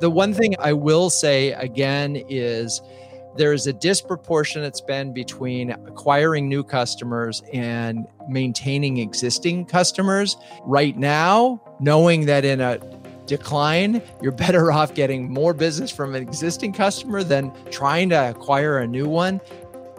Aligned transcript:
The 0.00 0.10
one 0.10 0.32
thing 0.32 0.54
I 0.58 0.72
will 0.72 1.10
say 1.10 1.52
again 1.52 2.16
is 2.30 2.80
there 3.36 3.52
is 3.52 3.66
a 3.66 3.72
disproportionate 3.74 4.74
spend 4.74 5.12
between 5.12 5.72
acquiring 5.72 6.48
new 6.48 6.64
customers 6.64 7.42
and 7.52 8.06
maintaining 8.26 8.96
existing 8.96 9.66
customers. 9.66 10.38
Right 10.62 10.96
now, 10.96 11.60
knowing 11.80 12.24
that 12.24 12.46
in 12.46 12.62
a 12.62 12.78
decline, 13.26 14.00
you're 14.22 14.32
better 14.32 14.72
off 14.72 14.94
getting 14.94 15.30
more 15.30 15.52
business 15.52 15.90
from 15.90 16.14
an 16.14 16.22
existing 16.22 16.72
customer 16.72 17.22
than 17.22 17.52
trying 17.70 18.08
to 18.08 18.30
acquire 18.30 18.78
a 18.78 18.86
new 18.86 19.06
one. 19.06 19.38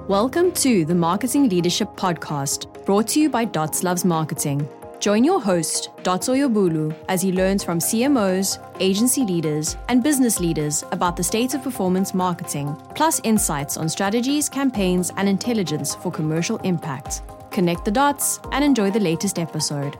Welcome 0.07 0.51
to 0.53 0.83
the 0.83 0.95
Marketing 0.95 1.47
Leadership 1.47 1.89
Podcast, 1.89 2.85
brought 2.85 3.09
to 3.09 3.19
you 3.19 3.29
by 3.29 3.45
Dots 3.45 3.83
Loves 3.83 4.03
Marketing. 4.03 4.67
Join 5.01 5.23
your 5.23 5.41
host, 5.41 5.89
Dots 6.03 6.29
Oyebolu, 6.29 6.95
as 7.09 7.23
he 7.23 7.31
learns 7.31 7.63
from 7.63 7.79
CMOs, 7.79 8.63
agency 8.79 9.23
leaders, 9.23 9.75
and 9.89 10.03
business 10.03 10.39
leaders 10.39 10.83
about 10.91 11.15
the 11.15 11.23
state 11.23 11.55
of 11.55 11.63
performance 11.63 12.13
marketing, 12.13 12.77
plus 12.93 13.19
insights 13.23 13.77
on 13.77 13.89
strategies, 13.89 14.47
campaigns, 14.47 15.11
and 15.17 15.27
intelligence 15.27 15.95
for 15.95 16.11
commercial 16.11 16.57
impact. 16.57 17.23
Connect 17.49 17.83
the 17.83 17.89
dots 17.89 18.39
and 18.51 18.63
enjoy 18.63 18.91
the 18.91 18.99
latest 18.99 19.39
episode. 19.39 19.97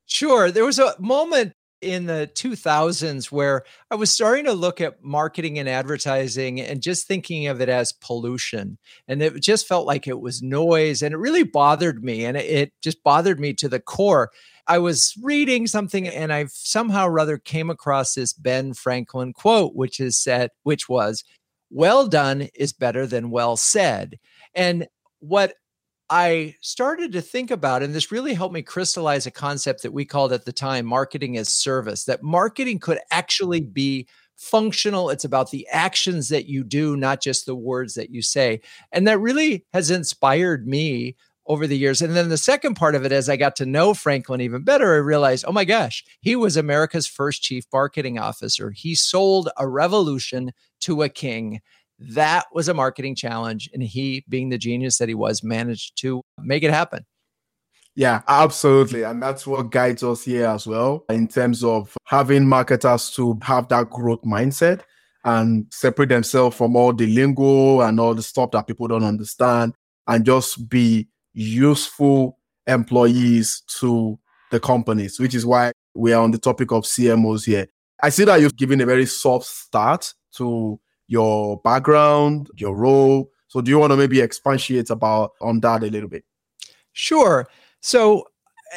Sure. 0.06 0.52
There 0.52 0.66
was 0.66 0.80
a 0.80 0.94
moment 1.00 1.54
in 1.82 2.06
the 2.06 2.30
2000s 2.36 3.32
where 3.32 3.64
I 3.90 3.96
was 3.96 4.12
starting 4.12 4.46
to 4.46 4.54
look 4.54 4.80
at 4.80 5.04
marketing 5.04 5.58
and 5.58 5.68
advertising 5.68 6.62
and 6.62 6.82
just 6.82 7.08
thinking 7.08 7.48
of 7.48 7.60
it 7.60 7.70
as 7.70 7.92
pollution. 7.92 8.78
And 9.08 9.22
it 9.24 9.42
just 9.42 9.68
felt 9.68 9.88
like 9.88 10.08
it 10.08 10.20
was 10.20 10.44
noise 10.44 11.02
and 11.02 11.14
it 11.14 11.18
really 11.18 11.44
bothered 11.44 12.04
me. 12.04 12.26
And 12.26 12.38
it 12.38 12.72
just 12.84 13.04
bothered 13.04 13.40
me 13.40 13.54
to 13.56 13.68
the 13.68 13.80
core. 13.80 14.30
I 14.68 14.80
was 14.80 15.14
reading 15.22 15.68
something 15.68 16.08
and 16.08 16.32
I 16.32 16.46
somehow 16.50 17.08
rather 17.08 17.38
came 17.38 17.70
across 17.70 18.14
this 18.14 18.34
Ben 18.34 18.74
Franklin 18.74 19.34
quote, 19.34 19.76
which 19.76 20.00
is 20.00 20.18
said, 20.18 20.50
which 20.64 20.88
was, 20.88 21.24
well 21.70 22.08
done 22.08 22.50
is 22.54 22.74
better 22.74 23.08
than 23.08 23.32
well 23.32 23.58
said. 23.58 24.20
And 24.54 24.88
what 25.20 25.54
I 26.10 26.56
started 26.60 27.14
to 27.14 27.22
think 27.22 27.52
about, 27.52 27.84
and 27.84 27.96
this 27.96 28.12
really 28.12 28.34
helped 28.34 28.54
me 28.54 28.62
crystallize 28.62 29.26
a 29.26 29.32
concept 29.32 29.82
that 29.84 29.94
we 29.94 30.04
called 30.04 30.34
at 30.34 30.44
the 30.44 30.52
time 30.52 30.86
marketing 30.86 31.38
as 31.38 31.54
service, 31.54 32.04
that 32.04 32.22
marketing 32.22 32.80
could 32.80 33.00
actually 33.12 33.62
be 33.62 34.08
functional. 34.36 35.10
It's 35.10 35.24
about 35.24 35.52
the 35.52 35.66
actions 35.72 36.28
that 36.30 36.48
you 36.48 36.64
do, 36.66 36.98
not 36.98 37.22
just 37.22 37.46
the 37.46 37.56
words 37.56 37.94
that 37.94 38.10
you 38.10 38.22
say. 38.22 38.60
And 38.92 39.08
that 39.08 39.20
really 39.20 39.66
has 39.72 39.90
inspired 39.90 40.68
me 40.68 41.16
over 41.52 41.68
the 41.68 41.78
years. 41.78 42.02
And 42.02 42.16
then 42.16 42.30
the 42.30 42.38
second 42.38 42.76
part 42.76 42.96
of 42.96 43.06
it, 43.06 43.12
as 43.12 43.28
I 43.28 43.36
got 43.36 43.56
to 43.58 43.66
know 43.66 43.94
Franklin 43.94 44.42
even 44.42 44.64
better, 44.64 44.94
I 44.94 44.98
realized, 44.98 45.46
oh 45.48 45.52
my 45.52 45.66
gosh, 45.66 46.04
he 46.22 46.36
was 46.36 46.56
America's 46.56 47.08
first 47.08 47.42
chief 47.42 47.66
marketing 47.74 48.18
officer. 48.18 48.72
He 48.72 48.96
sold 48.96 49.50
a 49.58 49.68
revolution 49.68 50.54
to 50.82 51.02
a 51.02 51.10
king 51.10 51.62
that 52.02 52.48
was 52.52 52.68
a 52.68 52.74
marketing 52.74 53.16
challenge. 53.16 53.70
And 53.74 53.84
he, 53.84 54.26
being 54.28 54.50
the 54.50 54.58
genius 54.58 54.98
that 54.98 55.08
he 55.08 55.14
was, 55.14 55.44
managed 55.44 56.00
to 56.02 56.24
make 56.40 56.64
it 56.64 56.72
happen. 56.72 57.06
Yeah, 57.96 58.22
absolutely. 58.28 59.04
And 59.04 59.22
that's 59.22 59.46
what 59.46 59.70
guides 59.70 60.02
us 60.02 60.24
here 60.24 60.48
as 60.48 60.66
well 60.66 61.06
in 61.10 61.28
terms 61.28 61.64
of 61.64 61.96
having 62.06 62.48
marketers 62.48 63.12
to 63.12 63.38
have 63.44 63.68
that 63.68 63.90
growth 63.90 64.22
mindset 64.22 64.82
and 65.26 65.68
separate 65.72 66.10
themselves 66.10 66.56
from 66.56 66.76
all 66.76 66.94
the 66.94 67.06
lingo 67.06 67.82
and 67.82 68.00
all 68.00 68.16
the 68.16 68.24
stuff 68.24 68.52
that 68.52 68.66
people 68.66 68.88
don't 68.88 69.04
understand 69.04 69.76
and 70.08 70.26
just 70.26 70.68
be 70.70 71.08
useful 71.34 72.38
employees 72.68 73.64
to 73.80 74.20
the 74.52 74.60
companies, 74.60 75.20
which 75.20 75.36
is 75.36 75.46
why 75.46 75.72
we 75.96 76.14
are 76.14 76.24
on 76.24 76.32
the 76.32 76.38
topic 76.38 76.72
of 76.72 76.84
CMOs 76.84 77.46
here. 77.46 77.68
I 78.02 78.10
see 78.10 78.26
that 78.26 78.42
you've 78.42 78.56
given 78.56 78.82
a 78.82 78.86
very 78.86 79.06
soft 79.06 79.46
start 79.46 80.14
to 80.38 80.80
your 81.08 81.60
background, 81.62 82.50
your 82.56 82.76
role. 82.76 83.30
So 83.48 83.62
do 83.62 83.70
you 83.70 83.78
want 83.78 83.92
to 83.92 83.98
maybe 83.98 84.22
expatiate 84.22 84.90
about 84.90 85.32
on 85.42 85.60
that 85.60 85.84
a 85.84 85.88
little 85.88 86.10
bit? 86.10 86.24
Sure. 86.94 87.48
So 87.82 88.28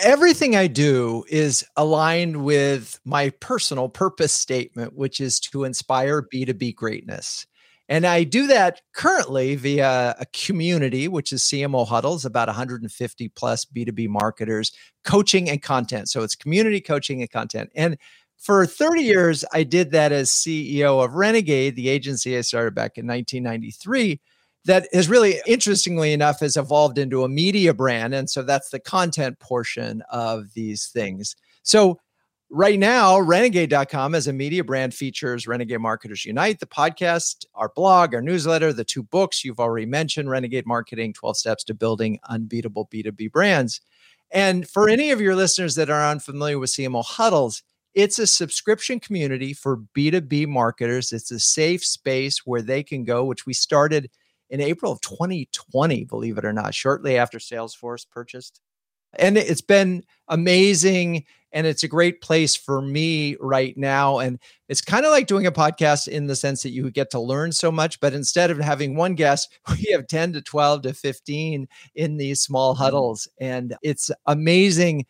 everything 0.02 0.56
I 0.56 0.66
do 0.66 1.24
is 1.28 1.64
aligned 1.76 2.44
with 2.44 2.98
my 3.04 3.30
personal 3.40 3.88
purpose 3.88 4.32
statement, 4.32 4.94
which 4.94 5.20
is 5.20 5.38
to 5.40 5.64
inspire 5.64 6.22
B2B 6.22 6.74
greatness. 6.74 7.46
And 7.88 8.06
I 8.06 8.24
do 8.24 8.46
that 8.46 8.80
currently 8.94 9.56
via 9.56 10.16
a 10.18 10.26
community, 10.32 11.06
which 11.06 11.32
is 11.32 11.42
CMO 11.42 11.86
Huddles, 11.86 12.24
about 12.24 12.48
150 12.48 13.28
plus 13.30 13.64
B2B 13.66 14.08
marketers, 14.08 14.72
coaching 15.04 15.50
and 15.50 15.60
content. 15.60 16.08
So 16.08 16.22
it's 16.22 16.34
community 16.34 16.80
coaching 16.80 17.20
and 17.20 17.30
content. 17.30 17.70
And 17.74 17.98
for 18.38 18.66
30 18.66 19.02
years, 19.02 19.44
I 19.52 19.64
did 19.64 19.90
that 19.92 20.12
as 20.12 20.30
CEO 20.30 21.04
of 21.04 21.14
Renegade, 21.14 21.76
the 21.76 21.88
agency 21.88 22.36
I 22.36 22.40
started 22.40 22.74
back 22.74 22.96
in 22.96 23.06
1993 23.06 24.20
that 24.66 24.88
has 24.92 25.08
really 25.08 25.40
interestingly 25.46 26.12
enough 26.12 26.40
has 26.40 26.56
evolved 26.56 26.98
into 26.98 27.22
a 27.22 27.28
media 27.28 27.74
brand 27.74 28.14
and 28.14 28.28
so 28.30 28.42
that's 28.42 28.70
the 28.70 28.80
content 28.80 29.38
portion 29.38 30.02
of 30.10 30.52
these 30.54 30.88
things 30.88 31.36
so 31.62 32.00
right 32.54 32.78
now 32.78 33.18
renegade.com 33.18 34.14
as 34.14 34.28
a 34.28 34.32
media 34.32 34.62
brand 34.62 34.94
features 34.94 35.48
renegade 35.48 35.80
marketers 35.80 36.24
unite 36.24 36.60
the 36.60 36.66
podcast 36.66 37.44
our 37.56 37.68
blog 37.74 38.14
our 38.14 38.22
newsletter 38.22 38.72
the 38.72 38.84
two 38.84 39.02
books 39.02 39.44
you've 39.44 39.58
already 39.58 39.84
mentioned 39.84 40.30
renegade 40.30 40.64
marketing 40.64 41.12
12 41.12 41.36
steps 41.36 41.64
to 41.64 41.74
building 41.74 42.16
unbeatable 42.28 42.86
b2b 42.94 43.32
brands 43.32 43.80
and 44.30 44.68
for 44.68 44.88
any 44.88 45.10
of 45.10 45.20
your 45.20 45.34
listeners 45.34 45.74
that 45.74 45.90
are 45.90 46.08
unfamiliar 46.08 46.56
with 46.56 46.70
cmo 46.70 47.04
huddles 47.04 47.64
it's 47.92 48.20
a 48.20 48.26
subscription 48.26 48.98
community 48.98 49.52
for 49.52 49.76
B2B 49.96 50.48
marketers. 50.48 51.12
It's 51.12 51.30
a 51.30 51.38
safe 51.38 51.84
space 51.84 52.38
where 52.44 52.60
they 52.60 52.82
can 52.82 53.04
go, 53.04 53.24
which 53.24 53.46
we 53.46 53.54
started 53.54 54.10
in 54.50 54.60
April 54.60 54.90
of 54.90 55.00
2020, 55.00 56.02
believe 56.06 56.36
it 56.36 56.44
or 56.44 56.52
not, 56.52 56.74
shortly 56.74 57.16
after 57.16 57.38
Salesforce 57.38 58.04
purchased 58.10 58.60
And 59.18 59.36
it's 59.36 59.60
been 59.60 60.04
amazing 60.28 61.24
and 61.52 61.68
it's 61.68 61.84
a 61.84 61.88
great 61.88 62.20
place 62.20 62.56
for 62.56 62.82
me 62.82 63.36
right 63.40 63.76
now. 63.76 64.18
And 64.18 64.40
it's 64.68 64.80
kind 64.80 65.06
of 65.06 65.12
like 65.12 65.28
doing 65.28 65.46
a 65.46 65.52
podcast 65.52 66.08
in 66.08 66.26
the 66.26 66.34
sense 66.34 66.62
that 66.64 66.70
you 66.70 66.90
get 66.90 67.10
to 67.10 67.20
learn 67.20 67.52
so 67.52 67.70
much 67.70 68.00
but 68.00 68.12
instead 68.12 68.50
of 68.50 68.58
having 68.58 68.96
one 68.96 69.14
guest 69.14 69.56
we 69.70 69.90
have 69.92 70.06
10 70.06 70.34
to 70.34 70.42
12 70.42 70.82
to 70.82 70.94
15 70.94 71.68
in 71.94 72.16
these 72.16 72.40
small 72.40 72.74
mm-hmm. 72.74 72.82
huddles. 72.82 73.28
And 73.40 73.76
it's 73.82 74.10
amazing 74.26 75.06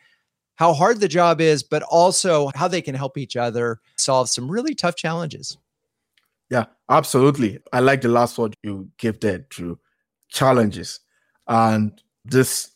how 0.56 0.72
hard 0.72 1.00
the 1.00 1.08
job 1.08 1.40
is 1.40 1.62
but 1.62 1.82
also 1.82 2.50
how 2.54 2.68
they 2.68 2.82
can 2.82 2.94
help 2.94 3.18
each 3.18 3.36
other 3.36 3.80
solve 3.96 4.28
some 4.28 4.50
really 4.50 4.74
tough 4.74 4.96
challenges. 4.96 5.56
Yeah 6.50 6.66
absolutely. 6.88 7.58
I 7.72 7.80
like 7.80 8.02
the 8.02 8.08
last 8.08 8.38
word 8.38 8.54
you 8.62 8.90
gave 8.98 9.20
there 9.20 9.38
drew 9.48 9.78
challenges. 10.28 11.00
And 11.46 12.00
this 12.24 12.70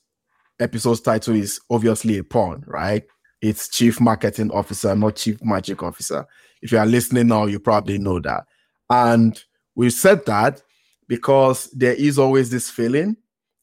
episode's 0.61 1.01
title 1.01 1.35
is 1.35 1.61
obviously 1.71 2.19
a 2.19 2.25
pun 2.25 2.65
right 2.67 3.05
it's 3.41 3.69
chief 3.69 4.01
marketing 4.01 4.51
officer, 4.51 4.95
not 4.95 5.17
chief 5.17 5.43
magic 5.43 5.83
officer. 5.83 6.27
If 6.61 6.73
you 6.73 6.79
are 6.79 6.87
listening 6.87 7.29
now, 7.29 7.47
you 7.47 7.61
probably 7.61 7.99
know 7.99 8.19
that. 8.21 8.45
And 8.91 9.41
we 9.75 9.91
said 9.91 10.27
that 10.27 10.63
because 11.07 11.71
there 11.71 11.95
is 11.95 12.19
always 12.19 12.51
this 12.51 12.69
feeling 12.69 13.17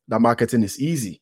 that 0.08 0.22
marketing 0.22 0.64
is 0.64 0.80
easy. 0.80 1.22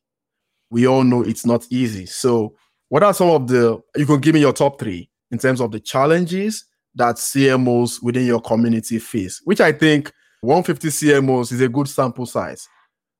We 0.70 0.86
all 0.86 1.02
know 1.02 1.22
it's 1.22 1.44
not 1.44 1.66
easy. 1.70 2.06
So, 2.06 2.54
what 2.88 3.02
are 3.02 3.14
some 3.14 3.30
of 3.30 3.48
the, 3.48 3.80
you 3.96 4.06
can 4.06 4.20
give 4.20 4.34
me 4.34 4.40
your 4.40 4.52
top 4.52 4.78
three 4.78 5.10
in 5.30 5.38
terms 5.38 5.60
of 5.60 5.72
the 5.72 5.80
challenges 5.80 6.64
that 6.94 7.16
CMOs 7.16 8.02
within 8.02 8.26
your 8.26 8.40
community 8.40 8.98
face, 9.00 9.40
which 9.44 9.60
I 9.60 9.72
think 9.72 10.12
150 10.42 10.88
CMOs 10.88 11.50
is 11.50 11.60
a 11.60 11.68
good 11.68 11.88
sample 11.88 12.26
size 12.26 12.68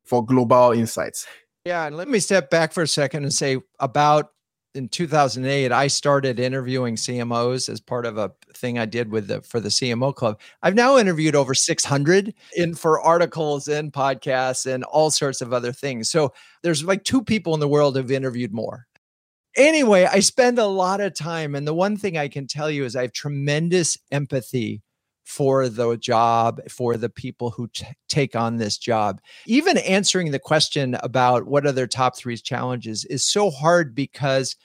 for 0.04 0.24
global 0.24 0.72
insights. 0.72 1.26
Yeah, 1.64 1.86
and 1.86 1.96
let 1.96 2.08
me 2.08 2.18
step 2.20 2.50
back 2.50 2.72
for 2.72 2.82
a 2.82 2.88
second 2.88 3.22
and 3.22 3.32
say 3.32 3.58
about 3.80 4.30
in 4.74 4.88
2008 4.88 5.70
i 5.70 5.86
started 5.86 6.40
interviewing 6.40 6.96
cmos 6.96 7.68
as 7.68 7.80
part 7.80 8.04
of 8.04 8.18
a 8.18 8.32
thing 8.54 8.76
i 8.76 8.84
did 8.84 9.08
with 9.08 9.28
the 9.28 9.40
for 9.42 9.60
the 9.60 9.68
cmo 9.68 10.12
club. 10.12 10.40
I've 10.62 10.74
now 10.74 10.98
interviewed 10.98 11.36
over 11.36 11.54
600 11.54 12.34
in 12.56 12.74
for 12.74 13.00
articles 13.00 13.68
and 13.68 13.92
podcasts 13.92 14.66
and 14.66 14.82
all 14.84 15.12
sorts 15.12 15.40
of 15.40 15.52
other 15.52 15.72
things. 15.72 16.10
So 16.10 16.32
there's 16.62 16.82
like 16.82 17.04
two 17.04 17.22
people 17.22 17.54
in 17.54 17.60
the 17.60 17.68
world 17.68 17.96
who've 17.96 18.10
interviewed 18.10 18.52
more. 18.52 18.86
Anyway 19.56 20.08
i 20.10 20.20
spend 20.20 20.58
a 20.58 20.66
lot 20.66 21.00
of 21.00 21.14
time 21.14 21.54
and 21.54 21.66
the 21.66 21.74
one 21.74 21.96
thing 21.96 22.18
i 22.18 22.28
can 22.28 22.46
tell 22.48 22.70
you 22.70 22.84
is 22.84 22.96
i 22.96 23.02
have 23.02 23.12
tremendous 23.12 23.96
empathy 24.10 24.82
for 25.24 25.68
the 25.68 25.96
job, 25.96 26.60
for 26.68 26.96
the 26.96 27.08
people 27.08 27.50
who 27.50 27.68
t- 27.68 27.86
take 28.08 28.36
on 28.36 28.56
this 28.56 28.78
job. 28.78 29.20
Even 29.46 29.78
answering 29.78 30.30
the 30.30 30.38
question 30.38 30.96
about 31.02 31.46
what 31.46 31.66
are 31.66 31.72
their 31.72 31.86
top 31.86 32.16
three 32.16 32.36
challenges 32.36 33.04
is 33.06 33.24
so 33.24 33.50
hard 33.50 33.94
because 33.94 34.56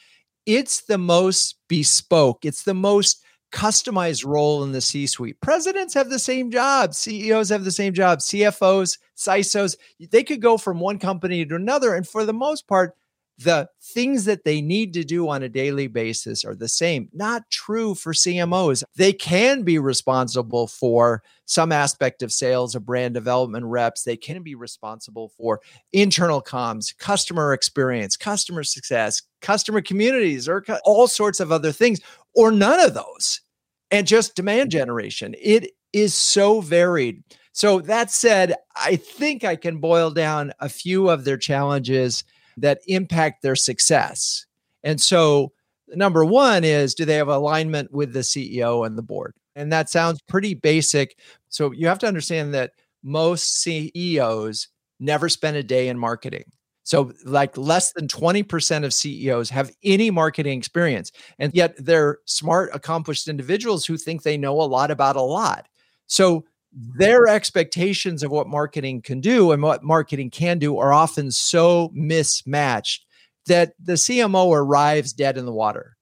it's 0.45 0.81
the 0.81 0.97
most 0.97 1.55
bespoke, 1.67 2.45
it's 2.45 2.63
the 2.63 2.73
most 2.73 3.23
customized 3.51 4.25
role 4.25 4.63
in 4.63 4.71
the 4.73 4.81
C 4.81 5.07
suite. 5.07 5.39
Presidents 5.41 5.93
have 5.93 6.09
the 6.09 6.19
same 6.19 6.51
job, 6.51 6.93
CEOs 6.93 7.49
have 7.49 7.63
the 7.63 7.71
same 7.71 7.93
job, 7.93 8.19
CFOs, 8.19 8.99
CISOs, 9.17 9.75
they 10.11 10.23
could 10.23 10.41
go 10.41 10.57
from 10.57 10.79
one 10.79 10.99
company 10.99 11.45
to 11.45 11.55
another. 11.55 11.95
And 11.95 12.07
for 12.07 12.25
the 12.25 12.33
most 12.33 12.67
part, 12.67 12.95
the 13.39 13.69
things 13.81 14.25
that 14.25 14.43
they 14.43 14.61
need 14.61 14.93
to 14.93 15.03
do 15.03 15.29
on 15.29 15.43
a 15.43 15.49
daily 15.49 15.87
basis 15.87 16.43
are 16.43 16.55
the 16.55 16.67
same. 16.67 17.07
Not 17.13 17.49
true 17.49 17.95
for 17.95 18.11
CMOs. 18.11 18.83
They 18.97 19.13
can 19.13 19.63
be 19.63 19.79
responsible 19.79 20.67
for 20.67 21.23
some 21.45 21.71
aspect 21.71 22.21
of 22.21 22.33
sales 22.33 22.75
or 22.75 22.81
brand 22.81 23.13
development 23.13 23.65
reps. 23.65 24.03
They 24.03 24.17
can 24.17 24.43
be 24.43 24.55
responsible 24.55 25.29
for 25.37 25.61
internal 25.93 26.41
comms, 26.41 26.95
customer 26.97 27.53
experience, 27.53 28.17
customer 28.17 28.63
success, 28.63 29.21
customer 29.41 29.81
communities, 29.81 30.49
or 30.49 30.65
all 30.83 31.07
sorts 31.07 31.39
of 31.39 31.51
other 31.51 31.71
things, 31.71 32.01
or 32.35 32.51
none 32.51 32.81
of 32.81 32.93
those. 32.93 33.41
And 33.89 34.05
just 34.05 34.35
demand 34.35 34.69
generation. 34.69 35.33
It 35.41 35.71
is 35.93 36.13
so 36.13 36.61
varied. 36.61 37.23
So, 37.53 37.81
that 37.81 38.11
said, 38.11 38.55
I 38.75 38.95
think 38.95 39.43
I 39.43 39.55
can 39.55 39.79
boil 39.79 40.11
down 40.11 40.53
a 40.59 40.69
few 40.69 41.09
of 41.09 41.25
their 41.25 41.37
challenges 41.37 42.23
that 42.61 42.81
impact 42.87 43.41
their 43.41 43.55
success. 43.55 44.45
And 44.83 44.99
so, 44.99 45.51
number 45.89 46.23
one 46.23 46.63
is 46.63 46.93
do 46.93 47.05
they 47.05 47.15
have 47.15 47.27
alignment 47.27 47.91
with 47.91 48.13
the 48.13 48.19
CEO 48.19 48.85
and 48.85 48.97
the 48.97 49.01
board? 49.01 49.33
And 49.55 49.71
that 49.71 49.89
sounds 49.89 50.21
pretty 50.21 50.53
basic. 50.53 51.17
So, 51.49 51.71
you 51.71 51.87
have 51.87 51.99
to 51.99 52.07
understand 52.07 52.53
that 52.53 52.71
most 53.03 53.61
CEOs 53.61 54.67
never 54.99 55.29
spend 55.29 55.57
a 55.57 55.63
day 55.63 55.87
in 55.87 55.97
marketing. 55.97 56.45
So, 56.83 57.11
like 57.23 57.55
less 57.57 57.93
than 57.93 58.07
20% 58.07 58.83
of 58.83 58.93
CEOs 58.93 59.49
have 59.51 59.71
any 59.83 60.09
marketing 60.09 60.57
experience. 60.57 61.11
And 61.37 61.53
yet, 61.53 61.75
they're 61.77 62.19
smart, 62.25 62.71
accomplished 62.73 63.27
individuals 63.27 63.85
who 63.85 63.97
think 63.97 64.23
they 64.23 64.37
know 64.37 64.59
a 64.59 64.63
lot 64.63 64.91
about 64.91 65.15
a 65.15 65.21
lot. 65.21 65.67
So, 66.07 66.45
their 66.71 67.27
expectations 67.27 68.23
of 68.23 68.31
what 68.31 68.47
marketing 68.47 69.01
can 69.01 69.21
do 69.21 69.51
and 69.51 69.61
what 69.61 69.83
marketing 69.83 70.29
can 70.29 70.59
do 70.59 70.77
are 70.77 70.93
often 70.93 71.31
so 71.31 71.89
mismatched 71.93 73.05
that 73.47 73.73
the 73.79 73.93
CMO 73.93 74.53
arrives 74.53 75.13
dead 75.13 75.37
in 75.37 75.45
the 75.45 75.53
water. 75.53 75.97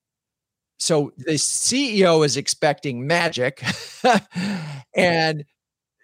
So 0.78 1.12
the 1.18 1.34
CEO 1.34 2.26
is 2.26 2.38
expecting 2.38 3.08
magic 3.08 3.64
and 4.96 5.44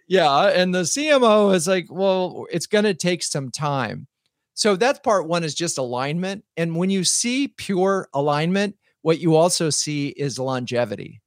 yeah, 0.07 0.48
and 0.48 0.74
the 0.74 0.81
CMO 0.81 1.54
is 1.54 1.68
like, 1.68 1.88
well, 1.89 2.45
it's 2.51 2.68
going 2.68 2.83
to 2.83 2.94
take 2.94 3.24
some 3.24 3.51
time. 3.51 4.07
So 4.54 4.75
that's 4.75 5.00
part 5.00 5.27
1 5.27 5.44
is 5.44 5.56
just 5.56 5.77
alignment 5.77 6.44
and 6.56 6.75
when 6.75 6.89
you 6.89 7.04
see 7.04 7.50
pure 7.50 8.07
alignment, 8.13 8.75
what 9.01 9.19
you 9.19 9.36
also 9.36 9.69
see 9.69 10.09
is 10.09 10.39
longevity. 10.39 11.23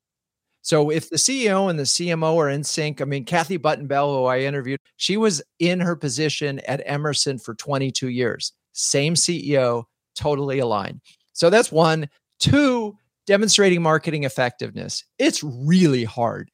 So 0.66 0.90
if 0.90 1.10
the 1.10 1.16
CEO 1.16 1.70
and 1.70 1.78
the 1.78 1.84
CMO 1.84 2.38
are 2.38 2.48
in 2.48 2.64
sync, 2.64 3.00
I 3.00 3.04
mean, 3.04 3.24
Kathy 3.24 3.56
Button 3.56 3.86
Bell, 3.86 4.12
who 4.12 4.24
I 4.24 4.40
interviewed, 4.40 4.80
she 4.96 5.16
was 5.16 5.40
in 5.60 5.78
her 5.78 5.94
position 5.94 6.58
at 6.66 6.82
Emerson 6.84 7.38
for 7.38 7.54
22 7.54 8.08
years. 8.08 8.52
Same 8.72 9.14
CEO, 9.14 9.84
totally 10.16 10.58
aligned. 10.58 11.02
So 11.34 11.50
that's 11.50 11.70
one. 11.70 12.08
Two, 12.40 12.98
demonstrating 13.28 13.80
marketing 13.80 14.24
effectiveness. 14.24 15.04
It's 15.20 15.40
really 15.44 16.02
hard 16.02 16.50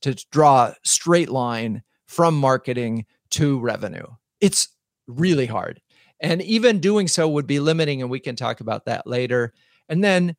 to 0.00 0.14
draw 0.32 0.68
a 0.68 0.76
straight 0.82 1.28
line 1.28 1.82
from 2.06 2.38
marketing 2.38 3.04
to 3.32 3.60
revenue. 3.60 4.06
It's 4.40 4.68
really 5.06 5.44
hard. 5.44 5.82
And 6.20 6.40
even 6.40 6.80
doing 6.80 7.08
so 7.08 7.28
would 7.28 7.46
be 7.46 7.60
limiting, 7.60 8.00
and 8.00 8.10
we 8.10 8.20
can 8.20 8.36
talk 8.36 8.60
about 8.60 8.86
that 8.86 9.06
later. 9.06 9.52
And 9.90 10.02
then 10.02 10.34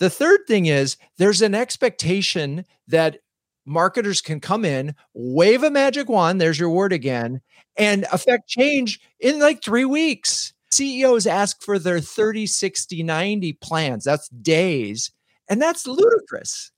the 0.00 0.10
third 0.10 0.40
thing 0.48 0.66
is 0.66 0.96
there's 1.18 1.42
an 1.42 1.54
expectation 1.54 2.64
that 2.88 3.18
marketers 3.66 4.20
can 4.20 4.40
come 4.40 4.64
in, 4.64 4.94
wave 5.14 5.62
a 5.62 5.70
magic 5.70 6.08
wand, 6.08 6.40
there's 6.40 6.58
your 6.58 6.70
word 6.70 6.92
again, 6.92 7.40
and 7.76 8.06
affect 8.10 8.48
change 8.48 8.98
in 9.20 9.38
like 9.38 9.62
three 9.62 9.84
weeks. 9.84 10.52
CEOs 10.72 11.26
ask 11.26 11.62
for 11.62 11.78
their 11.78 12.00
30, 12.00 12.46
60, 12.46 13.02
90 13.02 13.52
plans. 13.54 14.04
That's 14.04 14.28
days. 14.28 15.12
And 15.48 15.60
that's 15.60 15.86
ludicrous. 15.86 16.72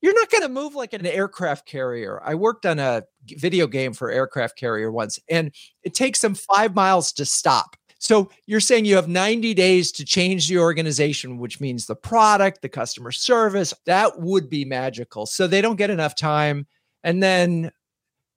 You're 0.00 0.14
not 0.14 0.30
going 0.30 0.42
to 0.42 0.48
move 0.48 0.74
like 0.74 0.94
an 0.94 1.06
aircraft 1.06 1.66
carrier. 1.66 2.20
I 2.24 2.34
worked 2.34 2.66
on 2.66 2.78
a 2.78 3.02
video 3.28 3.66
game 3.66 3.92
for 3.92 4.10
aircraft 4.10 4.58
carrier 4.58 4.90
once, 4.90 5.18
and 5.28 5.52
it 5.84 5.94
takes 5.94 6.20
them 6.20 6.34
five 6.34 6.74
miles 6.74 7.12
to 7.12 7.24
stop. 7.24 7.76
So 8.02 8.30
you're 8.46 8.58
saying 8.58 8.84
you 8.84 8.96
have 8.96 9.06
90 9.06 9.54
days 9.54 9.92
to 9.92 10.04
change 10.04 10.48
the 10.48 10.58
organization, 10.58 11.38
which 11.38 11.60
means 11.60 11.86
the 11.86 11.94
product, 11.94 12.60
the 12.60 12.68
customer 12.68 13.12
service, 13.12 13.72
that 13.86 14.18
would 14.18 14.50
be 14.50 14.64
magical. 14.64 15.24
So 15.24 15.46
they 15.46 15.60
don't 15.60 15.76
get 15.76 15.88
enough 15.88 16.16
time. 16.16 16.66
And 17.04 17.22
then 17.22 17.70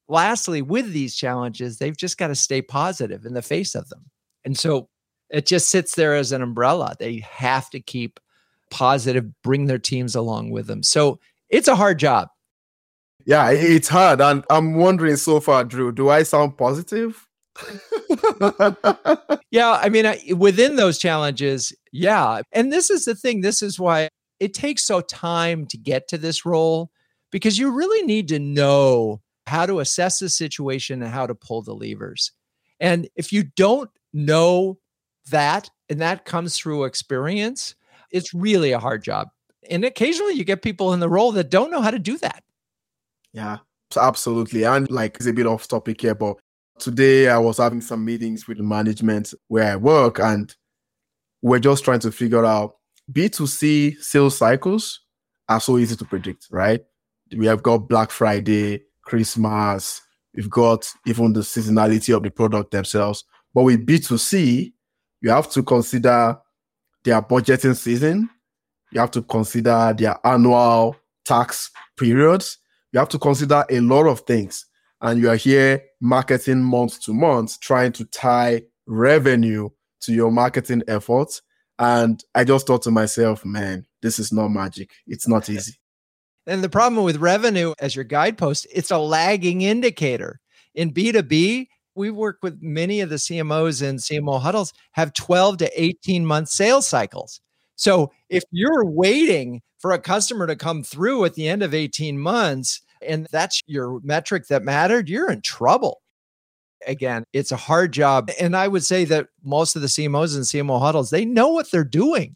lastly, 0.08 0.62
with 0.62 0.94
these 0.94 1.16
challenges, 1.16 1.80
they've 1.80 1.98
just 1.98 2.20
got 2.20 2.28
to 2.28 2.36
stay 2.36 2.62
positive 2.62 3.26
in 3.26 3.34
the 3.34 3.42
face 3.42 3.74
of 3.74 3.90
them. 3.90 4.06
And 4.44 4.56
so 4.56 4.88
it 5.32 5.48
just 5.48 5.70
sits 5.70 5.96
there 5.96 6.14
as 6.14 6.32
an 6.32 6.44
umbrella. 6.44 6.96
They 7.00 7.26
have 7.28 7.72
to 7.72 7.80
keep 7.80 8.20
positive, 8.70 9.42
bring 9.42 9.66
their 9.66 9.80
teams 9.80 10.14
along 10.14 10.52
with 10.52 10.68
them. 10.68 10.84
So 10.84 11.20
it's 11.50 11.68
a 11.68 11.76
hard 11.76 11.98
job. 11.98 12.28
Yeah, 13.26 13.50
it's 13.50 13.88
hard. 13.88 14.22
And 14.22 14.46
I'm 14.52 14.76
wondering 14.76 15.16
so 15.16 15.40
far, 15.40 15.64
Drew, 15.64 15.92
do 15.92 16.12
I 16.12 16.22
sound 16.22 16.56
positive? 16.56 17.28
yeah, 19.52 19.80
I 19.82 19.90
mean, 19.90 20.38
within 20.38 20.76
those 20.76 20.98
challenges, 20.98 21.74
yeah. 21.92 22.42
And 22.52 22.72
this 22.72 22.90
is 22.90 23.06
the 23.06 23.16
thing. 23.16 23.42
This 23.42 23.62
is 23.62 23.80
why 23.80 24.10
it 24.40 24.54
takes 24.54 24.84
so 24.84 25.02
time 25.02 25.66
to 25.68 25.78
get 25.78 26.08
to 26.10 26.18
this 26.18 26.46
role 26.46 26.92
because 27.32 27.58
you 27.58 27.72
really 27.72 28.06
need 28.06 28.28
to 28.30 28.40
know 28.40 29.22
how 29.48 29.66
to 29.66 29.80
assess 29.80 30.20
the 30.20 30.30
situation 30.30 31.02
and 31.02 31.12
how 31.12 31.28
to 31.28 31.36
pull 31.36 31.62
the 31.62 31.74
levers. 31.74 32.32
And 32.80 33.08
if 33.16 33.32
you 33.32 33.44
don't 33.56 33.90
know 34.14 34.80
that, 35.32 35.70
and 35.90 36.02
that 36.02 36.26
comes 36.26 36.58
through 36.58 36.86
experience, 36.86 37.76
it's 38.12 38.34
really 38.34 38.72
a 38.72 38.80
hard 38.80 39.04
job. 39.04 39.30
And 39.70 39.86
occasionally 39.86 40.34
you 40.34 40.44
get 40.44 40.62
people 40.62 40.94
in 40.94 41.00
the 41.00 41.10
role 41.10 41.32
that 41.34 41.50
don't 41.50 41.72
know 41.72 41.82
how 41.82 41.92
to 41.92 42.00
do 42.00 42.18
that. 42.20 42.44
Yeah, 43.34 43.58
absolutely. 43.96 44.64
And 44.64 44.90
like 44.90 45.16
it's 45.18 45.26
a 45.26 45.34
bit 45.34 45.48
off 45.48 45.68
topic 45.68 46.02
here, 46.02 46.16
but 46.16 46.38
Today, 46.80 47.30
I 47.30 47.38
was 47.38 47.58
having 47.58 47.82
some 47.82 48.04
meetings 48.04 48.48
with 48.48 48.60
management 48.60 49.34
where 49.48 49.72
I 49.72 49.76
work, 49.78 50.20
and 50.20 50.54
we're 51.42 51.60
just 51.60 51.86
trying 51.86 52.00
to 52.00 52.12
figure 52.12 52.46
out 52.46 52.76
B2C 53.12 54.02
sales 54.02 54.38
cycles 54.38 55.02
are 55.48 55.62
so 55.62 55.78
easy 55.78 55.96
to 55.96 56.06
predict, 56.06 56.48
right? 56.52 56.82
We 57.36 57.46
have 57.46 57.64
got 57.64 57.88
Black 57.88 58.12
Friday, 58.12 58.84
Christmas, 59.04 60.02
we've 60.36 60.50
got 60.50 60.92
even 61.06 61.34
the 61.34 61.42
seasonality 61.42 62.16
of 62.16 62.24
the 62.24 62.30
product 62.30 62.72
themselves. 62.72 63.24
But 63.54 63.64
with 63.64 63.86
B2C, 63.86 64.74
you 65.22 65.30
have 65.30 65.50
to 65.52 65.64
consider 65.64 66.38
their 67.04 67.22
budgeting 67.22 67.76
season, 67.76 68.30
you 68.92 69.00
have 69.00 69.12
to 69.12 69.22
consider 69.22 69.96
their 69.98 70.18
annual 70.28 70.98
tax 71.24 71.72
periods, 71.98 72.58
you 72.92 73.00
have 73.00 73.10
to 73.10 73.20
consider 73.20 73.64
a 73.70 73.80
lot 73.80 74.08
of 74.08 74.22
things. 74.22 74.66
And 75.06 75.22
you 75.22 75.30
are 75.30 75.36
here 75.36 75.84
marketing 76.02 76.64
month 76.64 77.00
to 77.04 77.14
month, 77.14 77.60
trying 77.60 77.92
to 77.92 78.06
tie 78.06 78.64
revenue 78.88 79.70
to 80.02 80.12
your 80.12 80.32
marketing 80.32 80.82
efforts. 80.88 81.44
And 81.78 82.24
I 82.34 82.44
just 82.44 82.66
thought 82.66 82.82
to 82.84 82.92
myself, 82.92 83.46
man, 83.46 83.86
this 84.02 84.18
is 84.18 84.34
not 84.34 84.48
magic. 84.48 84.90
It's 85.06 85.28
not 85.28 85.50
easy. 85.50 85.74
And 86.48 86.64
the 86.64 86.70
problem 86.70 87.04
with 87.04 87.18
revenue 87.18 87.74
as 87.80 87.96
your 87.96 88.06
guidepost, 88.06 88.68
it's 88.72 88.92
a 88.92 89.00
lagging 89.00 89.62
indicator. 89.62 90.40
In 90.76 90.94
B2B, 90.94 91.68
we 91.96 92.12
work 92.12 92.38
with 92.44 92.60
many 92.62 93.02
of 93.02 93.10
the 93.10 93.16
CMOs 93.16 93.82
and 93.82 93.98
CMO 93.98 94.40
huddles 94.40 94.72
have 94.92 95.14
12 95.14 95.58
to 95.58 95.82
18 95.84 96.24
month 96.24 96.50
sales 96.50 96.86
cycles. 96.86 97.42
So 97.76 98.12
if 98.30 98.44
you're 98.52 98.86
waiting 98.86 99.64
for 99.80 99.92
a 99.92 100.00
customer 100.00 100.46
to 100.46 100.56
come 100.56 100.84
through 100.84 101.26
at 101.26 101.34
the 101.34 101.48
end 101.48 101.64
of 101.64 101.74
18 101.74 102.20
months 102.20 102.82
and 103.08 103.28
that's 103.32 103.62
your 103.68 104.00
metric 104.04 104.48
that 104.48 104.64
mattered, 104.64 105.10
you're 105.10 105.32
in 105.32 105.42
trouble. 105.42 106.02
Again, 106.88 107.24
it's 107.34 107.52
a 107.52 107.58
hard 107.58 107.92
job. 107.94 108.30
And 108.40 108.56
I 108.56 108.68
would 108.68 108.84
say 108.84 109.06
that 109.06 109.28
most 109.44 109.76
of 109.76 109.82
the 109.82 109.88
CMOs 109.88 110.36
and 110.36 110.44
CMO 110.44 110.80
huddles, 110.80 111.10
they 111.10 111.26
know 111.26 111.50
what 111.50 111.72
they're 111.72 111.84
doing. 111.84 112.36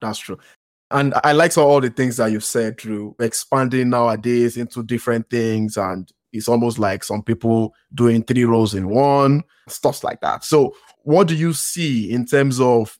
That's 0.00 0.18
true. 0.18 0.38
And 0.90 1.14
I 1.24 1.32
like 1.32 1.56
all 1.58 1.80
the 1.80 1.90
things 1.90 2.18
that 2.18 2.30
you've 2.30 2.44
said, 2.44 2.76
Drew, 2.76 3.16
expanding 3.18 3.90
nowadays 3.90 4.56
into 4.56 4.84
different 4.84 5.28
things. 5.28 5.76
And 5.76 6.10
it's 6.32 6.48
almost 6.48 6.78
like 6.78 7.02
some 7.02 7.22
people 7.22 7.74
doing 7.94 8.22
three 8.22 8.44
roles 8.44 8.74
in 8.74 8.88
one, 8.88 9.42
stuff 9.68 10.04
like 10.04 10.20
that. 10.20 10.44
So, 10.44 10.76
what 11.02 11.28
do 11.28 11.34
you 11.34 11.52
see 11.52 12.10
in 12.10 12.26
terms 12.26 12.60
of 12.60 12.98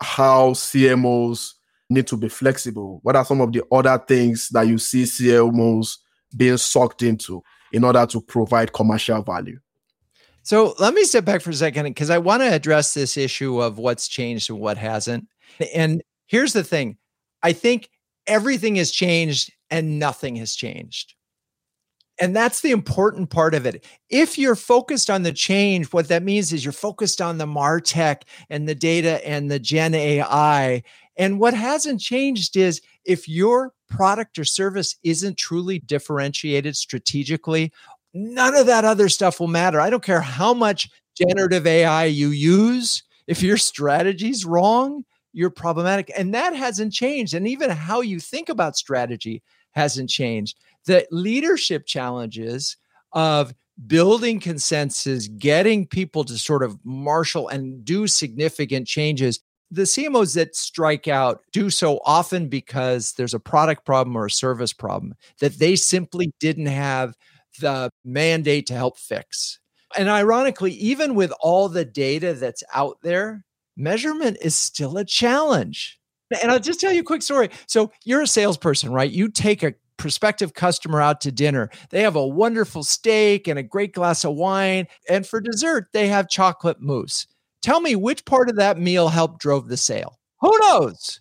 how 0.00 0.50
CMOs 0.50 1.53
need 1.90 2.06
to 2.08 2.16
be 2.16 2.28
flexible? 2.28 3.00
What 3.02 3.16
are 3.16 3.24
some 3.24 3.40
of 3.40 3.52
the 3.52 3.62
other 3.70 3.98
things 3.98 4.48
that 4.50 4.66
you 4.66 4.78
see 4.78 5.04
CMOs 5.04 5.98
being 6.36 6.56
sucked 6.56 7.02
into 7.02 7.42
in 7.72 7.84
order 7.84 8.06
to 8.06 8.20
provide 8.20 8.72
commercial 8.72 9.22
value? 9.22 9.58
So 10.42 10.74
let 10.78 10.92
me 10.92 11.04
step 11.04 11.24
back 11.24 11.40
for 11.40 11.50
a 11.50 11.54
second 11.54 11.84
because 11.84 12.10
I 12.10 12.18
want 12.18 12.42
to 12.42 12.52
address 12.52 12.92
this 12.92 13.16
issue 13.16 13.62
of 13.62 13.78
what's 13.78 14.08
changed 14.08 14.50
and 14.50 14.60
what 14.60 14.76
hasn't. 14.76 15.26
And 15.74 16.02
here's 16.26 16.52
the 16.52 16.64
thing 16.64 16.98
I 17.42 17.52
think 17.52 17.88
everything 18.26 18.76
has 18.76 18.90
changed 18.90 19.52
and 19.70 19.98
nothing 19.98 20.36
has 20.36 20.54
changed. 20.54 21.14
And 22.20 22.36
that's 22.36 22.60
the 22.60 22.70
important 22.70 23.30
part 23.30 23.54
of 23.54 23.66
it. 23.66 23.84
If 24.08 24.38
you're 24.38 24.54
focused 24.54 25.10
on 25.10 25.22
the 25.22 25.32
change, 25.32 25.86
what 25.92 26.08
that 26.08 26.22
means 26.22 26.52
is 26.52 26.64
you're 26.64 26.72
focused 26.72 27.20
on 27.20 27.38
the 27.38 27.46
MarTech 27.46 28.22
and 28.50 28.68
the 28.68 28.74
data 28.74 29.26
and 29.26 29.50
the 29.50 29.58
Gen 29.58 29.94
AI. 29.94 30.82
And 31.16 31.38
what 31.38 31.54
hasn't 31.54 32.00
changed 32.00 32.56
is 32.56 32.80
if 33.04 33.28
your 33.28 33.72
product 33.88 34.38
or 34.38 34.44
service 34.44 34.96
isn't 35.02 35.38
truly 35.38 35.78
differentiated 35.78 36.76
strategically, 36.76 37.72
none 38.12 38.54
of 38.56 38.66
that 38.66 38.84
other 38.84 39.08
stuff 39.08 39.40
will 39.40 39.48
matter. 39.48 39.80
I 39.80 39.90
don't 39.90 40.02
care 40.02 40.20
how 40.20 40.54
much 40.54 40.88
generative 41.16 41.66
AI 41.66 42.06
you 42.06 42.28
use. 42.28 43.02
If 43.26 43.42
your 43.42 43.56
strategy's 43.56 44.44
wrong, 44.44 45.04
you're 45.32 45.50
problematic. 45.50 46.12
And 46.16 46.34
that 46.34 46.54
hasn't 46.54 46.92
changed. 46.92 47.34
And 47.34 47.46
even 47.46 47.70
how 47.70 48.00
you 48.00 48.20
think 48.20 48.48
about 48.48 48.76
strategy 48.76 49.42
hasn't 49.72 50.10
changed 50.10 50.58
the 50.86 51.06
leadership 51.10 51.86
challenges 51.86 52.76
of 53.12 53.54
building 53.86 54.38
consensus, 54.38 55.28
getting 55.28 55.86
people 55.86 56.24
to 56.24 56.38
sort 56.38 56.62
of 56.62 56.78
marshal 56.84 57.48
and 57.48 57.84
do 57.84 58.06
significant 58.06 58.86
changes. 58.86 59.40
The 59.74 59.82
CMOs 59.82 60.36
that 60.36 60.54
strike 60.54 61.08
out 61.08 61.42
do 61.52 61.68
so 61.68 61.98
often 62.04 62.48
because 62.48 63.12
there's 63.14 63.34
a 63.34 63.40
product 63.40 63.84
problem 63.84 64.16
or 64.16 64.26
a 64.26 64.30
service 64.30 64.72
problem 64.72 65.14
that 65.40 65.58
they 65.58 65.74
simply 65.74 66.32
didn't 66.38 66.66
have 66.66 67.14
the 67.60 67.90
mandate 68.04 68.68
to 68.68 68.74
help 68.74 68.98
fix. 68.98 69.58
And 69.98 70.08
ironically, 70.08 70.70
even 70.74 71.16
with 71.16 71.32
all 71.40 71.68
the 71.68 71.84
data 71.84 72.34
that's 72.34 72.62
out 72.72 72.98
there, 73.02 73.44
measurement 73.76 74.36
is 74.40 74.54
still 74.54 74.96
a 74.96 75.04
challenge. 75.04 75.98
And 76.40 76.52
I'll 76.52 76.60
just 76.60 76.80
tell 76.80 76.92
you 76.92 77.00
a 77.00 77.04
quick 77.04 77.22
story. 77.22 77.50
So 77.66 77.90
you're 78.04 78.22
a 78.22 78.28
salesperson, 78.28 78.92
right? 78.92 79.10
You 79.10 79.28
take 79.28 79.64
a 79.64 79.74
prospective 79.96 80.54
customer 80.54 81.00
out 81.00 81.20
to 81.22 81.32
dinner. 81.32 81.68
They 81.90 82.02
have 82.02 82.14
a 82.14 82.26
wonderful 82.26 82.84
steak 82.84 83.48
and 83.48 83.58
a 83.58 83.62
great 83.64 83.92
glass 83.92 84.24
of 84.24 84.36
wine. 84.36 84.86
And 85.08 85.26
for 85.26 85.40
dessert, 85.40 85.88
they 85.92 86.06
have 86.08 86.28
chocolate 86.28 86.80
mousse. 86.80 87.26
Tell 87.64 87.80
me 87.80 87.96
which 87.96 88.26
part 88.26 88.50
of 88.50 88.56
that 88.56 88.78
meal 88.78 89.08
helped 89.08 89.40
drove 89.40 89.68
the 89.68 89.78
sale. 89.78 90.18
Who 90.42 90.52
knows? 90.60 91.18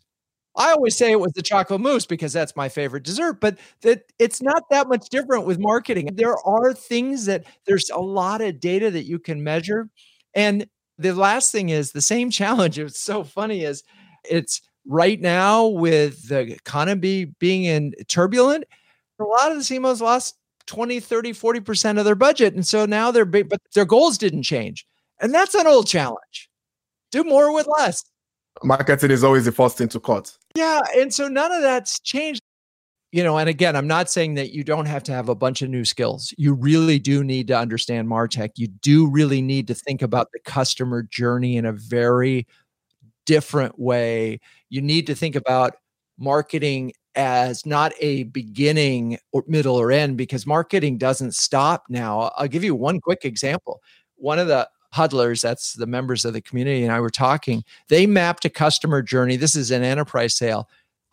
I 0.57 0.71
always 0.73 0.93
say 0.97 1.09
it 1.13 1.21
was 1.21 1.31
the 1.31 1.41
chocolate 1.41 1.79
mousse 1.79 2.05
because 2.05 2.33
that's 2.33 2.53
my 2.57 2.67
favorite 2.67 3.03
dessert, 3.05 3.39
but 3.39 3.57
that 3.81 4.11
it's 4.19 4.41
not 4.41 4.63
that 4.69 4.89
much 4.89 5.07
different 5.07 5.45
with 5.45 5.57
marketing. 5.57 6.09
There 6.15 6.35
are 6.45 6.73
things 6.73 7.23
that 7.27 7.45
there's 7.65 7.89
a 7.91 8.01
lot 8.01 8.41
of 8.41 8.59
data 8.59 8.91
that 8.91 9.05
you 9.05 9.19
can 9.19 9.41
measure. 9.41 9.87
And 10.35 10.67
the 10.97 11.13
last 11.13 11.53
thing 11.53 11.69
is 11.69 11.93
the 11.93 12.01
same 12.01 12.29
challenge. 12.39 12.77
It's 12.77 12.99
so 12.99 13.23
funny 13.23 13.63
is 13.63 13.81
it's 14.29 14.59
right 14.85 15.21
now 15.21 15.67
with 15.67 16.27
the 16.27 16.41
economy 16.41 17.23
being 17.39 17.63
in 17.63 17.93
turbulent, 18.09 18.65
a 19.17 19.23
lot 19.23 19.49
of 19.49 19.57
the 19.59 19.63
CMOs 19.63 20.01
lost 20.01 20.35
20, 20.65 20.99
30, 20.99 21.31
40% 21.31 21.99
of 21.99 22.03
their 22.03 22.15
budget. 22.15 22.53
And 22.53 22.67
so 22.67 22.85
now 22.85 23.13
big, 23.23 23.47
but 23.47 23.61
their 23.73 23.85
goals 23.85 24.17
didn't 24.17 24.43
change. 24.43 24.85
And 25.23 25.33
that's 25.33 25.55
an 25.55 25.65
old 25.65 25.87
challenge. 25.87 26.49
Do 27.11 27.23
more 27.23 27.53
with 27.53 27.65
less. 27.65 28.03
Marketing 28.61 29.09
is 29.09 29.23
always 29.23 29.45
the 29.45 29.53
first 29.53 29.77
thing 29.77 29.87
to 29.87 29.99
cut. 29.99 30.37
Yeah. 30.55 30.81
And 30.97 31.13
so 31.13 31.27
none 31.29 31.51
of 31.51 31.61
that's 31.61 31.99
changed. 32.01 32.41
You 33.13 33.23
know, 33.23 33.37
and 33.37 33.47
again, 33.47 33.75
I'm 33.75 33.87
not 33.87 34.09
saying 34.09 34.33
that 34.35 34.53
you 34.53 34.63
don't 34.63 34.87
have 34.87 35.03
to 35.03 35.13
have 35.13 35.29
a 35.29 35.35
bunch 35.35 35.61
of 35.61 35.69
new 35.69 35.85
skills. 35.85 36.33
You 36.37 36.53
really 36.53 36.99
do 36.99 37.23
need 37.23 37.47
to 37.47 37.57
understand 37.57 38.07
MarTech. 38.07 38.49
You 38.55 38.67
do 38.67 39.07
really 39.07 39.41
need 39.41 39.67
to 39.67 39.75
think 39.75 40.01
about 40.01 40.29
the 40.33 40.39
customer 40.39 41.03
journey 41.03 41.55
in 41.55 41.65
a 41.65 41.71
very 41.71 42.45
different 43.25 43.79
way. 43.79 44.39
You 44.69 44.81
need 44.81 45.07
to 45.07 45.15
think 45.15 45.35
about 45.35 45.75
marketing 46.17 46.91
as 47.15 47.65
not 47.65 47.93
a 47.99 48.23
beginning 48.23 49.19
or 49.31 49.43
middle 49.47 49.75
or 49.75 49.91
end 49.91 50.17
because 50.17 50.47
marketing 50.47 50.97
doesn't 50.97 51.35
stop 51.35 51.85
now. 51.87 52.31
I'll 52.35 52.47
give 52.47 52.63
you 52.63 52.75
one 52.75 52.99
quick 52.99 53.23
example. 53.23 53.79
One 54.15 54.39
of 54.39 54.47
the 54.47 54.67
huddlers, 54.93 55.41
that's 55.41 55.73
the 55.73 55.87
members 55.87 56.23
of 56.23 56.33
the 56.33 56.41
community, 56.41 56.83
and 56.83 56.91
I 56.91 56.99
were 56.99 57.09
talking, 57.09 57.63
they 57.89 58.05
mapped 58.05 58.45
a 58.45 58.49
customer 58.49 59.01
journey. 59.01 59.35
This 59.35 59.55
is 59.55 59.71
an 59.71 59.83
enterprise 59.83 60.35
sale, 60.35 60.69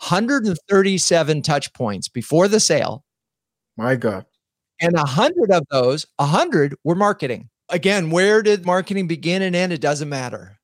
137 0.06 1.42
touch 1.42 1.72
points 1.72 2.08
before 2.08 2.46
the 2.46 2.60
sale. 2.60 3.04
My 3.78 3.96
God. 3.96 4.26
And 4.82 4.94
a 4.94 5.06
hundred 5.06 5.50
of 5.50 5.64
those, 5.70 6.06
a 6.18 6.26
hundred 6.26 6.74
were 6.84 6.94
marketing. 6.94 7.48
Again, 7.70 8.10
where 8.10 8.42
did 8.42 8.66
marketing 8.66 9.06
begin 9.06 9.40
and 9.42 9.56
end? 9.56 9.72
It 9.72 9.80
doesn't 9.80 10.08
matter. 10.08 10.58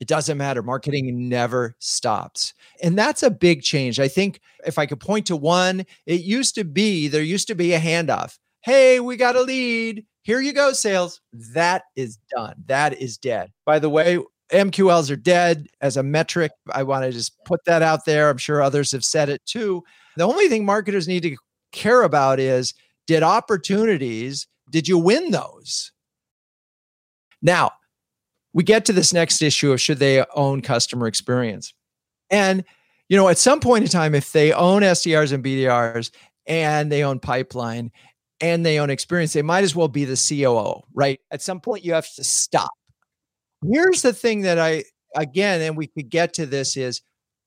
It 0.00 0.08
doesn't 0.08 0.38
matter. 0.38 0.62
Marketing 0.62 1.28
never 1.28 1.76
stops. 1.78 2.54
And 2.82 2.98
that's 2.98 3.22
a 3.22 3.30
big 3.30 3.62
change. 3.62 4.00
I 4.00 4.08
think 4.08 4.40
if 4.66 4.78
I 4.78 4.86
could 4.86 5.00
point 5.00 5.26
to 5.26 5.36
one, 5.36 5.84
it 6.06 6.22
used 6.22 6.54
to 6.54 6.64
be 6.64 7.08
there 7.08 7.22
used 7.22 7.48
to 7.48 7.54
be 7.54 7.74
a 7.74 7.78
handoff. 7.78 8.38
Hey, 8.62 8.98
we 9.00 9.16
got 9.16 9.36
a 9.36 9.42
lead. 9.42 10.06
Here 10.22 10.40
you 10.40 10.52
go, 10.52 10.72
sales. 10.72 11.20
That 11.32 11.82
is 11.96 12.18
done. 12.34 12.54
That 12.66 13.00
is 13.00 13.18
dead. 13.18 13.50
By 13.66 13.78
the 13.78 13.90
way, 13.90 14.18
MQLs 14.52 15.10
are 15.10 15.16
dead 15.16 15.66
as 15.80 15.96
a 15.96 16.02
metric. 16.02 16.52
I 16.72 16.84
want 16.84 17.04
to 17.04 17.12
just 17.12 17.32
put 17.44 17.64
that 17.64 17.82
out 17.82 18.04
there. 18.04 18.28
I'm 18.30 18.38
sure 18.38 18.62
others 18.62 18.92
have 18.92 19.04
said 19.04 19.28
it 19.28 19.44
too. 19.46 19.82
The 20.16 20.24
only 20.26 20.48
thing 20.48 20.64
marketers 20.64 21.08
need 21.08 21.22
to 21.24 21.36
care 21.72 22.02
about 22.02 22.38
is 22.38 22.74
did 23.06 23.22
opportunities, 23.22 24.46
did 24.70 24.86
you 24.86 24.98
win 24.98 25.30
those? 25.30 25.90
Now, 27.40 27.72
we 28.52 28.62
get 28.62 28.84
to 28.84 28.92
this 28.92 29.12
next 29.12 29.42
issue 29.42 29.72
of 29.72 29.80
should 29.80 29.98
they 29.98 30.24
own 30.34 30.60
customer 30.60 31.06
experience. 31.06 31.72
And, 32.30 32.64
you 33.08 33.16
know, 33.16 33.28
at 33.28 33.38
some 33.38 33.58
point 33.58 33.84
in 33.84 33.90
time, 33.90 34.14
if 34.14 34.32
they 34.32 34.52
own 34.52 34.82
SDRs 34.82 35.32
and 35.32 35.42
BDRs 35.42 36.10
and 36.46 36.92
they 36.92 37.02
own 37.02 37.18
pipeline 37.18 37.90
and 38.42 38.66
they 38.66 38.80
own 38.80 38.90
experience, 38.90 39.32
they 39.34 39.42
might 39.42 39.64
as 39.64 39.76
well 39.76 39.88
be 39.88 40.04
the 40.04 40.16
COO, 40.16 40.82
right? 40.94 41.20
At 41.32 41.42
some 41.42 41.60
point, 41.60 41.84
you 41.86 41.94
have 41.94 42.12
to 42.16 42.24
stop. 42.24 42.70
Here's 43.70 44.02
the 44.02 44.12
thing 44.12 44.42
that 44.42 44.58
I, 44.58 44.84
again, 45.16 45.62
and 45.62 45.76
we 45.76 45.86
could 45.88 46.10
get 46.10 46.34
to 46.34 46.46
this 46.46 46.76
is 46.76 47.02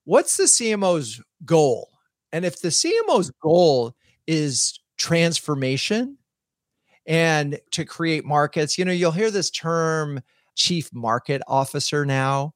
what's 0.06 0.38
the 0.38 0.46
CMO's 0.46 1.22
goal? 1.46 1.90
And 2.34 2.46
if 2.46 2.62
the 2.62 2.70
CMO's 2.70 3.32
goal 3.42 3.96
is 4.28 4.80
transformation 4.98 6.18
and 7.06 7.60
to 7.72 7.86
create 7.86 8.26
markets, 8.26 8.78
you 8.78 8.86
know, 8.86 8.92
you'll 8.94 9.12
hear 9.12 9.32
this 9.32 9.52
term 9.52 10.22
chief 10.56 10.90
market 10.94 11.42
officer 11.48 12.06
now. 12.06 12.54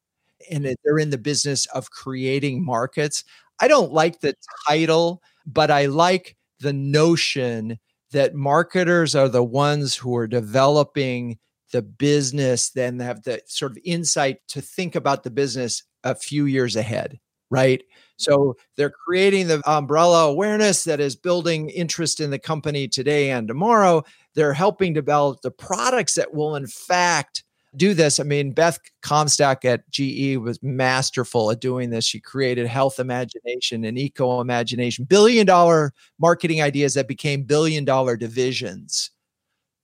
and 0.52 0.66
they're 0.84 1.00
in 1.00 1.10
the 1.10 1.18
business 1.18 1.66
of 1.68 1.92
creating 1.92 2.64
markets. 2.64 3.24
I 3.60 3.68
don't 3.68 3.92
like 3.94 4.22
the 4.22 4.36
title, 4.68 5.22
but 5.46 5.72
I 5.72 5.88
like 5.88 6.38
the 6.60 6.74
notion 6.74 7.80
that 8.12 8.36
marketers 8.36 9.16
are 9.16 9.30
the 9.30 9.44
ones 9.44 9.96
who 9.96 10.16
are 10.16 10.28
developing 10.28 11.38
the 11.72 11.82
business, 11.82 12.70
then 12.72 13.00
have 13.00 13.24
the 13.24 13.42
sort 13.46 13.72
of 13.72 13.78
insight 13.84 14.40
to 14.48 14.62
think 14.62 14.96
about 14.96 15.24
the 15.24 15.30
business 15.30 15.84
a 16.04 16.16
few 16.16 16.46
years 16.46 16.76
ahead, 16.76 17.20
right? 17.52 17.84
So 18.18 18.38
mm-hmm. 18.38 18.60
they're 18.76 18.90
creating 18.90 19.48
the 19.48 19.62
umbrella 19.70 20.30
awareness 20.30 20.84
that 20.86 21.00
is 21.00 21.16
building 21.16 21.70
interest 21.70 22.20
in 22.20 22.32
the 22.32 22.40
company 22.40 22.88
today 22.88 23.30
and 23.30 23.48
tomorrow. 23.48 24.04
They're 24.36 24.54
helping 24.54 24.94
develop 24.94 25.42
the 25.42 25.52
products 25.52 26.16
that 26.16 26.34
will, 26.34 26.56
in 26.56 26.68
fact, 26.68 27.44
do 27.76 27.94
this. 27.94 28.20
I 28.20 28.24
mean, 28.24 28.52
Beth 28.52 28.80
Comstock 29.02 29.64
at 29.66 29.90
GE 29.92 30.38
was 30.38 30.62
masterful 30.64 31.52
at 31.52 31.62
doing 31.62 31.90
this. 31.90 32.06
She 32.06 32.20
created 32.20 32.68
Health 32.68 33.00
Imagination 33.00 33.86
and 33.86 33.98
Eco 33.98 34.42
Imagination, 34.42 35.06
billion 35.06 35.46
dollar 35.46 35.94
marketing 36.20 36.62
ideas 36.62 36.94
that 36.96 37.08
became 37.08 37.44
billion 37.44 37.86
dollar 37.86 38.18
divisions. 38.18 39.12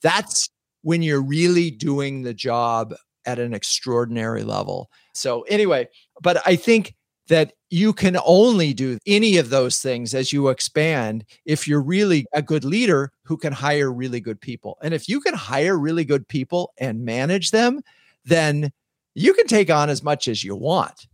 That's 0.02 0.50
when 0.82 1.02
you're 1.02 1.22
really 1.22 1.72
doing 1.72 2.24
the 2.24 2.34
job 2.34 2.94
at 3.26 3.40
an 3.40 3.54
extraordinary 3.54 4.44
level. 4.44 4.90
So, 5.14 5.42
anyway, 5.44 5.88
but 6.22 6.42
I 6.46 6.56
think 6.56 6.96
that 7.28 7.54
you 7.70 7.92
can 7.92 8.18
only 8.26 8.74
do 8.74 9.00
any 9.08 9.38
of 9.38 9.50
those 9.50 9.80
things 9.80 10.14
as 10.14 10.32
you 10.32 10.50
expand 10.50 11.26
if 11.46 11.68
you're 11.68 11.82
really 11.82 12.26
a 12.34 12.42
good 12.42 12.64
leader 12.64 13.12
who 13.26 13.38
can 13.38 13.52
hire 13.52 13.92
really 13.92 14.20
good 14.20 14.40
people. 14.40 14.78
And 14.82 14.94
if 14.94 15.10
you 15.10 15.20
can 15.20 15.34
hire 15.34 15.78
really 15.78 16.06
good 16.06 16.28
people 16.28 16.74
and 16.78 17.04
manage 17.04 17.52
them, 17.52 17.82
then 18.24 18.72
you 19.14 19.34
can 19.34 19.48
take 19.48 19.70
on 19.70 19.90
as 19.90 20.04
much 20.04 20.28
as 20.28 20.44
you 20.44 20.56
want. 20.56 21.08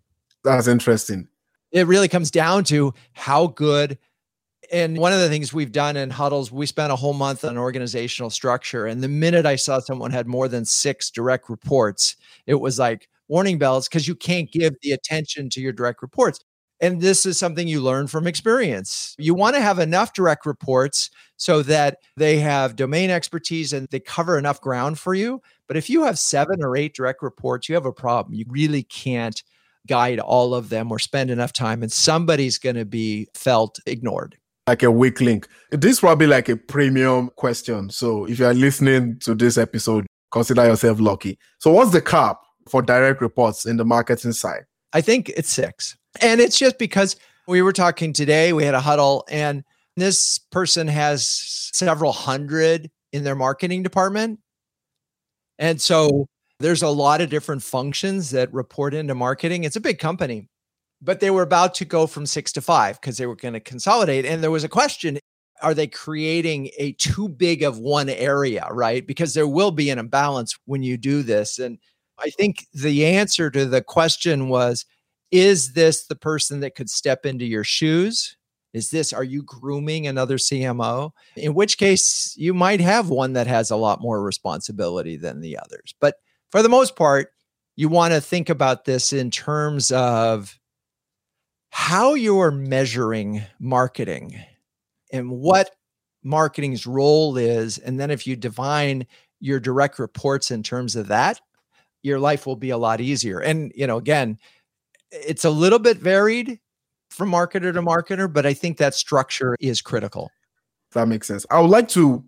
That's 0.43 0.67
interesting. 0.67 1.27
It 1.71 1.87
really 1.87 2.07
comes 2.07 2.31
down 2.31 2.65
to 2.65 2.93
how 3.13 3.47
good. 3.47 3.97
And 4.71 4.97
one 4.97 5.13
of 5.13 5.19
the 5.19 5.29
things 5.29 5.53
we've 5.53 5.71
done 5.71 5.97
in 5.97 6.09
huddles, 6.09 6.51
we 6.51 6.65
spent 6.65 6.91
a 6.91 6.95
whole 6.95 7.13
month 7.13 7.43
on 7.43 7.57
organizational 7.57 8.29
structure. 8.29 8.85
And 8.85 9.01
the 9.01 9.07
minute 9.07 9.45
I 9.45 9.55
saw 9.55 9.79
someone 9.79 10.11
had 10.11 10.27
more 10.27 10.47
than 10.47 10.65
six 10.65 11.09
direct 11.09 11.49
reports, 11.49 12.15
it 12.45 12.55
was 12.55 12.77
like, 12.77 13.07
warning 13.31 13.57
bells 13.57 13.87
because 13.87 14.09
you 14.09 14.13
can't 14.13 14.51
give 14.51 14.75
the 14.81 14.91
attention 14.91 15.49
to 15.49 15.61
your 15.61 15.71
direct 15.71 16.01
reports. 16.01 16.41
And 16.81 16.99
this 16.99 17.25
is 17.25 17.37
something 17.37 17.67
you 17.67 17.79
learn 17.79 18.07
from 18.07 18.27
experience. 18.27 19.15
You 19.17 19.33
want 19.33 19.55
to 19.55 19.61
have 19.61 19.79
enough 19.79 20.13
direct 20.13 20.45
reports 20.45 21.11
so 21.37 21.61
that 21.63 21.97
they 22.17 22.39
have 22.39 22.75
domain 22.75 23.09
expertise 23.09 23.71
and 23.71 23.87
they 23.89 23.99
cover 23.99 24.37
enough 24.37 24.59
ground 24.59 24.99
for 24.99 25.13
you. 25.13 25.41
But 25.67 25.77
if 25.77 25.89
you 25.89 26.03
have 26.03 26.17
seven 26.17 26.63
or 26.63 26.75
eight 26.75 26.95
direct 26.95 27.21
reports, 27.21 27.69
you 27.69 27.75
have 27.75 27.85
a 27.85 27.93
problem. 27.93 28.33
You 28.33 28.45
really 28.47 28.83
can't 28.83 29.41
guide 29.87 30.19
all 30.19 30.53
of 30.53 30.69
them 30.69 30.91
or 30.91 30.99
spend 30.99 31.31
enough 31.31 31.53
time, 31.53 31.81
and 31.81 31.91
somebody's 31.91 32.57
going 32.57 32.75
to 32.75 32.85
be 32.85 33.27
felt 33.33 33.79
ignored. 33.85 34.37
Like 34.67 34.83
a 34.83 34.91
weak 34.91 35.21
link. 35.21 35.47
This 35.71 35.93
is 35.93 35.99
probably 35.99 36.27
like 36.27 36.49
a 36.49 36.55
premium 36.55 37.29
question. 37.35 37.89
So 37.89 38.25
if 38.25 38.39
you 38.39 38.45
are 38.45 38.53
listening 38.53 39.17
to 39.19 39.33
this 39.33 39.57
episode, 39.57 40.05
consider 40.31 40.65
yourself 40.65 40.99
lucky. 40.99 41.39
So, 41.57 41.71
what's 41.71 41.91
the 41.91 42.01
cap? 42.01 42.37
for 42.67 42.81
direct 42.81 43.21
reports 43.21 43.65
in 43.65 43.77
the 43.77 43.85
marketing 43.85 44.33
side? 44.33 44.63
I 44.93 45.01
think 45.01 45.29
it's 45.29 45.49
six. 45.49 45.97
And 46.19 46.41
it's 46.41 46.57
just 46.57 46.77
because 46.77 47.15
we 47.47 47.61
were 47.61 47.73
talking 47.73 48.13
today, 48.13 48.53
we 48.53 48.63
had 48.65 48.73
a 48.73 48.81
huddle, 48.81 49.25
and 49.29 49.63
this 49.95 50.37
person 50.37 50.87
has 50.87 51.25
several 51.73 52.11
hundred 52.11 52.89
in 53.13 53.23
their 53.23 53.35
marketing 53.35 53.83
department. 53.83 54.39
And 55.59 55.79
so 55.79 56.27
there's 56.59 56.81
a 56.81 56.89
lot 56.89 57.21
of 57.21 57.29
different 57.29 57.63
functions 57.63 58.31
that 58.31 58.53
report 58.53 58.93
into 58.93 59.15
marketing. 59.15 59.63
It's 59.63 59.75
a 59.75 59.81
big 59.81 59.99
company, 59.99 60.47
but 61.01 61.19
they 61.19 61.31
were 61.31 61.43
about 61.43 61.73
to 61.75 61.85
go 61.85 62.07
from 62.07 62.25
six 62.25 62.51
to 62.53 62.61
five 62.61 62.99
because 62.99 63.17
they 63.17 63.25
were 63.25 63.35
going 63.35 63.53
to 63.53 63.59
consolidate. 63.59 64.25
And 64.25 64.41
there 64.41 64.51
was 64.51 64.63
a 64.63 64.69
question 64.69 65.19
are 65.61 65.73
they 65.75 65.87
creating 65.87 66.71
a 66.77 66.93
too 66.93 67.29
big 67.29 67.61
of 67.61 67.77
one 67.77 68.09
area, 68.09 68.67
right? 68.71 69.05
Because 69.05 69.35
there 69.35 69.47
will 69.47 69.69
be 69.69 69.91
an 69.91 69.99
imbalance 69.99 70.57
when 70.65 70.81
you 70.81 70.97
do 70.97 71.21
this. 71.21 71.59
And 71.59 71.77
I 72.19 72.31
think 72.31 72.65
the 72.73 73.05
answer 73.05 73.51
to 73.51 73.65
the 73.65 73.81
question 73.81 74.49
was 74.49 74.85
Is 75.31 75.73
this 75.73 76.05
the 76.05 76.15
person 76.15 76.59
that 76.59 76.75
could 76.75 76.89
step 76.89 77.25
into 77.25 77.45
your 77.45 77.63
shoes? 77.63 78.35
Is 78.73 78.89
this, 78.89 79.11
are 79.11 79.23
you 79.23 79.43
grooming 79.43 80.07
another 80.07 80.37
CMO? 80.37 81.11
In 81.35 81.53
which 81.53 81.77
case, 81.77 82.33
you 82.37 82.53
might 82.53 82.79
have 82.79 83.09
one 83.09 83.33
that 83.33 83.47
has 83.47 83.69
a 83.71 83.75
lot 83.75 84.01
more 84.01 84.21
responsibility 84.21 85.17
than 85.17 85.41
the 85.41 85.57
others. 85.57 85.93
But 85.99 86.15
for 86.51 86.61
the 86.61 86.69
most 86.69 86.95
part, 86.95 87.33
you 87.75 87.89
want 87.89 88.13
to 88.13 88.21
think 88.21 88.49
about 88.49 88.85
this 88.85 89.11
in 89.13 89.31
terms 89.31 89.91
of 89.91 90.57
how 91.69 92.13
you're 92.13 92.51
measuring 92.51 93.43
marketing 93.59 94.37
and 95.11 95.31
what 95.31 95.71
marketing's 96.23 96.85
role 96.85 97.37
is. 97.37 97.77
And 97.77 97.99
then 97.99 98.11
if 98.11 98.27
you 98.27 98.35
define 98.35 99.07
your 99.39 99.59
direct 99.59 99.97
reports 99.99 100.51
in 100.51 100.63
terms 100.63 100.95
of 100.95 101.07
that, 101.07 101.41
your 102.03 102.19
life 102.19 102.45
will 102.45 102.55
be 102.55 102.69
a 102.69 102.77
lot 102.77 103.01
easier. 103.01 103.39
And, 103.39 103.71
you 103.75 103.87
know, 103.87 103.97
again, 103.97 104.37
it's 105.11 105.45
a 105.45 105.49
little 105.49 105.79
bit 105.79 105.97
varied 105.97 106.59
from 107.09 107.31
marketer 107.31 107.73
to 107.73 107.81
marketer, 107.81 108.31
but 108.31 108.45
I 108.45 108.53
think 108.53 108.77
that 108.77 108.95
structure 108.95 109.55
is 109.59 109.81
critical. 109.81 110.31
That 110.93 111.07
makes 111.07 111.27
sense. 111.27 111.45
I 111.49 111.59
would 111.59 111.69
like 111.69 111.87
to 111.89 112.23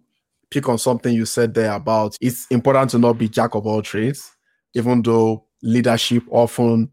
pick 0.51 0.69
on 0.69 0.77
something 0.77 1.13
you 1.13 1.25
said 1.25 1.53
there 1.53 1.73
about 1.73 2.17
it's 2.21 2.45
important 2.51 2.91
to 2.91 2.99
not 2.99 3.17
be 3.17 3.27
jack 3.27 3.55
of 3.55 3.65
all 3.65 3.81
trades, 3.81 4.29
even 4.73 5.01
though 5.01 5.45
leadership 5.61 6.23
often 6.29 6.91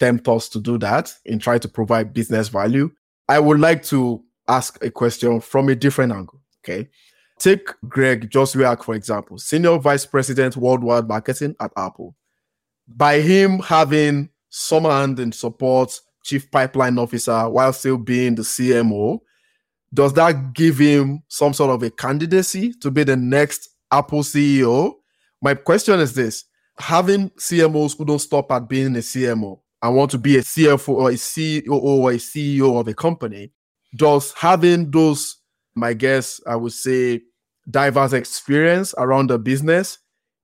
tempt 0.00 0.28
us 0.28 0.48
to 0.50 0.60
do 0.60 0.78
that 0.78 1.12
and 1.24 1.40
try 1.40 1.58
to 1.58 1.68
provide 1.68 2.12
business 2.12 2.48
value. 2.48 2.90
I 3.28 3.38
would 3.38 3.60
like 3.60 3.82
to 3.84 4.22
ask 4.48 4.82
a 4.84 4.90
question 4.90 5.40
from 5.40 5.68
a 5.68 5.74
different 5.74 6.12
angle. 6.12 6.40
Okay. 6.64 6.88
Take 7.38 7.68
Greg 7.86 8.30
Joswiak, 8.30 8.82
for 8.82 8.94
example, 8.94 9.38
Senior 9.38 9.78
Vice 9.78 10.06
President 10.06 10.56
Worldwide 10.56 11.06
Marketing 11.06 11.54
at 11.60 11.70
Apple. 11.76 12.14
By 12.88 13.20
him 13.20 13.58
having 13.58 14.30
hand 14.70 15.20
in 15.20 15.32
support, 15.32 15.98
Chief 16.24 16.50
Pipeline 16.50 16.98
Officer, 16.98 17.48
while 17.48 17.72
still 17.72 17.98
being 17.98 18.34
the 18.34 18.42
CMO, 18.42 19.20
does 19.94 20.12
that 20.14 20.52
give 20.52 20.78
him 20.78 21.22
some 21.28 21.54
sort 21.54 21.70
of 21.70 21.82
a 21.82 21.90
candidacy 21.90 22.72
to 22.80 22.90
be 22.90 23.04
the 23.04 23.16
next 23.16 23.68
Apple 23.90 24.22
CEO? 24.22 24.94
My 25.40 25.54
question 25.54 26.00
is 26.00 26.14
this. 26.14 26.44
Having 26.78 27.30
CMOs 27.30 27.96
who 27.96 28.04
don't 28.04 28.18
stop 28.18 28.50
at 28.52 28.68
being 28.68 28.94
a 28.96 29.00
CMO 29.00 29.60
and 29.82 29.96
want 29.96 30.10
to 30.10 30.18
be 30.18 30.36
a 30.36 30.42
CFO 30.42 30.88
or 30.88 31.10
a 31.10 31.14
CEO 31.14 31.70
or 31.70 32.10
a 32.10 32.16
CEO 32.16 32.78
of 32.78 32.88
a 32.88 32.94
company, 32.94 33.52
does 33.96 34.32
having 34.32 34.90
those 34.90 35.36
my 35.76 35.92
guess, 35.92 36.40
I 36.46 36.56
would 36.56 36.72
say, 36.72 37.20
diverse 37.70 38.12
experience 38.12 38.94
around 38.98 39.30
the 39.30 39.38
business 39.38 39.98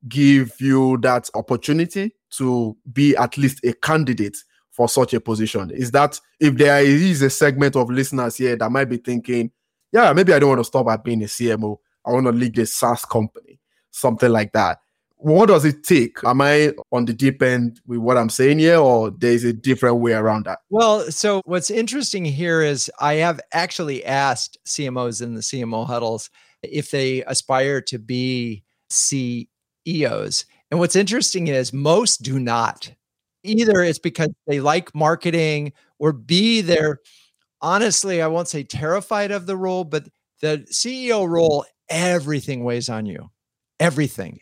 give 0.09 0.53
you 0.61 0.99
that 0.99 1.31
opportunity 1.35 2.15
to 2.39 2.77
be 2.93 3.17
at 3.17 3.37
least 3.39 3.65
a 3.65 3.73
candidate 3.73 4.37
for 4.71 4.89
such 4.89 5.15
a 5.15 5.21
position. 5.21 5.71
Is 5.71 5.91
that 5.93 6.19
if 6.41 6.57
there 6.57 6.83
is 6.83 7.23
a 7.23 7.31
segment 7.31 7.77
of 7.77 7.91
listeners 7.91 8.37
here 8.37 8.57
that 8.57 8.73
might 8.73 8.87
be 8.87 8.97
thinking, 8.97 9.51
yeah, 9.93 10.13
maybe 10.13 10.33
I 10.33 10.39
don't 10.39 10.49
want 10.49 10.61
to 10.61 10.65
stop 10.65 10.89
at 10.89 11.05
being 11.05 11.23
a 11.23 11.27
CMO. 11.27 11.77
I 12.05 12.13
want 12.13 12.27
to 12.27 12.33
lead 12.33 12.59
a 12.59 12.67
SaaS 12.67 13.05
company, 13.05 13.61
something 13.91 14.31
like 14.31 14.53
that. 14.53 14.79
What 15.17 15.47
does 15.47 15.65
it 15.65 15.85
take? 15.85 16.19
Am 16.25 16.41
I 16.41 16.73
on 16.91 17.05
the 17.05 17.13
deep 17.13 17.43
end 17.43 17.81
with 17.87 18.01
what 18.01 18.19
I'm 18.19 18.31
saying 18.31 18.59
here, 18.59 18.79
or 18.79 19.11
there's 19.11 19.45
a 19.45 19.53
different 19.53 19.99
way 19.99 20.15
around 20.15 20.47
that? 20.47 20.59
Well, 20.69 21.13
so 21.13 21.43
what's 21.45 21.71
interesting 21.71 22.25
here 22.25 22.61
is 22.61 22.91
I 22.99 23.15
have 23.15 23.41
actually 23.53 24.05
asked 24.05 24.59
CMOs 24.67 25.23
in 25.23 25.35
the 25.35 25.41
CMO 25.41 25.87
huddles 25.87 26.29
if 26.65 26.91
they 26.91 27.23
aspire 27.25 27.81
to 27.83 28.01
be 28.01 28.65
CEOs. 28.91 30.45
And 30.73 30.79
what's 30.79 30.97
interesting 30.97 31.49
is 31.49 31.71
most 31.71 32.23
do 32.23 32.39
not. 32.39 32.91
Either 33.45 33.83
it's 33.83 33.99
because 33.99 34.31
they 34.47 34.59
like 34.59 34.95
marketing, 34.95 35.75
or 35.99 36.15
B, 36.15 36.63
they're 36.63 37.01
honestly, 37.61 38.23
I 38.23 38.27
won't 38.29 38.49
say 38.49 38.63
terrified 38.63 39.33
of 39.33 39.45
the 39.45 39.55
role, 39.55 39.85
but 39.85 40.09
the 40.41 40.67
CEO 40.73 41.29
role, 41.29 41.67
everything 41.91 42.65
weighs 42.65 42.89
on 42.89 43.05
you. 43.05 43.29
Everything. 43.81 44.39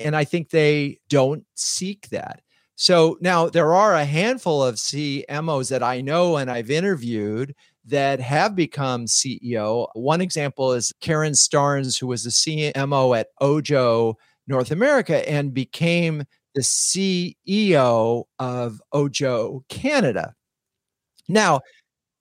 And 0.00 0.16
I 0.16 0.24
think 0.24 0.48
they 0.48 1.00
don't 1.10 1.44
seek 1.54 2.08
that. 2.08 2.40
So 2.76 3.18
now 3.20 3.50
there 3.50 3.74
are 3.74 3.94
a 3.94 4.06
handful 4.06 4.64
of 4.64 4.76
CMOs 4.76 5.68
that 5.68 5.82
I 5.82 6.00
know 6.00 6.38
and 6.38 6.50
I've 6.50 6.70
interviewed 6.70 7.54
that 7.84 8.20
have 8.20 8.56
become 8.56 9.04
CEO. 9.04 9.88
One 9.92 10.22
example 10.22 10.72
is 10.72 10.94
Karen 11.02 11.34
Starnes, 11.34 12.00
who 12.00 12.06
was 12.06 12.24
the 12.24 12.30
CMO 12.30 13.18
at 13.18 13.28
Ojo 13.42 14.16
North 14.48 14.70
America 14.70 15.28
and 15.28 15.54
became 15.54 16.24
the 16.54 16.62
CEO 16.62 18.24
of 18.38 18.82
Ojo 18.92 19.64
Canada. 19.68 20.34
Now, 21.28 21.60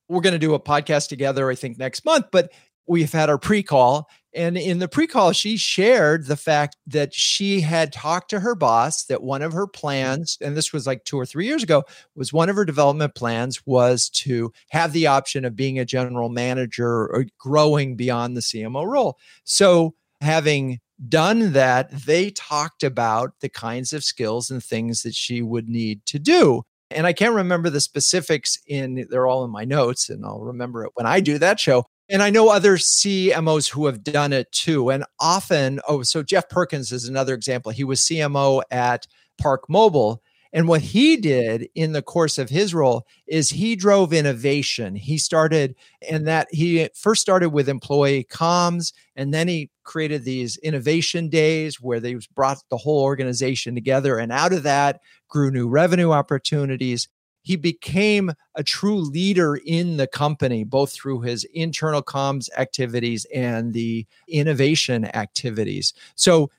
we're 0.09 0.21
going 0.21 0.33
to 0.33 0.39
do 0.39 0.53
a 0.53 0.59
podcast 0.59 1.09
together, 1.09 1.49
I 1.49 1.55
think, 1.55 1.77
next 1.77 2.05
month, 2.05 2.27
but 2.31 2.51
we've 2.87 3.11
had 3.11 3.29
our 3.29 3.37
pre 3.37 3.63
call. 3.63 4.09
And 4.33 4.57
in 4.57 4.79
the 4.79 4.87
pre 4.87 5.07
call, 5.07 5.31
she 5.31 5.57
shared 5.57 6.27
the 6.27 6.37
fact 6.37 6.77
that 6.87 7.13
she 7.13 7.61
had 7.61 7.91
talked 7.91 8.29
to 8.29 8.39
her 8.39 8.55
boss 8.55 9.05
that 9.05 9.23
one 9.23 9.41
of 9.41 9.53
her 9.53 9.67
plans, 9.67 10.37
and 10.41 10.55
this 10.55 10.71
was 10.71 10.85
like 10.85 11.03
two 11.03 11.17
or 11.17 11.25
three 11.25 11.45
years 11.45 11.63
ago, 11.63 11.83
was 12.15 12.31
one 12.31 12.49
of 12.49 12.55
her 12.55 12.65
development 12.65 13.15
plans 13.15 13.65
was 13.65 14.09
to 14.09 14.51
have 14.69 14.93
the 14.93 15.07
option 15.07 15.43
of 15.43 15.55
being 15.55 15.79
a 15.79 15.85
general 15.85 16.29
manager 16.29 17.07
or 17.07 17.25
growing 17.39 17.95
beyond 17.95 18.37
the 18.37 18.41
CMO 18.41 18.85
role. 18.85 19.17
So, 19.43 19.95
having 20.21 20.79
done 21.09 21.53
that, 21.53 21.91
they 21.91 22.31
talked 22.31 22.83
about 22.83 23.33
the 23.41 23.49
kinds 23.49 23.93
of 23.93 24.03
skills 24.03 24.49
and 24.49 24.63
things 24.63 25.03
that 25.03 25.15
she 25.15 25.41
would 25.41 25.69
need 25.69 26.05
to 26.07 26.19
do. 26.19 26.63
And 26.89 27.05
I 27.05 27.13
can't 27.13 27.35
remember 27.35 27.69
the 27.69 27.81
specifics 27.81 28.57
in 28.65 29.05
they're 29.09 29.27
all 29.27 29.43
in 29.43 29.51
my 29.51 29.65
notes 29.65 30.09
and 30.09 30.25
I'll 30.25 30.39
remember 30.39 30.85
it 30.85 30.91
when 30.95 31.05
I 31.05 31.19
do 31.19 31.37
that 31.39 31.59
show. 31.59 31.85
And 32.09 32.23
I 32.23 32.29
know 32.29 32.49
other 32.49 32.77
CMOs 32.77 33.69
who 33.69 33.85
have 33.87 34.03
done 34.03 34.31
it 34.31 34.49
too. 34.53 34.89
And 34.89 35.03
often, 35.19 35.81
oh, 35.89 36.03
so 36.03 36.23
Jeff 36.23 36.47
Perkins 36.47 36.93
is 36.93 37.05
another 37.07 37.33
example. 37.33 37.73
He 37.73 37.83
was 37.83 37.99
CMO 38.01 38.61
at 38.71 39.07
ParkMobile. 39.41 40.19
And 40.53 40.67
what 40.67 40.81
he 40.81 41.17
did 41.17 41.69
in 41.75 41.91
the 41.91 42.01
course 42.01 42.37
of 42.37 42.49
his 42.49 42.73
role 42.73 43.05
is 43.27 43.49
he 43.49 43.75
drove 43.75 44.13
innovation. 44.13 44.95
He 44.95 45.17
started, 45.17 45.75
and 46.09 46.27
that 46.27 46.47
he 46.51 46.89
first 46.95 47.21
started 47.21 47.49
with 47.49 47.69
employee 47.69 48.25
comms, 48.29 48.93
and 49.15 49.33
then 49.33 49.47
he 49.47 49.69
created 49.83 50.23
these 50.23 50.57
innovation 50.57 51.29
days 51.29 51.81
where 51.81 51.99
they 51.99 52.17
brought 52.35 52.63
the 52.69 52.77
whole 52.77 53.01
organization 53.01 53.75
together. 53.75 54.17
And 54.17 54.31
out 54.31 54.53
of 54.53 54.63
that 54.63 55.01
grew 55.27 55.51
new 55.51 55.67
revenue 55.67 56.11
opportunities 56.11 57.07
he 57.47 57.55
became 57.55 58.33
a 58.55 58.63
true 58.63 58.97
leader 58.97 59.55
in 59.55 59.95
the 59.95 60.05
company, 60.05 60.65
both 60.65 60.91
through 60.91 61.21
his 61.21 61.45
internal 61.53 62.03
comms 62.03 62.49
activities 62.57 63.25
and 63.33 63.71
the 63.71 64.05
innovation 64.27 65.05
activities. 65.15 65.93
So, 66.15 66.51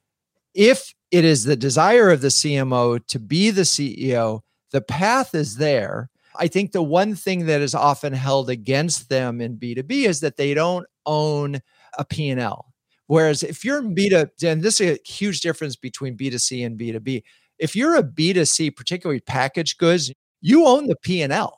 if 0.59 0.93
it 1.13 1.25
is 1.25 1.45
the 1.45 1.57
desire 1.57 2.11
of 2.11 2.21
the 2.21 2.29
CMO 2.29 3.07
to 3.07 3.21
be 3.21 3.51
the 3.51 3.63
CEO, 3.63 4.41
the 4.73 4.81
path 4.81 5.33
is 5.35 5.57
there. 5.57 6.11
I 6.37 6.49
think 6.49 6.73
the 6.73 6.83
one 6.83 7.15
thing 7.15 7.47
that 7.47 7.61
is 7.61 7.77
often 7.77 8.13
held 8.13 8.51
against 8.51 9.09
them 9.09 9.41
in 9.41 9.57
B2B 9.57 10.05
is 10.07 10.19
that 10.21 10.37
they 10.37 10.55
don't 10.55 10.85
own 11.07 11.61
a 11.97 12.05
P&L. 12.05 12.75
Whereas 13.07 13.45
if 13.45 13.65
you're 13.65 13.79
in 13.79 13.95
B2, 13.95 14.31
and 14.43 14.61
this 14.61 14.81
is 14.81 14.99
a 14.99 15.09
huge 15.09 15.43
difference 15.43 15.77
between 15.77 16.17
B2C 16.17 16.67
and 16.67 16.77
B2B. 16.77 17.23
If 17.61 17.77
you're 17.77 17.97
a 17.97 18.03
B2C, 18.03 18.75
particularly 18.75 19.21
packaged 19.21 19.79
goods, 19.79 20.13
you 20.41 20.67
own 20.67 20.89
the 20.89 20.97
P&L. 20.97 21.58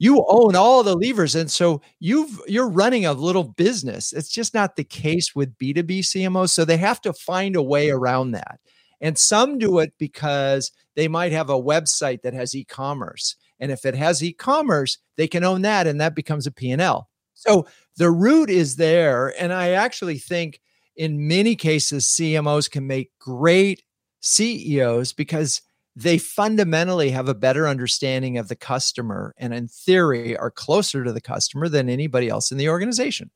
You 0.00 0.24
own 0.28 0.56
all 0.56 0.82
the 0.82 0.96
levers. 0.96 1.34
And 1.34 1.50
so 1.50 1.82
you've 2.00 2.40
you're 2.48 2.70
running 2.70 3.04
a 3.04 3.12
little 3.12 3.44
business. 3.44 4.14
It's 4.14 4.30
just 4.30 4.54
not 4.54 4.74
the 4.74 4.82
case 4.82 5.34
with 5.34 5.56
B2B 5.58 6.00
CMOs. 6.00 6.50
So 6.50 6.64
they 6.64 6.78
have 6.78 7.02
to 7.02 7.12
find 7.12 7.54
a 7.54 7.62
way 7.62 7.90
around 7.90 8.30
that. 8.30 8.60
And 9.02 9.18
some 9.18 9.58
do 9.58 9.78
it 9.78 9.92
because 9.98 10.72
they 10.96 11.06
might 11.06 11.32
have 11.32 11.50
a 11.50 11.62
website 11.62 12.22
that 12.22 12.32
has 12.32 12.54
e-commerce. 12.54 13.36
And 13.60 13.70
if 13.70 13.84
it 13.84 13.94
has 13.94 14.24
e-commerce, 14.24 14.96
they 15.16 15.28
can 15.28 15.44
own 15.44 15.62
that 15.62 15.86
and 15.86 16.00
that 16.00 16.14
becomes 16.14 16.46
a 16.46 16.50
P&L. 16.50 17.08
So 17.34 17.66
the 17.96 18.10
root 18.10 18.48
is 18.48 18.76
there. 18.76 19.34
And 19.38 19.52
I 19.52 19.70
actually 19.72 20.18
think 20.18 20.60
in 20.96 21.28
many 21.28 21.56
cases, 21.56 22.06
CMOs 22.06 22.70
can 22.70 22.86
make 22.86 23.10
great 23.18 23.82
CEOs 24.20 25.12
because 25.12 25.62
they 25.96 26.18
fundamentally 26.18 27.10
have 27.10 27.28
a 27.28 27.34
better 27.34 27.66
understanding 27.66 28.38
of 28.38 28.48
the 28.48 28.56
customer 28.56 29.34
and 29.36 29.52
in 29.52 29.68
theory 29.68 30.36
are 30.36 30.50
closer 30.50 31.04
to 31.04 31.12
the 31.12 31.20
customer 31.20 31.68
than 31.68 31.88
anybody 31.88 32.28
else 32.28 32.52
in 32.52 32.58
the 32.58 32.68
organization. 32.68 33.30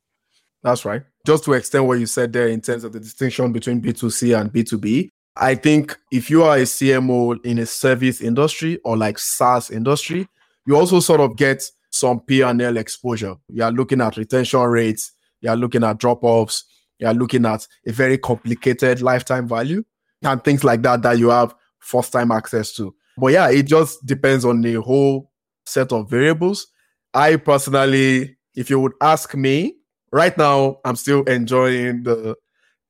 That's 0.63 0.85
right. 0.85 1.03
Just 1.27 1.45
to 1.45 1.53
extend 1.53 1.87
what 1.87 1.99
you 1.99 2.07
said 2.07 2.33
there 2.33 2.49
in 2.49 2.61
terms 2.61 2.85
of 2.85 2.93
the 2.93 3.01
distinction 3.01 3.53
between 3.53 3.83
B2C 3.83 4.41
and 4.41 4.51
B2B, 4.51 5.11
I 5.37 5.57
think 5.57 5.99
if 6.13 6.31
you 6.31 6.45
are 6.45 6.57
a 6.57 6.63
CMO 6.63 7.45
in 7.45 7.59
a 7.59 7.67
service 7.67 8.21
industry 8.21 8.79
or 8.85 8.97
like 8.97 9.19
SaaS 9.19 9.71
industry, 9.71 10.29
you 10.67 10.77
also 10.77 11.01
sort 11.01 11.21
of 11.21 11.37
get 11.37 11.69
some 11.91 12.21
P&L 12.21 12.77
exposure. 12.77 13.35
You 13.49 13.65
are 13.65 13.73
looking 13.73 14.01
at 14.01 14.17
retention 14.17 14.61
rates, 14.63 15.13
you 15.41 15.51
are 15.51 15.57
looking 15.57 15.85
at 15.85 15.99
drop-offs, 15.99 16.65
you 16.99 17.07
are 17.07 17.15
looking 17.15 17.45
at 17.45 17.67
a 17.87 17.93
very 17.93 18.17
complicated 18.17 19.03
lifetime 19.03 19.47
value 19.47 19.85
and 20.23 20.43
things 20.43 20.65
like 20.65 20.83
that 20.83 21.03
that 21.03 21.19
you 21.19 21.29
have 21.29 21.55
first 21.85 22.13
time 22.13 22.33
access 22.33 22.73
to. 22.75 22.95
But 23.17 23.33
yeah, 23.33 23.51
it 23.51 23.65
just 23.65 24.05
depends 24.05 24.45
on 24.45 24.61
the 24.61 24.75
whole 24.75 25.31
set 25.67 25.93
of 25.93 26.11
variables. 26.11 26.67
I 27.13 27.37
personally, 27.37 28.37
if 28.55 28.71
you 28.71 28.81
would 28.81 28.95
ask 29.01 29.35
me, 29.35 29.77
right 30.11 30.37
now, 30.37 30.79
I'm 30.85 30.97
still 30.97 31.23
enjoying 31.25 32.03
the 32.03 32.37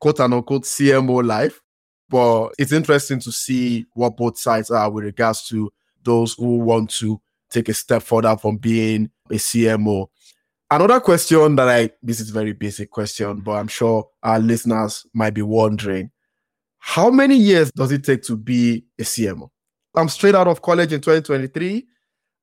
quote 0.01 0.21
unquote 0.21 0.65
CMO 0.65 1.27
life. 1.27 1.61
But 2.09 2.55
it's 2.59 2.73
interesting 2.73 3.19
to 3.21 3.33
see 3.33 3.87
what 3.95 4.17
both 4.17 4.39
sides 4.39 4.71
are 4.71 4.91
with 4.91 5.05
regards 5.05 5.47
to 5.49 5.73
those 6.03 6.35
who 6.35 6.59
want 6.59 6.91
to 6.91 7.21
take 7.51 7.69
a 7.69 7.75
step 7.75 8.03
further 8.03 8.37
from 8.37 8.59
being 8.59 9.11
a 9.31 9.35
CMO. 9.35 10.09
Another 10.71 11.01
question 11.01 11.57
that 11.57 11.69
I 11.69 11.91
this 12.03 12.21
is 12.21 12.31
very 12.31 12.53
basic 12.53 12.91
question, 12.91 13.41
but 13.41 13.53
I'm 13.53 13.69
sure 13.69 14.09
our 14.23 14.39
listeners 14.39 15.07
might 15.15 15.35
be 15.35 15.43
wondering 15.43 16.11
how 16.87 17.09
many 17.09 17.35
years 17.35 17.73
does 17.73 17.91
it 17.93 18.05
take 18.05 18.23
to 18.25 18.37
be 18.37 18.85
a 19.01 19.05
CMO? 19.05 19.49
I'm 19.97 20.11
straight 20.11 20.35
out 20.35 20.47
of 20.47 20.61
college 20.61 20.93
in 20.93 21.01
2023. 21.01 21.83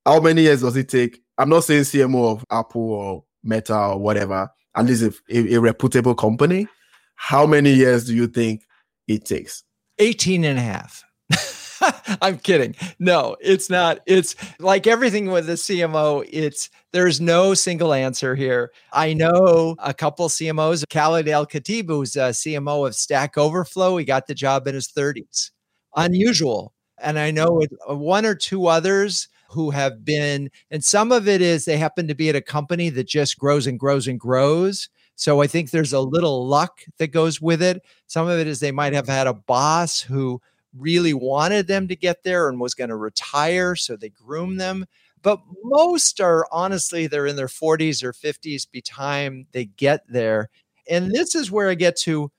How 0.04 0.20
many 0.20 0.42
years 0.42 0.62
does 0.62 0.76
it 0.76 0.90
take? 0.90 1.22
I'm 1.38 1.48
not 1.48 1.64
saying 1.64 1.84
CMO 1.84 2.32
of 2.32 2.44
Apple 2.50 2.92
or 2.92 3.24
Meta 3.44 3.78
or 3.78 4.00
whatever, 4.00 4.50
at 4.76 4.86
least 4.86 5.04
a, 5.04 5.14
a, 5.30 5.54
a 5.54 5.62
reputable 5.62 6.16
company. 6.16 6.68
How 7.14 7.46
many 7.46 7.72
years 7.72 8.06
do 8.06 8.16
you 8.16 8.26
think 8.26 8.64
it 9.08 9.26
takes? 9.26 9.64
18 10.00 10.44
and 10.44 10.58
a 10.58 10.62
half. 10.62 11.04
I'm 12.22 12.38
kidding. 12.38 12.76
No, 13.00 13.36
it's 13.40 13.70
not. 13.70 14.00
It's 14.06 14.36
like 14.60 14.88
everything 14.88 15.32
with 15.32 15.48
the 15.48 15.54
CMO, 15.54 16.28
it's 16.32 16.70
there's 16.92 17.22
no 17.22 17.54
single 17.54 17.94
answer 17.94 18.36
here. 18.36 18.72
I 18.92 19.14
know 19.14 19.76
a 19.80 19.94
couple 19.94 20.28
CMOs, 20.30 20.84
Khaled 20.90 21.28
El 21.28 21.46
Khatib, 21.46 21.88
who's 21.88 22.16
a 22.16 22.30
CMO 22.30 22.88
of 22.88 22.96
Stack 22.96 23.38
Overflow. 23.38 23.98
He 23.98 24.06
got 24.06 24.28
the 24.28 24.36
job 24.36 24.68
in 24.68 24.76
his 24.76 24.88
30s. 24.88 25.52
Unusual. 25.96 26.74
And 27.02 27.18
I 27.18 27.32
know 27.32 27.64
uh, 27.90 27.96
one 27.96 28.26
or 28.26 28.36
two 28.36 28.68
others 28.68 29.28
who 29.50 29.72
have 29.72 30.06
been, 30.06 30.50
and 30.70 30.84
some 30.84 31.12
of 31.12 31.28
it 31.28 31.42
is 31.42 31.66
they 31.66 31.78
happen 31.78 32.08
to 32.08 32.16
be 32.16 32.30
at 32.30 32.36
a 32.36 32.42
company 32.42 32.90
that 32.90 33.08
just 33.08 33.38
grows 33.38 33.68
and 33.68 33.80
grows 33.80 34.08
and 34.08 34.20
grows. 34.20 34.90
So 35.16 35.42
I 35.42 35.48
think 35.48 35.70
there's 35.72 35.94
a 35.94 36.00
little 36.00 36.48
luck 36.48 36.82
that 36.98 37.08
goes 37.08 37.42
with 37.42 37.62
it. 37.62 37.82
Some 38.08 38.28
of 38.28 38.40
it 38.40 38.48
is 38.48 38.60
they 38.60 38.72
might 38.72 38.94
have 38.94 39.08
had 39.08 39.28
a 39.28 39.34
boss 39.34 40.02
who 40.02 40.42
really 40.78 41.14
wanted 41.14 41.68
them 41.68 41.88
to 41.88 41.96
get 41.96 42.24
there 42.24 42.50
and 42.50 42.60
was 42.60 42.74
going 42.74 42.90
to 42.90 42.96
retire. 42.96 43.76
So 43.76 43.96
they 43.96 44.10
groom 44.10 44.58
them. 44.58 44.86
But 45.22 45.40
most 45.64 46.20
are 46.20 46.48
honestly, 46.52 47.08
they're 47.08 47.28
in 47.28 47.36
their 47.36 47.48
40s 47.48 48.04
or 48.04 48.14
50s 48.14 48.66
by 48.74 48.82
time 48.84 49.46
they 49.52 49.66
get 49.66 50.02
there. 50.08 50.50
And 50.90 51.12
this 51.12 51.36
is 51.36 51.52
where 51.52 51.70
I 51.70 51.76
get 51.76 51.96
to 52.02 52.32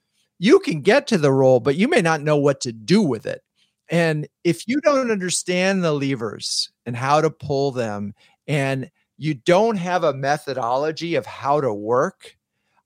you 0.43 0.59
can 0.59 0.81
get 0.81 1.07
to 1.07 1.19
the 1.19 1.31
role, 1.31 1.61
but 1.61 1.77
you 1.77 1.87
may 1.87 2.01
not 2.01 2.21
know 2.21 2.37
what 2.37 2.61
to 2.63 2.73
do 2.73 3.01
with 3.01 3.27
it. 3.27 3.45
And 3.89 4.27
if 4.43 4.67
you 4.67 4.81
don't 4.81 5.13
understand 5.13 5.85
the 5.85 5.93
levers 5.93 6.73
and 6.85 6.97
how 6.97 7.21
to 7.21 7.31
pull 7.31 7.71
them, 7.71 8.13
and 8.49 8.91
you 9.19 9.35
don't 9.35 9.77
have 9.77 10.03
a 10.03 10.13
methodology 10.13 11.15
of 11.15 11.27
how 11.27 11.61
to 11.61 11.73
work, 11.73 12.37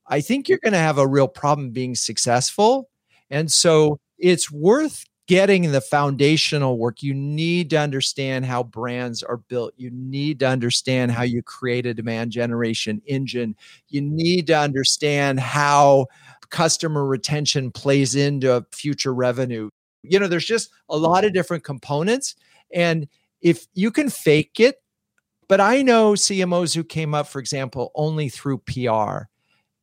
I 0.07 0.21
think 0.21 0.51
you're 0.51 0.59
going 0.59 0.75
to 0.75 0.79
have 0.79 0.99
a 0.99 1.07
real 1.07 1.29
problem 1.29 1.71
being 1.71 1.95
successful. 1.95 2.91
And 3.31 3.51
so 3.51 4.01
it's 4.19 4.53
worth 4.53 5.06
getting 5.27 5.73
the 5.73 5.81
foundational 5.81 6.79
work, 6.79 7.03
you 7.03 7.13
need 7.13 7.71
to 7.71 7.77
understand 7.77 8.45
how 8.47 8.63
brands 8.63 9.23
are 9.23 9.39
built. 9.39 9.75
You 9.77 9.91
need 9.91 10.39
to 10.41 10.49
understand 10.49 11.11
how 11.11 11.23
you 11.23 11.43
create 11.43 11.87
a 11.87 11.95
demand 11.95 12.31
generation 12.31 13.03
engine. 13.07 13.57
You 13.89 14.03
need 14.03 14.47
to 14.49 14.59
understand 14.59 15.41
how 15.41 16.07
customer 16.51 17.05
retention 17.05 17.73
plays 17.73 18.15
into 18.15 18.65
future 18.73 19.13
revenue. 19.13 19.71
You 20.03 20.21
know, 20.21 20.29
there's 20.29 20.47
just 20.47 20.71
a 20.89 20.97
lot 20.97 21.25
of 21.25 21.33
different 21.33 21.65
components. 21.65 22.37
And 22.73 23.09
if 23.41 23.67
you 23.75 23.91
can 23.91 24.11
fake 24.11 24.61
it, 24.61 24.77
but 25.49 25.61
I 25.61 25.83
know 25.83 26.13
CMOs 26.13 26.75
who 26.75 26.85
came 26.85 27.15
up, 27.15 27.29
for 27.29 27.39
example, 27.39 27.91
only 27.95 28.29
through 28.29 28.59
PR. 28.59 29.27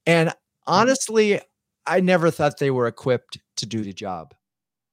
And 0.06 0.34
honestly, 0.68 1.40
I 1.86 2.00
never 2.00 2.32
thought 2.32 2.60
they 2.60 2.72
were 2.72 2.88
equipped 2.88 3.40
to 3.58 3.66
do 3.66 3.82
the 3.82 3.94
job. 3.94 4.34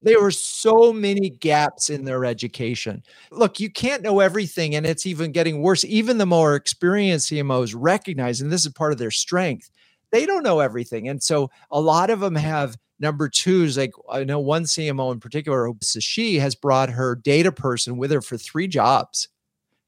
There 0.02 0.20
were 0.22 0.30
so 0.30 0.92
many 0.92 1.28
gaps 1.28 1.90
in 1.90 2.04
their 2.04 2.24
education. 2.24 3.02
Look, 3.30 3.60
you 3.60 3.70
can't 3.70 4.02
know 4.02 4.20
everything, 4.20 4.74
and 4.74 4.86
it's 4.86 5.04
even 5.04 5.30
getting 5.32 5.60
worse. 5.60 5.84
Even 5.84 6.16
the 6.16 6.24
more 6.26 6.54
experienced 6.56 7.30
CMOs 7.30 7.74
recognize, 7.76 8.40
and 8.40 8.50
this 8.50 8.64
is 8.64 8.72
part 8.72 8.92
of 8.92 8.98
their 8.98 9.10
strength, 9.10 9.70
they 10.10 10.24
don't 10.24 10.42
know 10.42 10.60
everything. 10.60 11.08
And 11.08 11.22
so 11.22 11.50
a 11.70 11.80
lot 11.80 12.08
of 12.10 12.20
them 12.20 12.34
have 12.34 12.78
number 12.98 13.28
twos. 13.28 13.76
Like 13.76 13.92
I 14.10 14.24
know 14.24 14.40
one 14.40 14.64
CMO 14.64 15.12
in 15.12 15.20
particular, 15.20 15.70
she 16.00 16.38
has 16.38 16.54
brought 16.54 16.88
her 16.90 17.14
data 17.16 17.52
person 17.52 17.98
with 17.98 18.10
her 18.10 18.22
for 18.22 18.38
three 18.38 18.68
jobs 18.68 19.28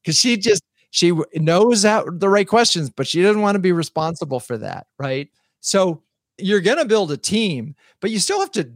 because 0.02 0.18
she 0.18 0.36
just 0.36 0.62
She 0.90 1.12
knows 1.34 1.84
how 1.84 2.04
the 2.10 2.28
right 2.28 2.46
questions, 2.48 2.90
but 2.90 3.06
she 3.06 3.22
doesn't 3.22 3.40
want 3.42 3.54
to 3.56 3.60
be 3.60 3.72
responsible 3.72 4.40
for 4.40 4.58
that, 4.58 4.86
right? 4.98 5.28
So 5.60 6.02
you're 6.38 6.60
going 6.60 6.78
to 6.78 6.84
build 6.84 7.12
a 7.12 7.16
team, 7.16 7.74
but 8.00 8.10
you 8.10 8.18
still 8.18 8.40
have 8.40 8.50
to 8.52 8.70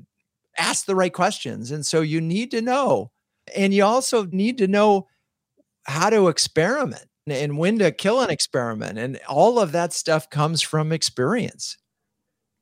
ask 0.59 0.87
the 0.87 0.97
right 0.97 1.12
questions. 1.12 1.71
And 1.71 1.85
so 1.85 2.01
you 2.01 2.21
need 2.21 2.51
to 2.53 2.62
know. 2.62 3.11
And 3.55 3.73
you 3.73 3.85
also 3.85 4.25
need 4.27 4.59
to 4.59 4.66
know 4.66 5.07
how 5.85 6.11
to 6.11 6.29
experiment 6.29 7.05
and 7.29 7.59
when 7.59 7.79
to 7.79 7.90
kill 7.92 8.21
an 8.21 8.31
experiment. 8.31 8.99
And 8.99 9.21
all 9.29 9.59
of 9.59 9.73
that 9.73 9.92
stuff 9.92 10.31
comes 10.31 10.62
from 10.62 10.92
experience. 10.92 11.77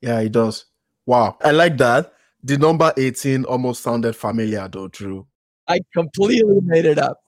Yeah, 0.01 0.21
it 0.21 0.33
does. 0.33 0.67
Wow. 1.07 1.37
I 1.43 1.53
like 1.53 1.79
that. 1.79 2.13
The 2.43 2.59
number 2.59 2.93
18 2.97 3.45
almost 3.45 3.83
sounded 3.83 4.15
familiar 4.15 4.69
though, 4.69 4.89
Drew. 4.89 5.27
I 5.67 5.81
completely 5.95 6.61
made 6.63 6.85
it 6.85 6.99
up. 6.99 7.19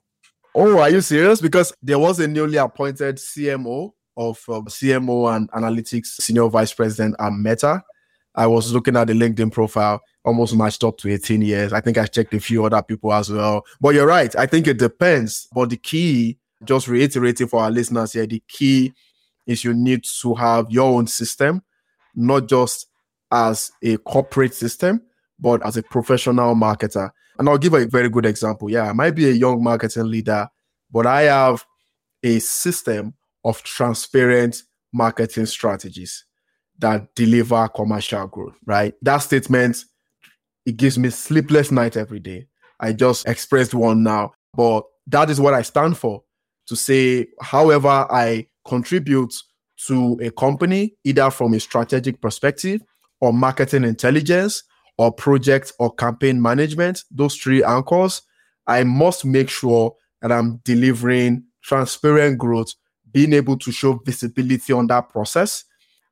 Oh, 0.55 0.79
are 0.79 0.91
you 0.91 1.01
serious? 1.01 1.41
Because 1.41 1.73
there 1.83 1.99
was 1.99 2.21
a 2.21 2.29
newly 2.29 2.59
appointed 2.59 3.17
CMO 3.17 3.93
of 4.17 4.43
um, 4.49 4.67
CMO 4.67 5.35
and 5.35 5.51
analytics 5.53 6.07
senior 6.21 6.49
vice 6.49 6.73
president 6.73 7.17
at 7.19 7.33
Meta. 7.33 7.83
I 8.37 8.47
was 8.47 8.73
looking 8.73 8.97
at 8.97 9.07
the 9.07 9.15
LinkedIn 9.15 9.51
profile, 9.51 10.03
almost 10.25 10.55
matched 10.55 10.85
up 10.85 10.99
to 10.99 11.11
18 11.11 11.41
years. 11.41 11.73
I 11.73 11.81
think 11.81 11.97
I 11.97 12.05
checked 12.07 12.35
a 12.35 12.41
few 12.41 12.65
other 12.67 12.83
people 12.83 13.13
as 13.13 13.31
well. 13.31 13.65
But 13.81 13.95
you're 13.95 14.07
right. 14.07 14.35
I 14.37 14.45
think 14.47 14.67
it 14.67 14.79
depends. 14.79 15.49
But 15.55 15.71
the 15.71 15.79
key, 15.79 16.39
just 16.65 16.87
reiterating 16.87 17.47
for 17.47 17.63
our 17.63 17.71
listeners 17.71 18.13
here, 18.13 18.27
the 18.27 18.43
key 18.47 18.93
is 19.47 19.65
you 19.65 19.73
need 19.73 20.05
to 20.21 20.35
have 20.35 20.71
your 20.71 20.93
own 20.93 21.07
system, 21.07 21.63
not 22.15 22.47
just 22.47 22.87
as 23.33 23.71
a 23.83 23.97
corporate 23.99 24.55
system, 24.55 25.01
but 25.39 25.65
as 25.65 25.79
a 25.79 25.83
professional 25.83 26.55
marketer. 26.55 27.11
And 27.39 27.49
I'll 27.49 27.59
give 27.59 27.75
a 27.75 27.87
very 27.87 28.11
good 28.11 28.27
example. 28.27 28.71
Yeah, 28.71 28.89
I 28.89 28.93
might 28.93 29.13
be 29.13 29.29
a 29.29 29.33
young 29.33 29.63
marketing 29.63 30.11
leader, 30.11 30.49
but 30.91 31.07
I 31.07 31.23
have 31.23 31.65
a 32.23 32.39
system 32.39 33.15
of 33.45 33.63
transparent 33.63 34.63
marketing 34.93 35.47
strategies 35.47 36.26
that 36.79 37.15
deliver 37.15 37.69
commercial 37.69 38.27
growth, 38.27 38.57
right? 38.67 38.95
That 39.03 39.19
statement, 39.19 39.79
it 40.65 40.77
gives 40.77 40.99
me 40.99 41.11
sleepless 41.11 41.71
night 41.71 41.97
every 41.97 42.21
day. 42.21 42.47
I 42.81 42.93
just 42.93 43.27
expressed 43.27 43.75
one 43.75 44.03
now, 44.03 44.33
but 44.55 44.85
that 45.07 45.31
is 45.31 45.41
what 45.41 45.55
I 45.55 45.63
stand 45.63 45.97
for 45.97 46.23
to 46.67 46.77
say, 46.77 47.29
however, 47.41 48.07
I 48.11 48.49
contribute 48.67 49.33
to 49.87 50.19
a 50.23 50.31
company, 50.31 50.97
either 51.05 51.31
from 51.31 51.55
a 51.55 51.61
strategic 51.61 52.21
perspective 52.21 52.83
or 53.21 53.33
marketing 53.33 53.85
intelligence 53.85 54.63
or 54.99 55.13
project 55.13 55.73
or 55.79 55.95
campaign 55.95 56.41
management, 56.41 57.05
those 57.11 57.37
three 57.37 57.63
anchors, 57.63 58.23
I 58.67 58.85
must 58.85 59.25
make 59.25 59.49
sure 59.49 59.95
that 60.23 60.33
I'm 60.33 60.57
delivering 60.65 61.45
transparent 61.63 62.39
growth, 62.39 62.73
being 63.13 63.33
able 63.33 63.59
to 63.59 63.71
show 63.71 64.01
visibility 64.05 64.73
on 64.73 64.87
that 64.89 65.09
process. 65.11 65.65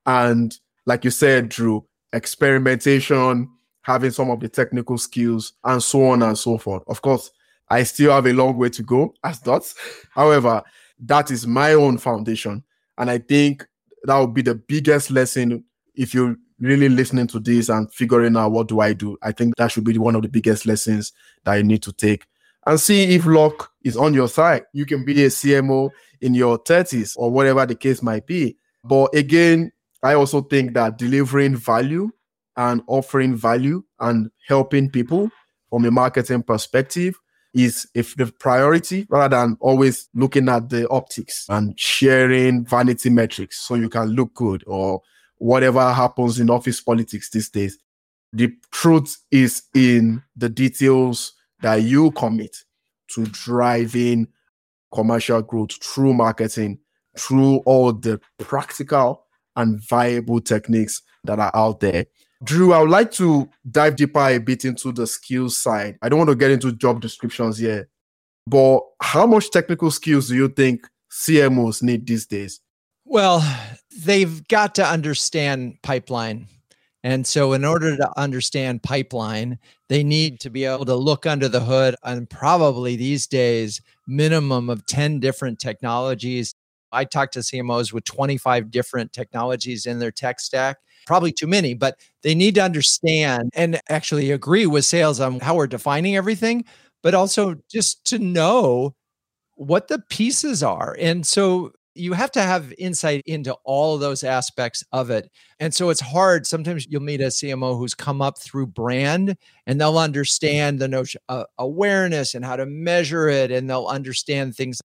And 0.07 0.57
like 0.87 1.05
you 1.05 1.11
said, 1.11 1.49
Drew, 1.49 1.87
experimentation, 2.13 3.49
having 3.83 4.11
some 4.11 4.31
of 4.31 4.41
the 4.41 4.49
technical 4.49 4.99
skills, 4.99 5.53
and 5.65 5.83
so 5.83 6.07
on 6.07 6.23
and 6.23 6.39
so 6.39 6.59
forth. 6.59 6.83
Of 6.87 7.03
course, 7.03 7.31
I 7.69 7.83
still 7.83 8.13
have 8.13 8.27
a 8.27 8.33
long 8.33 8.57
way 8.57 8.69
to 8.71 8.83
go 8.83 9.15
as 9.25 9.41
dots. 9.41 9.75
However, 10.13 10.63
that 11.01 11.31
is 11.31 11.47
my 11.47 11.75
own 11.75 11.99
foundation. 11.99 12.63
And 12.99 13.11
I 13.11 13.19
think 13.19 13.67
that 14.05 14.19
would 14.19 14.35
be 14.35 14.43
the 14.43 14.55
biggest 14.55 15.11
lesson 15.11 15.65
if 15.95 16.15
you're 16.15 16.37
really 16.61 16.89
listening 16.89 17.27
to 17.29 17.41
this 17.41 17.69
and 17.69 17.93
figuring 17.93 18.37
out 18.37 18.53
what 18.53 18.69
do 18.69 18.81
I 18.81 18.93
do, 18.93 19.19
I 19.23 19.33
think 19.33 19.57
that 19.57 19.73
should 19.73 19.85
be 19.85 19.99
one 19.99 20.15
of 20.15 20.23
the 20.23 20.29
biggest 20.29 20.67
lessons 20.67 21.13
that 21.45 21.57
you 21.57 21.65
need 21.65 21.83
to 21.83 21.93
take 21.93 22.27
and 22.67 22.81
see 22.81 23.15
if 23.15 23.27
luck 23.27 23.71
is 23.83 23.97
on 23.97 24.15
your 24.15 24.29
side. 24.29 24.65
You 24.73 24.87
can 24.87 25.05
be 25.05 25.25
a 25.25 25.29
CMO 25.29 25.91
in 26.21 26.35
your 26.35 26.59
30s 26.59 27.15
or 27.17 27.31
whatever 27.31 27.67
the 27.67 27.75
case 27.75 28.03
might 28.03 28.27
be. 28.27 28.57
But 28.83 29.15
again, 29.15 29.73
I 30.05 30.15
also 30.15 30.43
think 30.43 30.75
that 30.75 30.99
delivering 30.99 31.57
value 31.57 32.11
and 32.59 32.83
offering 32.87 33.35
value 33.37 33.83
and 33.99 34.31
helping 34.47 34.91
people 34.91 35.31
from 35.71 35.87
a 35.87 35.91
marketing 35.91 36.43
perspective 36.43 37.19
is 37.55 37.89
if 37.95 38.15
the 38.17 38.27
priority 38.27 39.07
rather 39.09 39.35
than 39.37 39.57
always 39.61 40.11
looking 40.15 40.51
at 40.51 40.69
the 40.69 40.87
optics 40.91 41.47
and 41.49 41.79
sharing 41.81 42.67
vanity 42.67 43.09
metrics 43.09 43.59
so 43.61 43.77
you 43.77 43.89
can 43.89 44.09
look 44.09 44.35
good 44.35 44.63
or 44.67 45.01
whatever 45.39 45.91
happens 45.91 46.39
in 46.39 46.51
office 46.51 46.83
politics 46.83 47.31
these 47.31 47.49
days. 47.49 47.79
The 48.35 48.53
truth 48.73 49.17
is 49.31 49.63
in 49.75 50.23
the 50.37 50.51
details 50.51 51.33
that 51.63 51.77
you 51.77 52.11
commit 52.11 52.55
to 53.15 53.25
driving 53.25 54.29
commercial 54.93 55.41
growth 55.41 55.83
through 55.83 56.13
marketing, 56.13 56.81
through 57.17 57.59
all 57.65 57.93
the 57.93 58.21
practical 58.39 59.24
and 59.57 59.81
viable 59.89 60.41
techniques 60.41 61.03
that 61.25 61.39
are 61.39 61.51
out 61.55 61.81
there. 61.81 62.07
Drew, 62.43 62.73
I 62.73 62.81
would 62.81 62.91
like 62.91 63.11
to 63.13 63.49
dive 63.71 63.97
deeper 63.97 64.29
a 64.29 64.39
bit 64.39 64.65
into 64.65 64.93
the 64.93 65.07
skills 65.07 65.57
side. 65.57 65.97
I 66.03 66.09
don't 66.09 66.19
want 66.19 66.31
to 66.31 66.37
get 66.37 66.51
into 66.51 66.73
job 66.73 67.01
descriptions 67.01 67.59
here, 67.59 67.89
but 68.47 68.81
how 69.01 69.27
much 69.27 69.51
technical 69.51 69.91
skills 69.91 70.29
do 70.29 70.35
you 70.35 70.49
think 70.49 70.87
CMOs 71.11 71.83
need 71.83 72.07
these 72.07 72.27
days? 72.27 72.61
Well, 73.05 73.43
they've 73.97 74.47
got 74.49 74.75
to 74.77 74.87
understand 74.87 75.79
pipeline. 75.83 76.49
And 77.03 77.27
so, 77.27 77.53
in 77.53 77.67
order 77.67 77.97
to 77.99 78.19
understand 78.19 78.83
pipeline, 78.83 79.59
they 79.91 80.03
need 80.03 80.41
to 80.41 80.51
be 80.51 80.65
able 80.65 80.87
to 80.87 80.95
look 80.95 81.27
under 81.27 81.49
the 81.49 81.61
hood 81.61 81.97
and 82.03 82.29
probably 82.29 82.97
these 82.97 83.27
days, 83.27 83.83
minimum 84.07 84.71
of 84.71 84.87
10 84.87 85.21
different 85.21 85.59
technologies. 85.59 86.55
I 86.95 87.05
talk 87.05 87.33
to 87.33 87.41
CMOs 87.41 87.93
with 87.93 88.05
25 88.05 88.71
different 88.71 89.13
technologies 89.13 89.87
in 89.87 89.99
their 89.99 90.13
tech 90.13 90.41
stack. 90.41 90.79
Probably 91.07 91.33
too 91.33 91.47
many, 91.47 91.75
but 91.75 91.99
they 92.23 92.35
need 92.35 92.55
to 92.55 92.63
understand 92.63 93.51
and 93.55 93.81
actually 93.91 94.31
agree 94.31 94.67
with 94.67 94.87
sales 94.87 95.21
on 95.21 95.41
how 95.41 95.57
we're 95.57 95.67
defining 95.67 96.17
everything, 96.17 96.65
but 97.03 97.15
also 97.15 97.57
just 97.71 98.05
to 98.07 98.19
know 98.19 98.95
what 99.57 99.89
the 99.89 100.01
pieces 100.11 100.63
are. 100.63 100.97
And 100.99 101.27
so 101.27 101.73
you 101.95 102.13
have 102.13 102.33
to 102.33 102.43
have 102.43 102.73
insight 102.79 103.23
into 103.25 103.55
all 103.65 103.99
those 103.99 104.25
aspects 104.25 104.83
of 104.93 105.11
it. 105.11 105.31
And 105.61 105.73
so 105.73 105.91
it's 105.91 106.01
hard. 106.01 106.47
Sometimes 106.47 106.87
you'll 106.89 107.03
meet 107.03 107.21
a 107.21 107.27
CMO 107.27 107.79
who's 107.79 107.95
come 107.95 108.21
up 108.21 108.39
through 108.39 108.67
brand 108.69 109.37
and 109.67 109.81
they'll 109.81 109.99
understand 109.99 110.81
the 110.81 110.89
notion 110.89 111.21
of 111.29 111.47
awareness 111.59 112.35
and 112.35 112.45
how 112.45 112.57
to 112.57 112.67
measure 112.67 113.29
it 113.29 113.53
and 113.53 113.71
they'll 113.71 113.87
understand 113.87 114.57
things, 114.57 114.81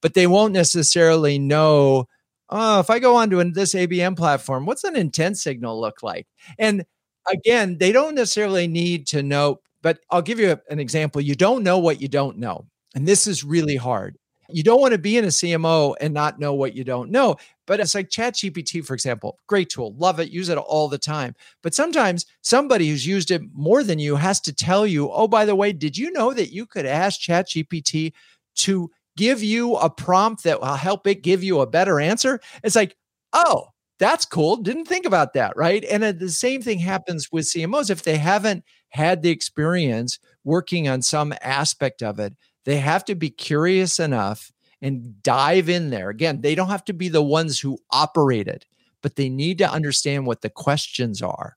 but 0.00 0.14
they 0.14 0.26
won't 0.26 0.52
necessarily 0.52 1.38
know, 1.38 2.06
oh, 2.50 2.80
if 2.80 2.90
I 2.90 2.98
go 2.98 3.16
onto 3.16 3.42
this 3.52 3.74
ABM 3.74 4.16
platform, 4.16 4.66
what's 4.66 4.84
an 4.84 4.96
intent 4.96 5.38
signal 5.38 5.80
look 5.80 6.02
like? 6.02 6.26
And 6.58 6.84
again, 7.30 7.78
they 7.78 7.92
don't 7.92 8.14
necessarily 8.14 8.66
need 8.66 9.06
to 9.08 9.22
know, 9.22 9.60
but 9.82 10.00
I'll 10.10 10.22
give 10.22 10.38
you 10.38 10.58
an 10.70 10.80
example. 10.80 11.20
You 11.20 11.34
don't 11.34 11.62
know 11.62 11.78
what 11.78 12.00
you 12.00 12.08
don't 12.08 12.38
know. 12.38 12.66
And 12.94 13.06
this 13.06 13.26
is 13.26 13.44
really 13.44 13.76
hard 13.76 14.16
you 14.50 14.62
don't 14.62 14.80
want 14.80 14.92
to 14.92 14.98
be 14.98 15.16
in 15.16 15.24
a 15.24 15.28
CMO 15.28 15.94
and 16.00 16.14
not 16.14 16.38
know 16.38 16.54
what 16.54 16.74
you 16.74 16.84
don't 16.84 17.10
know. 17.10 17.36
But 17.66 17.80
it's 17.80 17.94
like 17.94 18.08
ChatGPT, 18.08 18.84
for 18.84 18.94
example, 18.94 19.38
great 19.46 19.68
tool, 19.68 19.94
love 19.98 20.20
it, 20.20 20.30
use 20.30 20.48
it 20.48 20.56
all 20.56 20.88
the 20.88 20.98
time. 20.98 21.34
But 21.62 21.74
sometimes 21.74 22.24
somebody 22.40 22.88
who's 22.88 23.06
used 23.06 23.30
it 23.30 23.42
more 23.52 23.84
than 23.84 23.98
you 23.98 24.16
has 24.16 24.40
to 24.42 24.54
tell 24.54 24.86
you, 24.86 25.10
oh, 25.10 25.28
by 25.28 25.44
the 25.44 25.54
way, 25.54 25.72
did 25.72 25.98
you 25.98 26.10
know 26.12 26.32
that 26.32 26.52
you 26.52 26.64
could 26.64 26.86
ask 26.86 27.20
ChatGPT 27.20 28.12
to 28.56 28.90
give 29.18 29.42
you 29.42 29.76
a 29.76 29.90
prompt 29.90 30.44
that 30.44 30.60
will 30.60 30.74
help 30.74 31.06
it 31.06 31.22
give 31.22 31.42
you 31.42 31.60
a 31.60 31.66
better 31.66 32.00
answer? 32.00 32.40
It's 32.64 32.76
like, 32.76 32.96
oh, 33.34 33.66
that's 33.98 34.24
cool. 34.24 34.56
Didn't 34.56 34.86
think 34.86 35.04
about 35.04 35.34
that, 35.34 35.56
right? 35.56 35.84
And 35.84 36.02
the 36.02 36.30
same 36.30 36.62
thing 36.62 36.78
mm-hmm. 36.78 36.88
happens 36.88 37.28
with 37.30 37.44
CMOs 37.44 37.90
if 37.90 38.04
they 38.04 38.16
haven't 38.16 38.64
had 38.90 39.22
the 39.22 39.30
experience 39.30 40.18
working 40.44 40.88
on 40.88 41.02
some 41.02 41.34
aspect 41.42 42.02
of 42.02 42.18
it 42.18 42.34
they 42.68 42.76
have 42.76 43.02
to 43.06 43.14
be 43.14 43.30
curious 43.30 43.98
enough 43.98 44.52
and 44.82 45.22
dive 45.22 45.70
in 45.70 45.88
there. 45.88 46.10
Again, 46.10 46.42
they 46.42 46.54
don't 46.54 46.68
have 46.68 46.84
to 46.84 46.92
be 46.92 47.08
the 47.08 47.22
ones 47.22 47.58
who 47.58 47.78
operate 47.90 48.46
it, 48.46 48.66
but 49.02 49.16
they 49.16 49.30
need 49.30 49.56
to 49.56 49.72
understand 49.72 50.26
what 50.26 50.42
the 50.42 50.50
questions 50.50 51.22
are. 51.22 51.56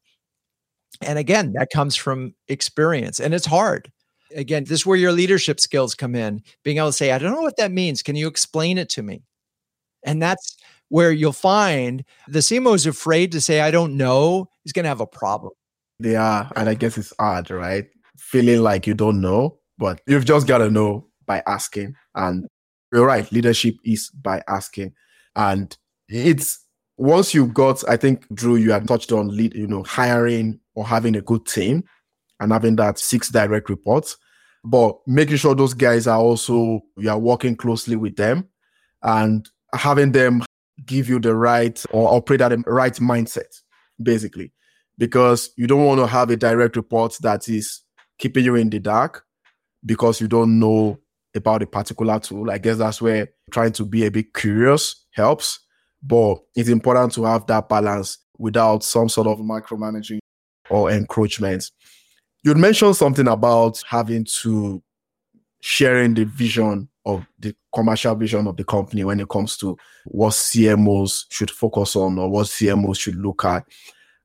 And 1.01 1.19
again, 1.19 1.51
that 1.57 1.69
comes 1.69 1.97
from 1.97 2.33
experience 2.47 3.19
and 3.19 3.33
it's 3.33 3.45
hard. 3.45 3.91
Again, 4.35 4.63
this 4.63 4.81
is 4.81 4.85
where 4.85 4.97
your 4.97 5.11
leadership 5.11 5.59
skills 5.59 5.95
come 5.95 6.15
in, 6.15 6.41
being 6.63 6.77
able 6.77 6.87
to 6.87 6.93
say, 6.93 7.11
I 7.11 7.17
don't 7.17 7.33
know 7.33 7.41
what 7.41 7.57
that 7.57 7.71
means. 7.71 8.01
Can 8.01 8.15
you 8.15 8.27
explain 8.27 8.77
it 8.77 8.89
to 8.89 9.03
me? 9.03 9.23
And 10.03 10.21
that's 10.21 10.57
where 10.89 11.11
you'll 11.11 11.31
find 11.31 12.03
the 12.27 12.39
CMO 12.39 12.75
is 12.75 12.85
afraid 12.85 13.31
to 13.33 13.41
say, 13.41 13.61
I 13.61 13.71
don't 13.71 13.97
know, 13.97 14.49
He's 14.63 14.73
going 14.73 14.83
to 14.83 14.89
have 14.89 15.01
a 15.01 15.07
problem. 15.07 15.53
Are. 16.05 16.51
And 16.55 16.69
I 16.69 16.73
guess 16.73 16.97
it's 16.97 17.13
hard, 17.19 17.49
right? 17.51 17.85
Feeling 18.17 18.61
like 18.61 18.87
you 18.87 18.93
don't 18.93 19.21
know 19.21 19.59
but 19.81 19.99
you've 20.05 20.25
just 20.25 20.47
got 20.47 20.59
to 20.59 20.69
know 20.69 21.07
by 21.25 21.41
asking. 21.47 21.95
And 22.13 22.47
you're 22.93 23.05
right, 23.05 23.29
leadership 23.31 23.75
is 23.83 24.11
by 24.11 24.43
asking. 24.47 24.93
And 25.35 25.75
it's 26.07 26.63
once 26.97 27.33
you've 27.33 27.55
got, 27.55 27.83
I 27.89 27.97
think, 27.97 28.31
Drew, 28.33 28.57
you 28.57 28.71
had 28.71 28.87
touched 28.87 29.11
on 29.11 29.35
lead, 29.35 29.55
you 29.55 29.65
know, 29.65 29.81
hiring 29.81 30.59
or 30.75 30.85
having 30.85 31.15
a 31.15 31.21
good 31.21 31.47
team 31.47 31.83
and 32.41 32.51
having 32.51 32.75
that 32.75 32.99
six 32.99 33.29
direct 33.29 33.69
reports, 33.69 34.17
but 34.65 34.97
making 35.07 35.37
sure 35.37 35.55
those 35.55 35.73
guys 35.73 36.07
are 36.07 36.19
also, 36.19 36.81
you 36.97 37.09
are 37.09 37.17
working 37.17 37.55
closely 37.55 37.95
with 37.95 38.17
them 38.17 38.49
and 39.01 39.49
having 39.73 40.11
them 40.11 40.43
give 40.85 41.07
you 41.07 41.19
the 41.19 41.33
right 41.33 41.81
or 41.91 42.13
operate 42.13 42.41
at 42.41 42.49
the 42.49 42.57
right 42.67 42.95
mindset, 42.95 43.61
basically, 44.01 44.51
because 44.97 45.51
you 45.55 45.67
don't 45.67 45.85
want 45.85 45.99
to 45.99 46.07
have 46.07 46.29
a 46.29 46.35
direct 46.35 46.75
report 46.75 47.15
that 47.21 47.47
is 47.47 47.81
keeping 48.17 48.43
you 48.43 48.55
in 48.55 48.69
the 48.69 48.79
dark 48.79 49.23
because 49.85 50.19
you 50.19 50.27
don't 50.27 50.59
know 50.59 50.99
about 51.33 51.63
a 51.63 51.67
particular 51.67 52.19
tool. 52.19 52.51
I 52.51 52.57
guess 52.57 52.77
that's 52.77 53.01
where 53.01 53.29
trying 53.51 53.71
to 53.73 53.85
be 53.85 54.05
a 54.05 54.11
bit 54.11 54.33
curious 54.33 55.05
helps. 55.11 55.59
But 56.03 56.39
it's 56.55 56.69
important 56.69 57.13
to 57.13 57.25
have 57.25 57.45
that 57.47 57.69
balance 57.69 58.17
without 58.37 58.83
some 58.83 59.07
sort 59.07 59.27
of 59.27 59.37
micromanaging 59.39 60.19
or 60.69 60.89
encroachment. 60.91 61.69
You'd 62.43 62.57
mentioned 62.57 62.95
something 62.95 63.27
about 63.27 63.81
having 63.87 64.25
to 64.41 64.81
sharing 65.61 66.15
the 66.15 66.25
vision 66.25 66.89
of 67.05 67.25
the 67.39 67.55
commercial 67.73 68.15
vision 68.15 68.47
of 68.47 68.57
the 68.57 68.63
company 68.63 69.03
when 69.03 69.19
it 69.19 69.29
comes 69.29 69.57
to 69.57 69.77
what 70.05 70.33
CMOs 70.33 71.25
should 71.29 71.51
focus 71.51 71.95
on 71.95 72.17
or 72.17 72.29
what 72.29 72.47
CMOs 72.47 72.99
should 72.99 73.15
look 73.15 73.45
at. 73.45 73.65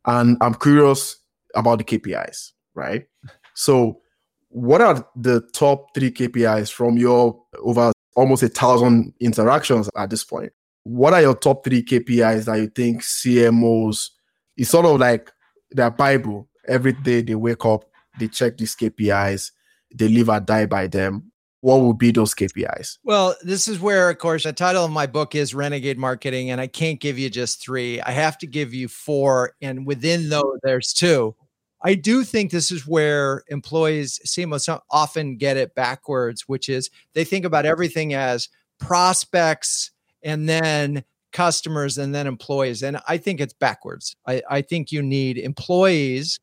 And 0.06 0.36
I'm 0.40 0.54
curious 0.54 1.16
about 1.54 1.78
the 1.78 1.84
KPIs, 1.84 2.52
right? 2.74 3.06
So, 3.54 4.00
what 4.48 4.80
are 4.80 5.06
the 5.16 5.40
top 5.52 5.94
three 5.94 6.10
KPIs 6.10 6.72
from 6.72 6.96
your 6.96 7.42
over 7.58 7.92
almost 8.14 8.42
a 8.42 8.48
thousand 8.48 9.12
interactions 9.20 9.90
at 9.96 10.10
this 10.10 10.24
point? 10.24 10.52
What 10.84 11.12
are 11.12 11.20
your 11.20 11.34
top 11.34 11.64
three 11.64 11.82
KPIs 11.82 12.44
that 12.44 12.56
you 12.56 12.68
think 12.68 13.02
CMOs 13.02 14.10
is 14.56 14.70
sort 14.70 14.86
of 14.86 15.00
like 15.00 15.30
their 15.70 15.90
Bible? 15.90 16.48
Every 16.68 16.92
day 16.92 17.22
they 17.22 17.34
wake 17.34 17.64
up, 17.64 17.84
they 18.18 18.28
check 18.28 18.56
these 18.56 18.74
KPIs, 18.74 19.52
they 19.94 20.08
live 20.08 20.30
or 20.30 20.40
die 20.40 20.66
by 20.66 20.86
them 20.86 21.32
what 21.66 21.80
would 21.80 21.98
be 21.98 22.12
those 22.12 22.32
KPIs? 22.32 22.98
Well, 23.02 23.34
this 23.42 23.66
is 23.66 23.80
where, 23.80 24.08
of 24.08 24.18
course, 24.18 24.44
the 24.44 24.52
title 24.52 24.84
of 24.84 24.92
my 24.92 25.06
book 25.06 25.34
is 25.34 25.52
Renegade 25.52 25.98
Marketing, 25.98 26.50
and 26.50 26.60
I 26.60 26.68
can't 26.68 27.00
give 27.00 27.18
you 27.18 27.28
just 27.28 27.60
three. 27.60 28.00
I 28.02 28.12
have 28.12 28.38
to 28.38 28.46
give 28.46 28.72
you 28.72 28.86
four, 28.86 29.54
and 29.60 29.84
within 29.84 30.28
those, 30.28 30.60
there's 30.62 30.92
two. 30.92 31.34
I 31.82 31.94
do 31.94 32.22
think 32.22 32.52
this 32.52 32.70
is 32.70 32.86
where 32.86 33.42
employees 33.48 34.20
CMOs 34.24 34.80
often 34.92 35.38
get 35.38 35.56
it 35.56 35.74
backwards, 35.74 36.42
which 36.46 36.68
is 36.68 36.88
they 37.14 37.24
think 37.24 37.44
about 37.44 37.66
everything 37.66 38.14
as 38.14 38.48
prospects 38.78 39.90
and 40.22 40.48
then 40.48 41.02
customers 41.32 41.98
and 41.98 42.14
then 42.14 42.28
employees. 42.28 42.82
And 42.84 42.98
I 43.08 43.18
think 43.18 43.40
it's 43.40 43.54
backwards. 43.54 44.14
I, 44.26 44.40
I 44.48 44.62
think 44.62 44.92
you 44.92 45.02
need 45.02 45.36
employees 45.36 46.38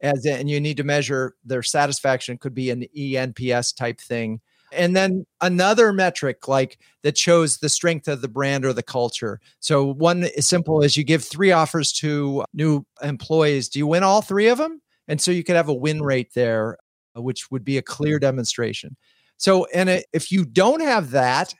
as 0.00 0.26
and 0.26 0.50
you 0.50 0.60
need 0.60 0.76
to 0.76 0.84
measure 0.84 1.34
their 1.44 1.62
satisfaction 1.62 2.38
could 2.38 2.54
be 2.54 2.70
an 2.70 2.84
ENPS 2.96 3.74
type 3.74 4.00
thing 4.00 4.40
and 4.72 4.96
then 4.96 5.26
another 5.40 5.92
metric 5.92 6.48
like 6.48 6.78
that 7.02 7.16
shows 7.16 7.58
the 7.58 7.68
strength 7.68 8.08
of 8.08 8.20
the 8.20 8.28
brand 8.28 8.64
or 8.64 8.72
the 8.72 8.82
culture. 8.82 9.40
So 9.60 9.92
one 9.94 10.24
is 10.24 10.46
simple 10.46 10.82
is 10.82 10.96
you 10.96 11.04
give 11.04 11.24
three 11.24 11.52
offers 11.52 11.92
to 11.94 12.44
new 12.52 12.84
employees. 13.02 13.68
Do 13.68 13.78
you 13.78 13.86
win 13.86 14.02
all 14.02 14.22
three 14.22 14.48
of 14.48 14.58
them? 14.58 14.80
And 15.08 15.20
so 15.20 15.30
you 15.30 15.44
could 15.44 15.56
have 15.56 15.68
a 15.68 15.74
win 15.74 16.02
rate 16.02 16.32
there, 16.34 16.78
uh, 17.16 17.22
which 17.22 17.50
would 17.50 17.64
be 17.64 17.78
a 17.78 17.82
clear 17.82 18.18
demonstration. 18.18 18.96
So, 19.36 19.66
and 19.66 20.02
if 20.12 20.32
you 20.32 20.44
don't 20.44 20.80
have 20.80 21.10
that, 21.10 21.54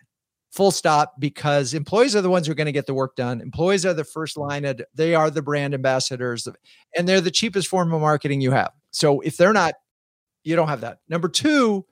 full 0.50 0.70
stop, 0.70 1.14
because 1.18 1.74
employees 1.74 2.16
are 2.16 2.22
the 2.22 2.30
ones 2.30 2.46
who 2.46 2.52
are 2.52 2.56
going 2.56 2.66
to 2.66 2.72
get 2.72 2.86
the 2.86 2.94
work 2.94 3.16
done. 3.16 3.40
Employees 3.40 3.84
are 3.84 3.94
the 3.94 4.04
first 4.04 4.36
mm-hmm. 4.36 4.48
line, 4.48 4.64
of, 4.64 4.80
they 4.94 5.14
are 5.14 5.30
the 5.30 5.42
brand 5.42 5.74
ambassadors, 5.74 6.48
and 6.96 7.08
they're 7.08 7.20
the 7.20 7.30
cheapest 7.30 7.68
form 7.68 7.92
of 7.92 8.00
marketing 8.00 8.40
you 8.40 8.52
have. 8.52 8.72
So 8.90 9.20
if 9.20 9.36
they're 9.36 9.52
not, 9.52 9.74
you 10.44 10.56
don't 10.56 10.68
have 10.68 10.82
that. 10.82 10.98
Number 11.08 11.28
two, 11.28 11.84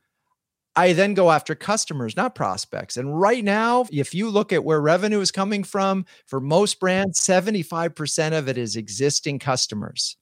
I 0.76 0.92
then 0.92 1.14
go 1.14 1.30
after 1.30 1.54
customers, 1.54 2.16
not 2.16 2.34
prospects. 2.34 2.96
And 2.96 3.18
right 3.18 3.44
now, 3.44 3.86
if 3.92 4.12
you 4.12 4.28
look 4.28 4.52
at 4.52 4.64
where 4.64 4.80
revenue 4.80 5.20
is 5.20 5.30
coming 5.30 5.62
from, 5.62 6.04
for 6.26 6.40
most 6.40 6.80
brands, 6.80 7.20
75% 7.20 8.36
of 8.36 8.48
it 8.48 8.58
is 8.58 8.74
existing 8.74 9.38
customers. 9.38 10.16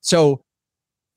So, 0.00 0.42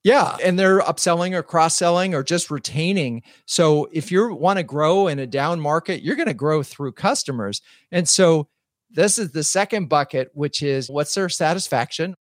yeah, 0.03 0.35
and 0.43 0.57
they're 0.57 0.79
upselling 0.79 1.33
or 1.33 1.43
cross 1.43 1.75
selling 1.75 2.15
or 2.15 2.23
just 2.23 2.49
retaining. 2.49 3.21
So, 3.45 3.87
if 3.91 4.11
you 4.11 4.33
want 4.33 4.57
to 4.57 4.63
grow 4.63 5.07
in 5.07 5.19
a 5.19 5.27
down 5.27 5.59
market, 5.59 6.01
you're 6.01 6.15
going 6.15 6.27
to 6.27 6.33
grow 6.33 6.63
through 6.63 6.93
customers. 6.93 7.61
And 7.91 8.09
so, 8.09 8.47
this 8.89 9.17
is 9.17 9.31
the 9.31 9.43
second 9.43 9.89
bucket, 9.89 10.29
which 10.33 10.61
is 10.63 10.89
what's 10.89 11.13
their 11.13 11.29
satisfaction? 11.29 12.15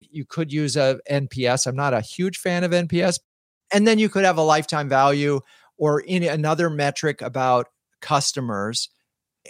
You 0.00 0.24
could 0.24 0.52
use 0.52 0.76
a 0.76 1.00
NPS. 1.10 1.66
I'm 1.66 1.76
not 1.76 1.94
a 1.94 2.00
huge 2.00 2.38
fan 2.38 2.64
of 2.64 2.70
NPS. 2.70 3.18
And 3.72 3.86
then 3.86 3.98
you 3.98 4.08
could 4.08 4.24
have 4.24 4.36
a 4.36 4.42
lifetime 4.42 4.88
value 4.88 5.40
or 5.78 6.00
in 6.00 6.22
another 6.22 6.68
metric 6.68 7.22
about 7.22 7.68
customers. 8.00 8.90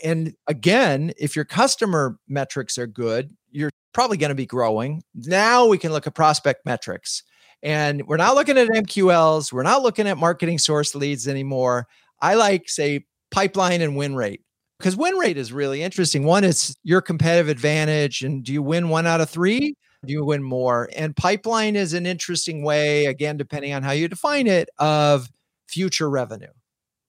And 0.04 0.34
again, 0.46 1.12
if 1.18 1.34
your 1.34 1.44
customer 1.44 2.18
metrics 2.28 2.78
are 2.78 2.86
good, 2.86 3.36
you're 3.50 3.70
probably 3.92 4.16
going 4.16 4.30
to 4.30 4.34
be 4.34 4.46
growing. 4.46 5.02
Now 5.14 5.66
we 5.66 5.78
can 5.78 5.92
look 5.92 6.06
at 6.06 6.14
prospect 6.14 6.64
metrics. 6.64 7.22
And 7.62 8.06
we're 8.06 8.16
not 8.16 8.34
looking 8.34 8.58
at 8.58 8.68
MQLs, 8.68 9.52
we're 9.52 9.62
not 9.62 9.82
looking 9.82 10.08
at 10.08 10.18
marketing 10.18 10.58
source 10.58 10.94
leads 10.94 11.28
anymore. 11.28 11.86
I 12.20 12.34
like, 12.34 12.68
say, 12.68 13.06
pipeline 13.30 13.80
and 13.80 13.96
win 13.96 14.14
rate 14.14 14.42
because 14.78 14.96
win 14.96 15.14
rate 15.14 15.36
is 15.36 15.52
really 15.52 15.82
interesting. 15.82 16.24
One 16.24 16.42
is 16.42 16.76
your 16.82 17.00
competitive 17.00 17.48
advantage. 17.48 18.22
And 18.22 18.42
do 18.42 18.52
you 18.52 18.62
win 18.62 18.88
one 18.88 19.06
out 19.06 19.20
of 19.20 19.30
three? 19.30 19.76
Do 20.04 20.12
you 20.12 20.24
win 20.24 20.42
more? 20.42 20.90
And 20.96 21.14
pipeline 21.14 21.76
is 21.76 21.92
an 21.92 22.04
interesting 22.04 22.64
way, 22.64 23.06
again, 23.06 23.36
depending 23.36 23.72
on 23.72 23.84
how 23.84 23.92
you 23.92 24.08
define 24.08 24.48
it, 24.48 24.68
of 24.78 25.30
future 25.68 26.10
revenue. 26.10 26.50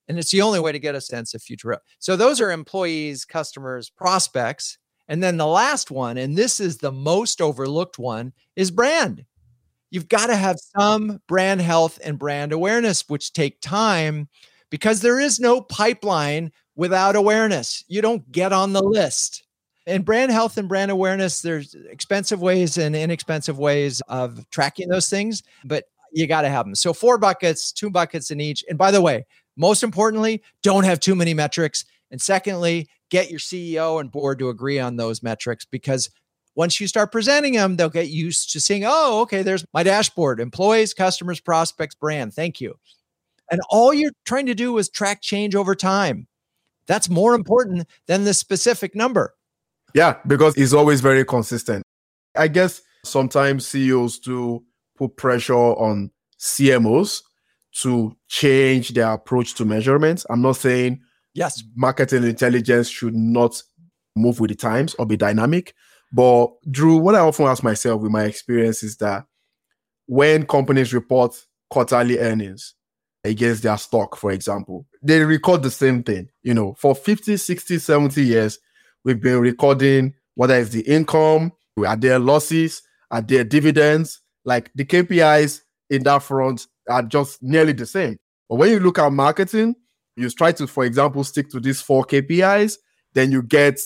And 0.08 0.20
it's 0.20 0.30
the 0.30 0.44
only 0.44 0.60
way 0.60 0.72
to 0.72 0.78
get 0.78 0.94
a 0.94 1.02
sense 1.02 1.34
of 1.34 1.42
future. 1.42 1.80
So 1.98 2.16
those 2.16 2.40
are 2.40 2.52
employees, 2.52 3.26
customers, 3.26 3.90
prospects. 3.90 4.78
And 5.08 5.24
then 5.24 5.38
the 5.38 5.48
last 5.48 5.90
one, 5.90 6.18
and 6.18 6.38
this 6.38 6.60
is 6.60 6.78
the 6.78 6.92
most 6.92 7.42
overlooked 7.42 7.98
one, 7.98 8.34
is 8.56 8.70
brand. 8.70 9.26
You've 9.94 10.10
got 10.10 10.26
to 10.26 10.36
have 10.36 10.58
some 10.76 11.22
brand 11.28 11.62
health 11.62 12.00
and 12.04 12.18
brand 12.18 12.52
awareness, 12.52 13.08
which 13.08 13.32
take 13.32 13.62
time 13.62 14.28
because 14.72 15.02
there 15.02 15.20
is 15.20 15.40
no 15.40 15.62
pipeline 15.62 16.52
without 16.76 17.16
awareness. 17.16 17.84
You 17.88 18.02
don't 18.02 18.32
get 18.32 18.52
on 18.52 18.74
the 18.74 18.82
list. 18.82 19.44
And 19.86 20.04
brand 20.04 20.32
health 20.32 20.58
and 20.58 20.68
brand 20.68 20.90
awareness, 20.90 21.44
there's 21.44 21.76
expensive 21.76 22.42
ways 22.42 22.80
and 22.80 22.96
inexpensive 22.96 23.60
ways 23.60 24.02
of 24.08 24.50
tracking 24.50 24.90
those 24.90 25.10
things. 25.10 25.44
But 25.64 25.84
you 26.12 26.26
got 26.26 26.42
to 26.42 26.50
have 26.50 26.66
them. 26.66 26.74
So 26.74 26.92
four 26.92 27.20
buckets, 27.20 27.72
two 27.72 27.92
buckets 27.92 28.32
in 28.32 28.42
each. 28.42 28.66
And 28.68 28.80
by 28.80 28.90
the 28.90 29.02
way, 29.02 29.28
most 29.56 29.84
importantly, 29.84 30.42
don't 30.64 30.86
have 30.86 31.02
too 31.02 31.14
many 31.14 31.36
metrics. 31.36 31.86
And 32.10 32.20
secondly, 32.20 32.90
get 33.12 33.30
your 33.30 33.40
CEO 33.40 34.02
and 34.02 34.12
board 34.12 34.40
to 34.40 34.50
agree 34.50 34.80
on 34.80 34.96
those 34.96 35.22
metrics 35.22 35.66
because 35.66 36.10
once 36.56 36.80
you 36.80 36.88
start 36.88 37.12
presenting 37.12 37.54
them, 37.54 37.76
they'll 37.76 37.90
get 37.90 38.10
used 38.10 38.52
to 38.52 38.60
seeing, 38.60 38.84
oh, 38.86 39.22
okay, 39.22 39.42
there's 39.42 39.66
my 39.74 39.84
dashboard 39.84 40.40
employees, 40.40 40.94
customers, 40.94 41.40
prospects, 41.40 41.96
brand. 41.96 42.34
Thank 42.34 42.62
you. 42.62 42.76
And 43.52 43.62
all 43.70 43.94
you're 43.94 44.12
trying 44.26 44.46
to 44.48 44.56
do 44.56 44.78
is 44.78 44.90
track 44.90 45.22
change 45.22 45.56
over 45.56 45.76
time. 45.76 46.28
That's 46.88 47.10
more 47.10 47.34
important 47.34 47.88
than 48.08 48.24
the 48.24 48.34
specific 48.34 48.96
number. 48.96 49.34
Yeah, 49.94 50.18
because 50.28 50.56
it's 50.58 50.74
always 50.74 51.02
very 51.02 51.26
consistent. 51.26 51.84
I 52.36 52.48
guess 52.48 52.82
sometimes 53.06 53.68
CEOs 53.68 54.20
do 54.20 54.64
put 54.98 55.18
pressure 55.18 55.54
on 55.54 56.12
CMOs 56.40 57.22
to 57.82 58.16
change 58.28 58.90
their 58.90 59.12
approach 59.12 59.56
to 59.56 59.66
measurements. 59.66 60.26
I'm 60.30 60.42
not 60.42 60.58
saying 60.58 61.02
yes, 61.34 61.64
marketing 61.76 62.24
intelligence 62.24 62.90
should 62.90 63.16
not 63.16 63.62
move 64.16 64.40
with 64.40 64.50
the 64.50 64.56
times 64.56 64.96
or 64.96 65.06
be 65.06 65.18
dynamic. 65.18 65.74
But 66.14 66.50
Drew, 66.70 66.98
what 66.98 67.16
I 67.16 67.20
often 67.20 67.48
ask 67.48 67.64
myself 67.64 68.02
with 68.02 68.12
my 68.12 68.26
experience 68.26 68.84
is 68.84 68.98
that 68.98 69.26
when 70.06 70.46
companies 70.46 70.94
report 70.94 71.36
quarterly 71.72 72.20
earnings 72.20 72.76
against 73.24 73.64
their 73.64 73.78
stock, 73.78 74.16
for 74.16 74.32
example, 74.32 74.86
they 75.02 75.24
record 75.24 75.64
the 75.64 75.72
same 75.72 76.04
thing. 76.04 76.30
You 76.44 76.54
know, 76.54 76.76
for 76.78 76.94
50, 76.94 77.36
60, 77.38 77.80
70 77.80 78.24
years, 78.24 78.60
we've 79.04 79.20
been 79.20 79.40
recording 79.40 80.14
whether 80.36 80.56
it's 80.56 80.70
the 80.70 80.82
income, 80.82 81.52
are 81.86 81.96
there 81.96 82.20
losses, 82.20 82.84
are 83.10 83.22
there 83.22 83.44
dividends, 83.44 84.22
like 84.46 84.72
the 84.76 84.86
KPIs 84.86 85.62
in 85.90 86.04
that 86.04 86.24
front 86.24 86.68
are 86.90 87.04
just 87.04 87.42
nearly 87.42 87.74
the 87.74 87.86
same. 87.86 88.18
But 88.50 88.56
when 88.58 88.72
you 88.72 88.80
look 88.80 89.00
at 89.00 89.12
marketing, 89.12 89.76
you 90.16 90.30
try 90.30 90.52
to, 90.54 90.68
for 90.68 90.86
example, 90.86 91.24
stick 91.24 91.50
to 91.50 91.60
these 91.60 91.82
four 91.82 92.04
KPIs, 92.04 92.78
then 93.14 93.32
you 93.32 93.42
get 93.42 93.80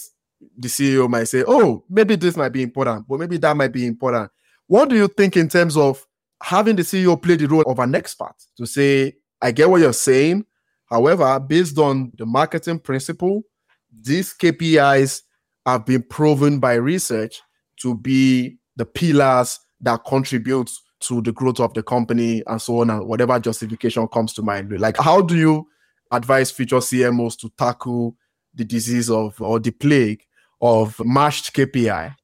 the 0.58 0.68
CEO 0.68 1.10
might 1.10 1.26
say, 1.26 1.44
oh, 1.48 1.84
maybe 1.90 2.16
this 2.16 2.38
might 2.38 2.50
be 2.50 2.64
important, 2.64 3.08
but 3.08 3.20
maybe 3.20 3.38
that 3.38 3.56
might 3.58 3.72
be 3.72 3.86
important. 3.86 4.32
What 4.68 4.90
do 4.90 4.96
you 4.96 5.08
think 5.08 5.38
in 5.38 5.50
terms 5.50 5.78
of 5.78 6.06
having 6.42 6.76
the 6.76 6.84
CEO 6.84 7.22
play 7.22 7.36
the 7.36 7.48
role 7.48 7.64
of 7.64 7.80
an 7.80 7.96
expert 7.96 8.36
to 8.58 8.66
say, 8.66 9.14
I 9.42 9.52
get 9.52 9.70
what 9.70 9.82
you're 9.82 9.94
saying. 9.94 10.46
However, 10.86 11.40
based 11.40 11.78
on 11.78 12.12
the 12.18 12.26
marketing 12.26 12.80
principle, 12.80 13.44
these 14.02 14.34
KPIs 14.34 15.22
have 15.66 15.86
been 15.86 16.04
proven 16.04 16.60
by 16.60 16.76
research 16.76 17.42
to 17.82 17.96
be 17.96 18.58
the 18.76 18.86
pillars 18.86 19.60
that 19.82 20.04
contribute 20.06 20.72
to 21.00 21.22
the 21.22 21.32
growth 21.32 21.60
of 21.60 21.74
the 21.74 21.84
company 21.84 22.42
and 22.48 22.62
so 22.62 22.82
on 22.82 22.90
and 22.90 23.08
whatever 23.08 23.40
justification 23.40 24.08
comes 24.08 24.34
to 24.34 24.42
mind 24.42 24.72
like 24.80 24.98
how 24.98 25.22
do 25.22 25.38
you 25.38 25.68
advise 26.12 26.50
future 26.50 26.78
cmos 26.78 27.38
to 27.38 27.50
tackle 27.58 28.16
the 28.58 28.66
disease 28.66 29.10
of 29.10 29.42
or 29.42 29.60
the 29.60 29.72
plague 29.72 30.24
of 30.62 31.00
mashed 31.06 31.54
KPI? 31.54 32.16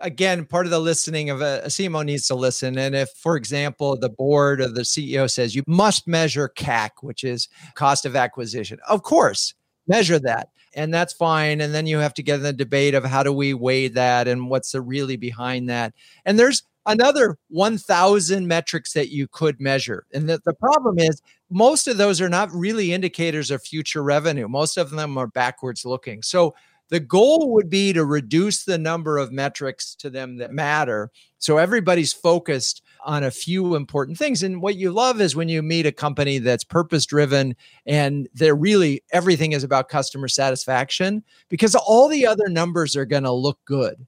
again, 0.00 0.44
part 0.44 0.66
of 0.66 0.70
the 0.70 0.78
listening 0.78 1.30
of 1.30 1.40
a, 1.40 1.62
a, 1.64 1.68
CMO 1.68 2.04
needs 2.04 2.26
to 2.28 2.34
listen. 2.34 2.78
And 2.78 2.94
if, 2.94 3.10
for 3.10 3.36
example, 3.36 3.96
the 3.98 4.08
board 4.08 4.60
or 4.60 4.68
the 4.68 4.82
CEO 4.82 5.30
says 5.30 5.54
you 5.54 5.62
must 5.66 6.06
measure 6.06 6.50
CAC, 6.56 6.90
which 7.00 7.24
is 7.24 7.48
cost 7.74 8.04
of 8.04 8.16
acquisition, 8.16 8.78
of 8.88 9.02
course, 9.02 9.54
measure 9.86 10.18
that. 10.20 10.48
And 10.74 10.92
that's 10.92 11.14
fine. 11.14 11.60
And 11.60 11.74
then 11.74 11.86
you 11.86 11.98
have 11.98 12.14
to 12.14 12.22
get 12.22 12.36
in 12.36 12.42
the 12.42 12.52
debate 12.52 12.94
of 12.94 13.04
how 13.04 13.22
do 13.22 13.32
we 13.32 13.54
weigh 13.54 13.88
that 13.88 14.28
and 14.28 14.50
what's 14.50 14.72
the 14.72 14.82
really 14.82 15.16
behind 15.16 15.70
that. 15.70 15.94
And 16.26 16.38
there's 16.38 16.62
another 16.84 17.38
1,000 17.48 18.46
metrics 18.46 18.92
that 18.92 19.08
you 19.08 19.26
could 19.26 19.60
measure. 19.60 20.04
And 20.12 20.28
the, 20.28 20.38
the 20.44 20.54
problem 20.54 20.98
is, 20.98 21.22
most 21.50 21.86
of 21.86 21.96
those 21.96 22.20
are 22.20 22.28
not 22.28 22.52
really 22.52 22.92
indicators 22.92 23.50
of 23.50 23.62
future 23.62 24.02
revenue. 24.02 24.48
Most 24.48 24.76
of 24.76 24.90
them 24.90 25.16
are 25.16 25.28
backwards 25.28 25.84
looking. 25.84 26.22
So 26.22 26.54
the 26.88 27.00
goal 27.00 27.52
would 27.54 27.68
be 27.68 27.92
to 27.92 28.04
reduce 28.04 28.64
the 28.64 28.78
number 28.78 29.18
of 29.18 29.32
metrics 29.32 29.94
to 29.96 30.10
them 30.10 30.36
that 30.36 30.52
matter. 30.52 31.10
So 31.38 31.58
everybody's 31.58 32.12
focused 32.12 32.82
on 33.04 33.24
a 33.24 33.30
few 33.30 33.74
important 33.74 34.18
things. 34.18 34.42
And 34.42 34.62
what 34.62 34.76
you 34.76 34.92
love 34.92 35.20
is 35.20 35.34
when 35.34 35.48
you 35.48 35.62
meet 35.62 35.86
a 35.86 35.92
company 35.92 36.38
that's 36.38 36.64
purpose 36.64 37.06
driven 37.06 37.56
and 37.86 38.28
they're 38.34 38.54
really 38.54 39.02
everything 39.12 39.52
is 39.52 39.64
about 39.64 39.88
customer 39.88 40.28
satisfaction 40.28 41.24
because 41.48 41.74
all 41.74 42.08
the 42.08 42.26
other 42.26 42.48
numbers 42.48 42.96
are 42.96 43.06
going 43.06 43.24
to 43.24 43.32
look 43.32 43.58
good. 43.64 44.06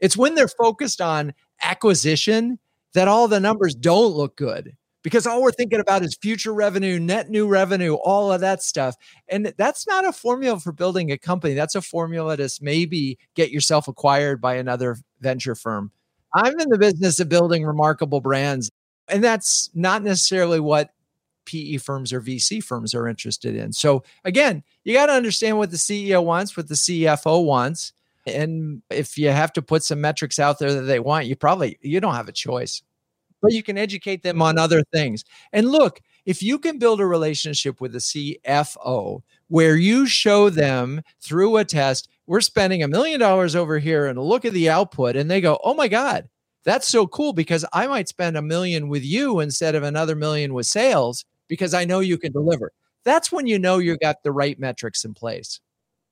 It's 0.00 0.16
when 0.16 0.34
they're 0.34 0.48
focused 0.48 1.00
on 1.00 1.34
acquisition 1.62 2.58
that 2.94 3.08
all 3.08 3.28
the 3.28 3.40
numbers 3.40 3.74
don't 3.74 4.14
look 4.14 4.36
good 4.36 4.76
because 5.02 5.26
all 5.26 5.42
we're 5.42 5.52
thinking 5.52 5.80
about 5.80 6.02
is 6.02 6.14
future 6.14 6.54
revenue, 6.54 6.98
net 6.98 7.28
new 7.28 7.48
revenue, 7.48 7.94
all 7.94 8.32
of 8.32 8.40
that 8.40 8.62
stuff. 8.62 8.96
And 9.28 9.52
that's 9.58 9.86
not 9.86 10.04
a 10.04 10.12
formula 10.12 10.60
for 10.60 10.72
building 10.72 11.10
a 11.10 11.18
company. 11.18 11.54
That's 11.54 11.74
a 11.74 11.82
formula 11.82 12.36
to 12.36 12.48
maybe 12.60 13.18
get 13.34 13.50
yourself 13.50 13.88
acquired 13.88 14.40
by 14.40 14.54
another 14.54 14.96
venture 15.20 15.54
firm. 15.54 15.90
I'm 16.34 16.58
in 16.58 16.68
the 16.68 16.78
business 16.78 17.20
of 17.20 17.28
building 17.28 17.64
remarkable 17.64 18.20
brands. 18.20 18.70
And 19.08 19.22
that's 19.22 19.70
not 19.74 20.02
necessarily 20.02 20.60
what 20.60 20.90
PE 21.44 21.78
firms 21.78 22.12
or 22.12 22.20
VC 22.20 22.62
firms 22.62 22.94
are 22.94 23.08
interested 23.08 23.56
in. 23.56 23.72
So 23.72 24.04
again, 24.24 24.62
you 24.84 24.94
got 24.94 25.06
to 25.06 25.12
understand 25.12 25.58
what 25.58 25.70
the 25.70 25.76
CEO 25.76 26.24
wants, 26.24 26.56
what 26.56 26.68
the 26.68 26.74
CFO 26.74 27.44
wants. 27.44 27.92
And 28.26 28.82
if 28.88 29.18
you 29.18 29.30
have 29.30 29.52
to 29.54 29.62
put 29.62 29.82
some 29.82 30.00
metrics 30.00 30.38
out 30.38 30.60
there 30.60 30.72
that 30.72 30.82
they 30.82 31.00
want, 31.00 31.26
you 31.26 31.34
probably 31.34 31.78
you 31.82 32.00
don't 32.00 32.14
have 32.14 32.28
a 32.28 32.32
choice 32.32 32.82
but 33.42 33.52
you 33.52 33.62
can 33.62 33.76
educate 33.76 34.22
them 34.22 34.40
on 34.40 34.56
other 34.56 34.82
things. 34.92 35.24
And 35.52 35.70
look, 35.70 36.00
if 36.24 36.42
you 36.42 36.58
can 36.58 36.78
build 36.78 37.00
a 37.00 37.06
relationship 37.06 37.80
with 37.80 37.92
the 37.92 37.98
CFO 37.98 39.22
where 39.48 39.76
you 39.76 40.06
show 40.06 40.48
them 40.48 41.02
through 41.20 41.56
a 41.56 41.64
test, 41.64 42.08
we're 42.26 42.40
spending 42.40 42.82
a 42.82 42.88
million 42.88 43.20
dollars 43.20 43.56
over 43.56 43.78
here 43.78 44.06
and 44.06 44.18
look 44.18 44.44
at 44.44 44.52
the 44.52 44.70
output, 44.70 45.16
and 45.16 45.30
they 45.30 45.40
go, 45.40 45.58
oh 45.64 45.74
my 45.74 45.88
God, 45.88 46.28
that's 46.64 46.88
so 46.88 47.06
cool 47.06 47.32
because 47.32 47.64
I 47.72 47.86
might 47.88 48.08
spend 48.08 48.36
a 48.36 48.42
million 48.42 48.88
with 48.88 49.04
you 49.04 49.40
instead 49.40 49.74
of 49.74 49.82
another 49.82 50.14
million 50.14 50.54
with 50.54 50.66
sales 50.66 51.24
because 51.48 51.74
I 51.74 51.84
know 51.84 52.00
you 52.00 52.16
can 52.16 52.32
deliver. 52.32 52.72
That's 53.04 53.32
when 53.32 53.48
you 53.48 53.58
know 53.58 53.78
you've 53.78 54.00
got 54.00 54.22
the 54.22 54.32
right 54.32 54.58
metrics 54.58 55.04
in 55.04 55.12
place. 55.12 55.60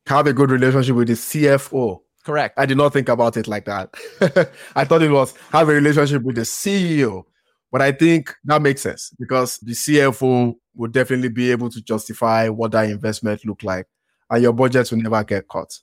Have 0.07 0.27
a 0.27 0.33
good 0.33 0.51
relationship 0.51 0.97
with 0.97 1.09
the 1.09 1.15
CFO. 1.15 2.01
Correct. 2.25 2.59
I 2.59 2.67
did 2.67 2.77
not 2.77 2.93
think 2.93 3.09
about 3.09 3.37
it 3.37 3.49
like 3.49 3.65
that. 3.65 3.95
I 4.77 4.85
thought 4.85 5.03
it 5.03 5.11
was 5.11 5.35
have 5.53 5.69
a 5.69 5.73
relationship 5.73 6.23
with 6.23 6.37
the 6.37 6.43
CEO. 6.43 7.25
But 7.73 7.83
I 7.83 7.93
think 7.93 8.35
that 8.45 8.61
makes 8.61 8.83
sense 8.83 9.13
because 9.19 9.59
the 9.59 9.73
CFO 9.73 10.55
will 10.75 10.91
definitely 10.91 11.29
be 11.29 11.51
able 11.51 11.71
to 11.71 11.81
justify 11.81 12.49
what 12.49 12.73
that 12.73 12.91
investment 12.91 13.45
look 13.47 13.63
like. 13.63 13.87
And 14.29 14.43
your 14.43 14.53
budgets 14.53 14.91
will 14.91 14.99
never 14.99 15.23
get 15.25 15.49
cut 15.49 15.79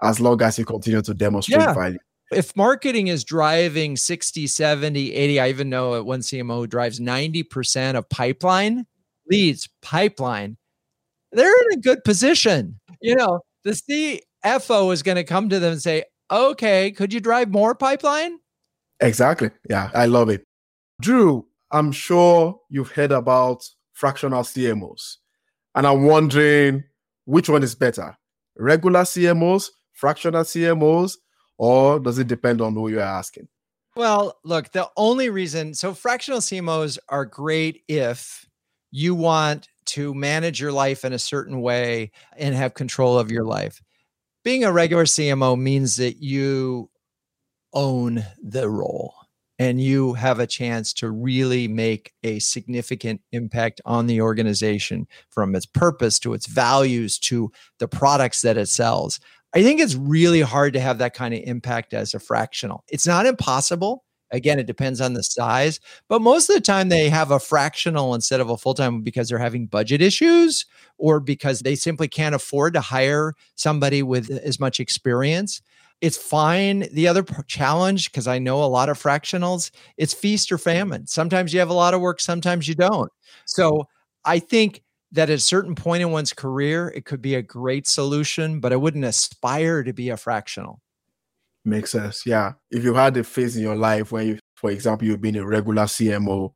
as 0.00 0.20
long 0.20 0.40
as 0.42 0.58
you 0.58 0.64
continue 0.64 1.02
to 1.02 1.14
demonstrate 1.14 1.60
yeah. 1.60 1.74
value. 1.74 1.98
If 2.30 2.56
marketing 2.56 3.08
is 3.08 3.24
driving 3.24 3.96
60, 3.96 4.46
70, 4.46 5.12
80, 5.14 5.40
I 5.40 5.48
even 5.48 5.68
know 5.68 5.96
at 5.96 6.06
one 6.06 6.20
CMO 6.20 6.68
drives 6.68 6.98
90% 6.98 7.94
of 7.94 8.08
pipeline 8.08 8.86
leads, 9.28 9.68
pipeline, 9.82 10.56
they're 11.32 11.62
in 11.62 11.78
a 11.78 11.80
good 11.80 12.04
position. 12.04 12.80
You 13.00 13.16
know, 13.16 13.40
the 13.64 14.22
CFO 14.44 14.92
is 14.92 15.02
going 15.02 15.16
to 15.16 15.24
come 15.24 15.48
to 15.48 15.58
them 15.58 15.72
and 15.72 15.82
say, 15.82 16.04
okay, 16.30 16.90
could 16.90 17.12
you 17.12 17.20
drive 17.20 17.50
more 17.50 17.74
pipeline? 17.74 18.38
Exactly. 19.00 19.50
Yeah, 19.68 19.90
I 19.94 20.06
love 20.06 20.28
it. 20.28 20.44
Drew, 21.00 21.46
I'm 21.70 21.92
sure 21.92 22.60
you've 22.68 22.92
heard 22.92 23.12
about 23.12 23.64
fractional 23.92 24.42
CMOs, 24.42 25.16
and 25.74 25.86
I'm 25.86 26.04
wondering 26.04 26.84
which 27.24 27.48
one 27.48 27.62
is 27.62 27.74
better 27.74 28.16
regular 28.58 29.00
CMOs, 29.00 29.70
fractional 29.92 30.42
CMOs, 30.42 31.16
or 31.56 31.98
does 31.98 32.18
it 32.18 32.26
depend 32.26 32.60
on 32.60 32.74
who 32.74 32.88
you're 32.88 33.00
asking? 33.00 33.48
Well, 33.96 34.38
look, 34.44 34.72
the 34.72 34.88
only 34.96 35.30
reason 35.30 35.74
so 35.74 35.94
fractional 35.94 36.40
CMOs 36.40 36.98
are 37.08 37.24
great 37.24 37.82
if 37.88 38.46
you 38.90 39.14
want 39.14 39.68
to 39.86 40.14
manage 40.14 40.60
your 40.60 40.72
life 40.72 41.04
in 41.04 41.12
a 41.12 41.18
certain 41.18 41.60
way 41.60 42.10
and 42.36 42.54
have 42.54 42.74
control 42.74 43.18
of 43.18 43.30
your 43.30 43.44
life 43.44 43.82
being 44.44 44.64
a 44.64 44.72
regular 44.72 45.04
CMO 45.04 45.58
means 45.58 45.96
that 45.96 46.22
you 46.22 46.90
own 47.72 48.24
the 48.42 48.68
role 48.68 49.14
and 49.58 49.80
you 49.80 50.14
have 50.14 50.40
a 50.40 50.46
chance 50.46 50.92
to 50.92 51.10
really 51.10 51.68
make 51.68 52.12
a 52.24 52.38
significant 52.40 53.20
impact 53.32 53.80
on 53.84 54.06
the 54.06 54.20
organization 54.20 55.06
from 55.30 55.54
its 55.54 55.66
purpose 55.66 56.18
to 56.18 56.34
its 56.34 56.46
values 56.46 57.18
to 57.18 57.52
the 57.78 57.86
products 57.86 58.42
that 58.42 58.56
it 58.56 58.68
sells. 58.68 59.20
I 59.54 59.62
think 59.62 59.80
it's 59.80 59.94
really 59.94 60.40
hard 60.40 60.72
to 60.72 60.80
have 60.80 60.98
that 60.98 61.14
kind 61.14 61.34
of 61.34 61.40
impact 61.44 61.94
as 61.94 62.14
a 62.14 62.18
fractional. 62.18 62.84
It's 62.88 63.06
not 63.06 63.26
impossible. 63.26 64.04
Again, 64.32 64.58
it 64.58 64.66
depends 64.66 65.00
on 65.00 65.12
the 65.12 65.22
size, 65.22 65.78
but 66.08 66.22
most 66.22 66.48
of 66.48 66.54
the 66.54 66.60
time 66.60 66.88
they 66.88 67.08
have 67.10 67.30
a 67.30 67.38
fractional 67.38 68.14
instead 68.14 68.40
of 68.40 68.50
a 68.50 68.56
full 68.56 68.74
time 68.74 69.02
because 69.02 69.28
they're 69.28 69.38
having 69.38 69.66
budget 69.66 70.00
issues 70.00 70.64
or 70.96 71.20
because 71.20 71.60
they 71.60 71.74
simply 71.74 72.08
can't 72.08 72.34
afford 72.34 72.74
to 72.74 72.80
hire 72.80 73.34
somebody 73.54 74.02
with 74.02 74.30
as 74.30 74.58
much 74.58 74.80
experience. 74.80 75.60
It's 76.00 76.16
fine. 76.16 76.88
The 76.92 77.06
other 77.06 77.24
challenge, 77.46 78.10
because 78.10 78.26
I 78.26 78.40
know 78.40 78.62
a 78.62 78.66
lot 78.66 78.88
of 78.88 79.00
fractionals, 79.00 79.70
it's 79.96 80.12
feast 80.12 80.50
or 80.50 80.56
mm-hmm. 80.56 80.64
famine. 80.64 81.06
Sometimes 81.06 81.52
you 81.54 81.60
have 81.60 81.70
a 81.70 81.74
lot 81.74 81.94
of 81.94 82.00
work, 82.00 82.20
sometimes 82.20 82.66
you 82.66 82.74
don't. 82.74 83.10
So 83.46 83.86
I 84.24 84.40
think 84.40 84.82
that 85.12 85.30
at 85.30 85.36
a 85.36 85.40
certain 85.40 85.74
point 85.74 86.02
in 86.02 86.10
one's 86.10 86.32
career, 86.32 86.88
it 86.94 87.04
could 87.04 87.22
be 87.22 87.34
a 87.34 87.42
great 87.42 87.86
solution, 87.86 88.60
but 88.60 88.72
I 88.72 88.76
wouldn't 88.76 89.04
aspire 89.04 89.82
to 89.84 89.92
be 89.92 90.08
a 90.08 90.16
fractional. 90.16 90.80
Makes 91.64 91.92
sense. 91.92 92.26
Yeah. 92.26 92.52
If 92.70 92.82
you 92.82 92.94
had 92.94 93.16
a 93.16 93.24
phase 93.24 93.56
in 93.56 93.62
your 93.62 93.76
life 93.76 94.10
where 94.12 94.22
you, 94.22 94.38
for 94.54 94.70
example, 94.70 95.06
you've 95.06 95.20
been 95.20 95.36
a 95.36 95.46
regular 95.46 95.84
CMO 95.84 96.52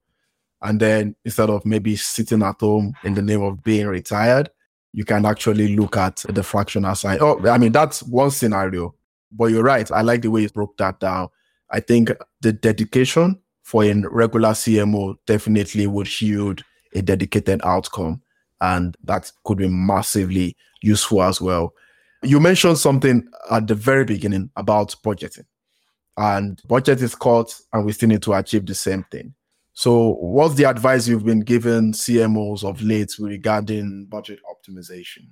and 0.63 0.81
then 0.81 1.15
instead 1.25 1.51
of 1.51 1.65
maybe 1.65 1.97
sitting 1.97 2.43
at 2.43 2.61
home 2.61 2.93
in 3.05 3.15
the 3.15 3.23
name 3.23 3.43
of 3.43 3.63
being 3.63 3.87
retired, 3.87 4.51
you 4.93 5.05
can 5.05 5.27
actually 5.27 5.77
look 5.77 5.97
at 5.97 6.25
the 6.29 6.43
fractional 6.43 6.95
side. 6.95 7.21
Oh, 7.21 7.47
I 7.49 7.59
mean, 7.59 7.73
that's 7.73 8.03
one 8.03 8.31
scenario. 8.31 8.95
But 9.31 9.47
you're 9.47 9.63
right. 9.63 9.91
I 9.91 10.01
like 10.03 10.23
the 10.23 10.31
way 10.31 10.43
you 10.43 10.49
broke 10.49 10.77
that 10.79 10.99
down. 11.01 11.29
I 11.71 11.81
think 11.81 12.11
the 12.41 12.53
dedication 12.53 13.39
for 13.63 13.85
a 13.85 13.93
regular 14.11 14.51
CMO 14.51 15.17
definitely 15.27 15.87
would 15.87 16.21
yield 16.21 16.63
a 16.95 17.03
dedicated 17.03 17.61
outcome. 17.65 18.23
And 18.61 18.97
that 19.05 19.31
could 19.45 19.59
be 19.59 19.69
massively 19.69 20.57
useful 20.81 21.23
as 21.23 21.41
well. 21.41 21.75
You 22.23 22.41
mentioned 22.41 22.79
something 22.79 23.29
at 23.51 23.67
the 23.67 23.75
very 23.75 24.05
beginning 24.05 24.51
about 24.57 24.95
budgeting. 25.05 25.45
And 26.17 26.61
budget 26.67 27.03
is 27.03 27.15
cut, 27.15 27.55
and 27.73 27.85
we 27.85 27.93
still 27.93 28.09
need 28.09 28.23
to 28.23 28.33
achieve 28.33 28.65
the 28.65 28.75
same 28.75 29.05
thing. 29.11 29.35
So, 29.75 30.15
what's 30.15 30.55
the 30.55 30.65
advice 30.65 31.07
you've 31.07 31.27
been 31.27 31.41
given 31.41 31.93
CMOs 31.93 32.65
of 32.65 32.81
late 32.81 33.15
regarding 33.19 34.07
budget 34.07 34.39
optimization? 34.51 35.29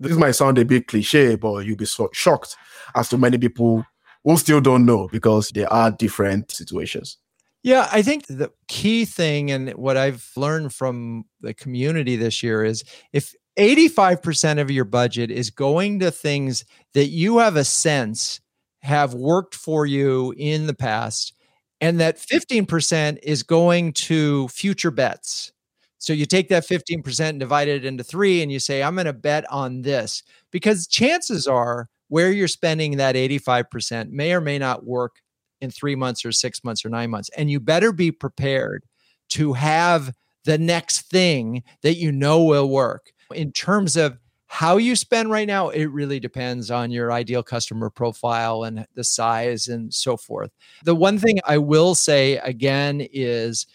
This 0.00 0.16
might 0.16 0.30
sound 0.30 0.56
a 0.56 0.64
bit 0.64 0.86
cliche, 0.86 1.36
but 1.36 1.66
you'll 1.66 1.76
be 1.76 1.84
so 1.84 2.08
shocked 2.14 2.56
as 2.94 3.10
to 3.10 3.18
many 3.18 3.36
people 3.36 3.84
who 4.24 4.36
still 4.38 4.62
don't 4.62 4.86
know 4.86 5.08
because 5.12 5.50
there 5.50 5.70
are 5.70 5.90
different 5.90 6.50
situations. 6.50 7.18
Yeah, 7.62 7.88
I 7.92 8.02
think 8.02 8.26
the 8.26 8.50
key 8.66 9.04
thing 9.04 9.52
and 9.52 9.70
what 9.72 9.96
I've 9.96 10.28
learned 10.34 10.74
from 10.74 11.26
the 11.40 11.54
community 11.54 12.16
this 12.16 12.42
year 12.42 12.64
is 12.64 12.82
if 13.12 13.34
85% 13.58 14.60
of 14.60 14.70
your 14.70 14.84
budget 14.84 15.30
is 15.30 15.50
going 15.50 16.00
to 16.00 16.10
things 16.10 16.64
that 16.94 17.08
you 17.08 17.38
have 17.38 17.56
a 17.56 17.64
sense 17.64 18.40
have 18.80 19.14
worked 19.14 19.54
for 19.54 19.86
you 19.86 20.34
in 20.36 20.66
the 20.66 20.74
past, 20.74 21.34
and 21.80 22.00
that 22.00 22.18
15% 22.18 23.18
is 23.22 23.42
going 23.42 23.92
to 23.92 24.48
future 24.48 24.90
bets. 24.90 25.52
So 25.98 26.12
you 26.12 26.26
take 26.26 26.48
that 26.48 26.66
15% 26.66 27.20
and 27.28 27.38
divide 27.38 27.68
it 27.68 27.84
into 27.84 28.02
three, 28.02 28.42
and 28.42 28.50
you 28.50 28.58
say, 28.58 28.82
I'm 28.82 28.94
going 28.94 29.06
to 29.06 29.12
bet 29.12 29.44
on 29.52 29.82
this 29.82 30.22
because 30.50 30.86
chances 30.86 31.46
are 31.46 31.88
where 32.08 32.32
you're 32.32 32.48
spending 32.48 32.96
that 32.96 33.14
85% 33.14 34.10
may 34.10 34.32
or 34.32 34.40
may 34.40 34.58
not 34.58 34.84
work 34.84 35.16
in 35.60 35.70
three 35.70 35.94
months 35.94 36.24
or 36.24 36.32
six 36.32 36.64
months 36.64 36.84
or 36.84 36.88
nine 36.88 37.10
months. 37.10 37.30
And 37.36 37.50
you 37.50 37.60
better 37.60 37.92
be 37.92 38.10
prepared 38.10 38.84
to 39.30 39.52
have 39.52 40.12
the 40.44 40.58
next 40.58 41.08
thing 41.08 41.62
that 41.82 41.94
you 41.94 42.10
know 42.10 42.42
will 42.42 42.68
work 42.68 43.12
in 43.32 43.52
terms 43.52 43.96
of 43.96 44.18
How 44.46 44.76
you 44.76 44.96
spend 44.96 45.30
right 45.30 45.46
now, 45.46 45.70
it 45.70 45.86
really 45.86 46.20
depends 46.20 46.70
on 46.70 46.90
your 46.90 47.10
ideal 47.10 47.42
customer 47.42 47.88
profile 47.88 48.64
and 48.64 48.86
the 48.94 49.02
size 49.02 49.66
and 49.66 49.94
so 49.94 50.18
forth. 50.18 50.50
The 50.84 50.94
one 50.94 51.18
thing 51.18 51.40
I 51.46 51.56
will 51.56 51.94
say 51.94 52.36
again 52.36 53.00
is 53.14 53.66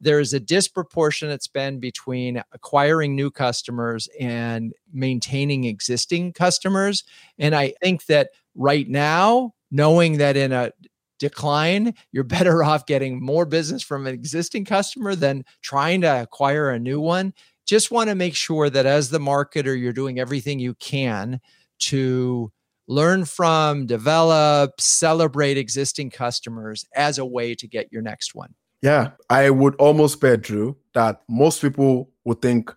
there 0.00 0.18
is 0.18 0.34
a 0.34 0.40
disproportionate 0.40 1.44
spend 1.44 1.80
between 1.80 2.42
acquiring 2.50 3.14
new 3.14 3.30
customers 3.30 4.08
and 4.18 4.72
maintaining 4.92 5.64
existing 5.64 6.32
customers. 6.32 7.04
And 7.38 7.54
I 7.54 7.74
think 7.80 8.06
that 8.06 8.30
right 8.56 8.88
now, 8.88 9.54
knowing 9.70 10.18
that 10.18 10.36
in 10.36 10.50
a 10.50 10.72
decline, 11.20 11.94
you're 12.10 12.24
better 12.38 12.64
off 12.64 12.86
getting 12.86 13.24
more 13.24 13.46
business 13.46 13.84
from 13.84 14.08
an 14.08 14.14
existing 14.14 14.64
customer 14.64 15.14
than 15.14 15.44
trying 15.62 16.00
to 16.00 16.22
acquire 16.22 16.70
a 16.70 16.78
new 16.80 17.00
one. 17.00 17.34
Just 17.66 17.90
want 17.90 18.10
to 18.10 18.14
make 18.14 18.34
sure 18.34 18.68
that 18.68 18.86
as 18.86 19.10
the 19.10 19.18
marketer, 19.18 19.78
you're 19.78 19.92
doing 19.92 20.18
everything 20.18 20.58
you 20.58 20.74
can 20.74 21.40
to 21.80 22.52
learn 22.86 23.24
from, 23.24 23.86
develop, 23.86 24.80
celebrate 24.80 25.56
existing 25.56 26.10
customers 26.10 26.84
as 26.94 27.18
a 27.18 27.24
way 27.24 27.54
to 27.54 27.66
get 27.66 27.90
your 27.90 28.02
next 28.02 28.34
one. 28.34 28.54
Yeah, 28.82 29.12
I 29.30 29.48
would 29.48 29.74
almost 29.76 30.20
bet, 30.20 30.42
Drew, 30.42 30.76
that 30.92 31.22
most 31.26 31.62
people 31.62 32.10
would 32.24 32.42
think 32.42 32.70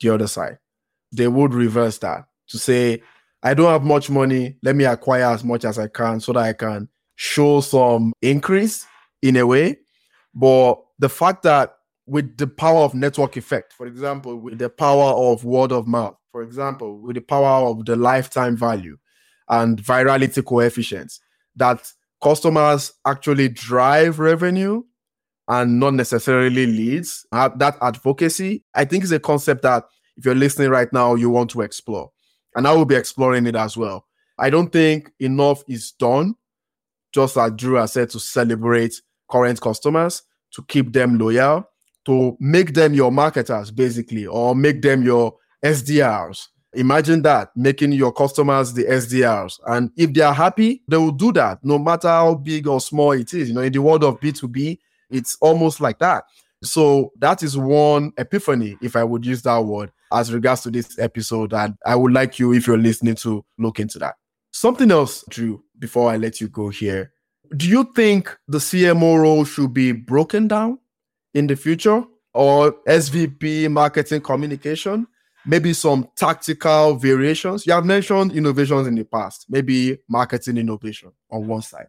the 0.00 0.10
other 0.10 0.26
side. 0.26 0.58
They 1.12 1.28
would 1.28 1.54
reverse 1.54 1.98
that 1.98 2.26
to 2.48 2.58
say, 2.58 3.02
I 3.44 3.54
don't 3.54 3.70
have 3.70 3.84
much 3.84 4.10
money. 4.10 4.56
Let 4.62 4.74
me 4.74 4.84
acquire 4.84 5.26
as 5.26 5.44
much 5.44 5.64
as 5.64 5.78
I 5.78 5.86
can 5.86 6.18
so 6.18 6.32
that 6.32 6.40
I 6.40 6.52
can 6.52 6.88
show 7.14 7.60
some 7.60 8.12
increase 8.20 8.86
in 9.22 9.36
a 9.36 9.46
way. 9.46 9.78
But 10.34 10.82
the 10.98 11.08
fact 11.08 11.44
that 11.44 11.75
with 12.06 12.36
the 12.36 12.46
power 12.46 12.80
of 12.80 12.94
network 12.94 13.36
effect, 13.36 13.72
for 13.72 13.86
example, 13.86 14.36
with 14.36 14.58
the 14.58 14.70
power 14.70 15.12
of 15.12 15.44
word 15.44 15.72
of 15.72 15.86
mouth, 15.86 16.16
for 16.32 16.42
example, 16.42 17.00
with 17.00 17.16
the 17.16 17.20
power 17.20 17.68
of 17.68 17.84
the 17.84 17.96
lifetime 17.96 18.56
value 18.56 18.96
and 19.48 19.82
virality 19.82 20.44
coefficients, 20.44 21.20
that 21.56 21.90
customers 22.22 22.92
actually 23.06 23.48
drive 23.48 24.18
revenue 24.18 24.82
and 25.48 25.78
not 25.78 25.94
necessarily 25.94 26.66
leads. 26.66 27.26
Uh, 27.32 27.48
that 27.56 27.76
advocacy, 27.80 28.64
I 28.74 28.84
think, 28.84 29.04
is 29.04 29.12
a 29.12 29.20
concept 29.20 29.62
that 29.62 29.84
if 30.16 30.24
you're 30.24 30.34
listening 30.34 30.70
right 30.70 30.92
now, 30.92 31.14
you 31.14 31.30
want 31.30 31.50
to 31.50 31.62
explore. 31.62 32.10
And 32.54 32.66
I 32.66 32.72
will 32.72 32.86
be 32.86 32.94
exploring 32.94 33.46
it 33.46 33.54
as 33.54 33.76
well. 33.76 34.06
I 34.38 34.50
don't 34.50 34.72
think 34.72 35.10
enough 35.20 35.62
is 35.68 35.92
done 35.92 36.34
just 37.16 37.38
as 37.38 37.50
Drew 37.52 37.76
has 37.76 37.92
said, 37.92 38.10
to 38.10 38.20
celebrate 38.20 39.00
current 39.30 39.58
customers, 39.58 40.22
to 40.52 40.62
keep 40.68 40.92
them 40.92 41.18
loyal, 41.18 41.66
to 42.06 42.36
make 42.40 42.72
them 42.72 42.94
your 42.94 43.12
marketers, 43.12 43.70
basically, 43.70 44.26
or 44.26 44.54
make 44.54 44.80
them 44.80 45.02
your 45.02 45.34
SDRs. 45.64 46.48
Imagine 46.74 47.22
that, 47.22 47.50
making 47.56 47.92
your 47.92 48.12
customers 48.12 48.72
the 48.72 48.84
SDRs. 48.84 49.58
And 49.66 49.90
if 49.96 50.12
they 50.12 50.20
are 50.20 50.34
happy, 50.34 50.82
they 50.88 50.96
will 50.96 51.10
do 51.10 51.32
that, 51.32 51.58
no 51.64 51.78
matter 51.78 52.08
how 52.08 52.34
big 52.34 52.68
or 52.68 52.80
small 52.80 53.12
it 53.12 53.32
is. 53.34 53.48
You 53.48 53.54
know, 53.54 53.62
in 53.62 53.72
the 53.72 53.82
world 53.82 54.04
of 54.04 54.20
B2B, 54.20 54.78
it's 55.10 55.36
almost 55.40 55.80
like 55.80 55.98
that. 56.00 56.24
So 56.62 57.12
that 57.18 57.42
is 57.42 57.56
one 57.56 58.12
epiphany, 58.18 58.76
if 58.82 58.94
I 58.94 59.04
would 59.04 59.24
use 59.24 59.42
that 59.42 59.58
word, 59.58 59.90
as 60.12 60.32
regards 60.32 60.62
to 60.62 60.70
this 60.70 60.98
episode. 60.98 61.52
And 61.54 61.76
I 61.84 61.96
would 61.96 62.12
like 62.12 62.38
you, 62.38 62.52
if 62.52 62.66
you're 62.66 62.78
listening, 62.78 63.16
to 63.16 63.44
look 63.58 63.80
into 63.80 63.98
that. 64.00 64.16
Something 64.52 64.90
else, 64.90 65.24
Drew, 65.28 65.62
before 65.78 66.10
I 66.10 66.16
let 66.16 66.40
you 66.40 66.48
go 66.48 66.68
here. 66.68 67.12
Do 67.56 67.68
you 67.68 67.90
think 67.94 68.36
the 68.48 68.58
CMO 68.58 69.20
role 69.20 69.44
should 69.44 69.72
be 69.72 69.92
broken 69.92 70.48
down 70.48 70.78
in 71.36 71.46
the 71.46 71.54
future 71.54 72.02
or 72.32 72.72
SVP 72.88 73.70
marketing 73.70 74.22
communication? 74.22 75.06
Maybe 75.44 75.74
some 75.74 76.08
tactical 76.16 76.94
variations. 76.96 77.66
You 77.66 77.74
have 77.74 77.84
mentioned 77.84 78.32
innovations 78.32 78.88
in 78.88 78.96
the 78.96 79.04
past, 79.04 79.46
maybe 79.48 79.98
marketing 80.08 80.56
innovation 80.56 81.12
on 81.30 81.46
one 81.46 81.62
side, 81.62 81.86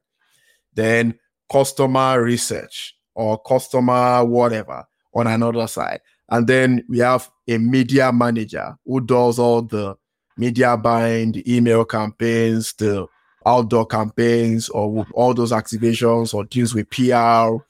then 0.74 1.18
customer 1.52 2.22
research 2.22 2.96
or 3.16 3.40
customer 3.40 4.24
whatever 4.26 4.86
on 5.16 5.26
another 5.26 5.66
side. 5.66 6.02
And 6.30 6.46
then 6.46 6.84
we 6.90 7.00
have 7.00 7.32
a 7.48 7.58
media 7.58 8.12
manager 8.12 8.76
who 8.86 9.02
does 9.02 9.40
all 9.40 9.62
the 9.64 9.96
media 10.38 10.78
buying, 10.78 11.32
the 11.32 11.56
email 11.56 11.86
campaigns, 11.86 12.74
the 12.74 13.08
outdoor 13.46 13.88
campaigns, 13.88 14.70
or 14.70 15.08
all 15.14 15.34
those 15.34 15.52
activations 15.52 16.34
or 16.34 16.44
deals 16.44 16.76
with 16.76 16.90
PR? 16.90 17.64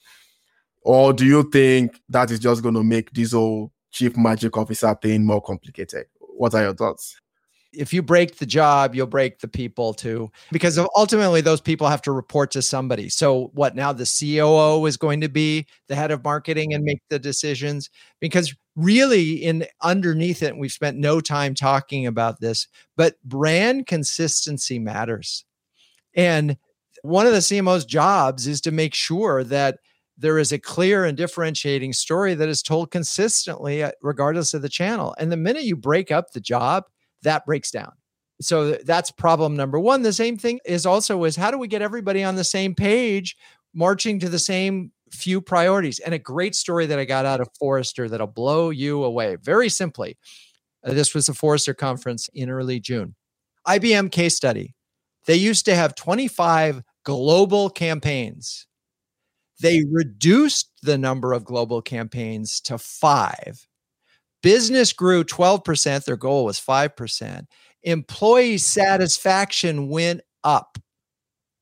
Or 0.88 1.12
do 1.12 1.26
you 1.26 1.44
think 1.52 2.00
that 2.08 2.32
is 2.32 2.40
just 2.40 2.64
going 2.64 2.76
to 2.76 2.84
make 2.84 3.12
this 3.12 3.34
whole 3.34 3.74
chief 3.92 4.16
magic 4.16 4.56
officer 4.56 4.96
thing 5.02 5.26
more 5.26 5.42
complicated? 5.42 6.06
What 6.18 6.56
are 6.56 6.64
your 6.64 6.74
thoughts? 6.74 7.20
if 7.74 7.94
you 7.94 8.02
break 8.02 8.38
the 8.38 8.46
job, 8.46 8.96
you'll 8.96 9.06
break 9.06 9.40
the 9.40 9.48
people 9.50 9.94
too, 9.94 10.32
because 10.54 10.80
ultimately 10.96 11.42
those 11.42 11.60
people 11.60 11.90
have 11.90 12.02
to 12.04 12.14
report 12.14 12.50
to 12.52 12.62
somebody. 12.62 13.10
So, 13.10 13.52
what 13.54 13.76
now 13.76 13.92
the 13.92 14.06
COO 14.06 14.86
is 14.86 14.96
going 14.96 15.20
to 15.20 15.28
be 15.28 15.68
the 15.90 15.96
head 15.96 16.10
of 16.10 16.24
marketing 16.24 16.74
and 16.74 16.86
make 16.86 17.02
the 17.10 17.20
decisions? 17.20 17.90
Because 18.22 18.56
really, 18.78 19.34
in 19.34 19.66
underneath 19.82 20.42
it, 20.42 20.58
we've 20.58 20.72
spent 20.72 20.98
no 20.98 21.20
time 21.20 21.54
talking 21.54 22.08
about 22.08 22.40
this, 22.40 22.68
but 22.96 23.22
brand 23.26 23.88
consistency 23.88 24.80
matters. 24.80 25.44
And 26.16 26.56
one 27.04 27.28
of 27.28 27.34
the 27.34 27.40
CMO's 27.40 27.86
jobs 27.86 28.48
is 28.48 28.62
to 28.62 28.72
make 28.72 28.96
sure 28.96 29.44
that 29.44 29.80
there 30.18 30.40
is 30.40 30.52
a 30.52 30.60
clear 30.60 31.06
and 31.06 31.16
differentiating 31.16 31.94
story 31.94 32.34
that 32.34 32.50
is 32.50 32.64
told 32.64 32.92
consistently, 32.92 33.84
uh, 33.84 33.92
regardless 34.02 34.54
of 34.54 34.62
the 34.62 34.70
channel. 34.70 35.16
And 35.20 35.32
the 35.32 35.38
minute 35.38 35.64
you 35.64 35.76
break 35.76 36.12
up 36.12 36.32
the 36.32 36.40
job, 36.40 36.86
that 37.24 37.46
breaks 37.46 37.72
down. 37.72 37.92
So 38.42 38.74
that's 38.74 39.12
problem 39.12 39.56
number 39.56 39.80
one. 39.80 40.04
The 40.04 40.14
same 40.14 40.38
thing 40.38 40.60
is 40.66 40.86
also 40.86 41.24
is 41.24 41.36
how 41.36 41.52
do 41.52 41.58
we 41.58 41.68
get 41.68 41.82
everybody 41.82 42.24
on 42.24 42.36
the 42.36 42.44
same 42.44 42.76
page, 42.76 43.36
marching 43.74 44.20
to 44.20 44.30
the 44.30 44.40
same 44.40 44.92
few 45.12 45.42
priorities? 45.42 46.00
And 46.00 46.14
a 46.14 46.20
great 46.20 46.56
story 46.56 46.86
that 46.88 47.00
I 47.00 47.06
got 47.06 47.26
out 47.26 47.42
of 47.42 47.50
Forrester 47.58 48.08
that'll 48.08 48.28
blow 48.28 48.70
you 48.70 49.04
away. 49.04 49.38
Very 49.42 49.70
simply, 49.70 50.18
uh, 50.86 50.94
this 50.94 51.16
was 51.16 51.26
the 51.26 51.34
Forrester 51.34 51.74
conference 51.74 52.30
in 52.34 52.50
early 52.50 52.80
June. 52.80 53.16
IBM 53.68 54.12
case 54.12 54.36
study. 54.36 54.76
They 55.26 55.36
used 55.36 55.66
to 55.66 55.76
have 55.76 55.96
25 55.96 56.84
global 57.04 57.70
campaigns. 57.70 58.67
They 59.62 59.84
reduced 59.90 60.72
the 60.84 60.98
number 60.98 61.34
of 61.34 61.46
global 61.46 61.82
campaigns 61.82 62.62
to 62.62 62.78
five 62.78 63.68
Business 64.44 64.94
grew 64.94 65.24
12%. 65.24 66.06
Their 66.06 66.18
goal 66.18 66.46
was 66.46 66.60
5%. 66.60 67.46
Employee 67.84 68.58
satisfaction 68.58 69.90
went 69.90 70.22
up 70.44 70.78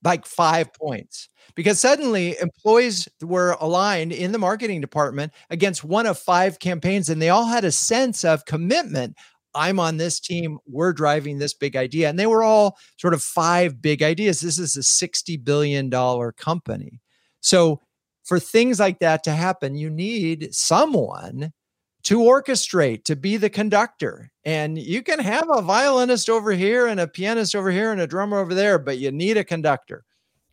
like 0.03 0.25
five 0.25 0.71
points 0.73 1.29
because 1.55 1.79
suddenly 1.79 2.37
employees 2.39 3.07
were 3.21 3.57
aligned 3.59 4.11
in 4.11 4.31
the 4.31 4.37
marketing 4.37 4.81
department 4.81 5.33
against 5.49 5.83
one 5.83 6.05
of 6.05 6.19
five 6.19 6.59
campaigns 6.59 7.09
and 7.09 7.21
they 7.21 7.29
all 7.29 7.47
had 7.47 7.65
a 7.65 7.71
sense 7.71 8.23
of 8.23 8.45
commitment. 8.45 9.15
I'm 9.55 9.79
on 9.79 9.97
this 9.97 10.19
team. 10.19 10.59
We're 10.67 10.93
driving 10.93 11.39
this 11.39 11.53
big 11.53 11.75
idea. 11.75 12.09
And 12.09 12.19
they 12.19 12.27
were 12.27 12.43
all 12.43 12.77
sort 12.97 13.13
of 13.13 13.23
five 13.23 13.81
big 13.81 14.03
ideas. 14.03 14.41
This 14.41 14.59
is 14.59 14.75
a 14.75 14.81
$60 14.81 15.43
billion 15.43 15.89
company. 16.33 16.99
So, 17.45 17.79
for 18.23 18.39
things 18.39 18.79
like 18.79 18.97
that 18.99 19.23
to 19.25 19.31
happen, 19.31 19.75
you 19.75 19.87
need 19.91 20.55
someone 20.55 21.53
to 22.01 22.17
orchestrate, 22.17 23.03
to 23.03 23.15
be 23.15 23.37
the 23.37 23.51
conductor. 23.51 24.31
And 24.43 24.79
you 24.79 25.03
can 25.03 25.19
have 25.19 25.47
a 25.51 25.61
violinist 25.61 26.27
over 26.27 26.53
here 26.53 26.87
and 26.87 26.99
a 26.99 27.07
pianist 27.07 27.55
over 27.55 27.69
here 27.69 27.91
and 27.91 28.01
a 28.01 28.07
drummer 28.07 28.39
over 28.39 28.55
there, 28.55 28.79
but 28.79 28.97
you 28.97 29.11
need 29.11 29.37
a 29.37 29.43
conductor. 29.43 30.03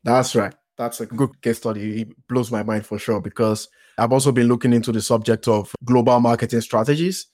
That's 0.04 0.34
right. 0.34 0.54
That's 0.76 1.00
a 1.00 1.06
good 1.06 1.40
case 1.40 1.58
study. 1.58 2.02
It 2.02 2.28
blows 2.28 2.50
my 2.50 2.62
mind 2.62 2.84
for 2.84 2.98
sure 2.98 3.22
because 3.22 3.68
I've 3.96 4.12
also 4.12 4.30
been 4.30 4.48
looking 4.48 4.74
into 4.74 4.92
the 4.92 5.00
subject 5.00 5.48
of 5.48 5.72
global 5.84 6.20
marketing 6.20 6.60
strategies 6.60 7.26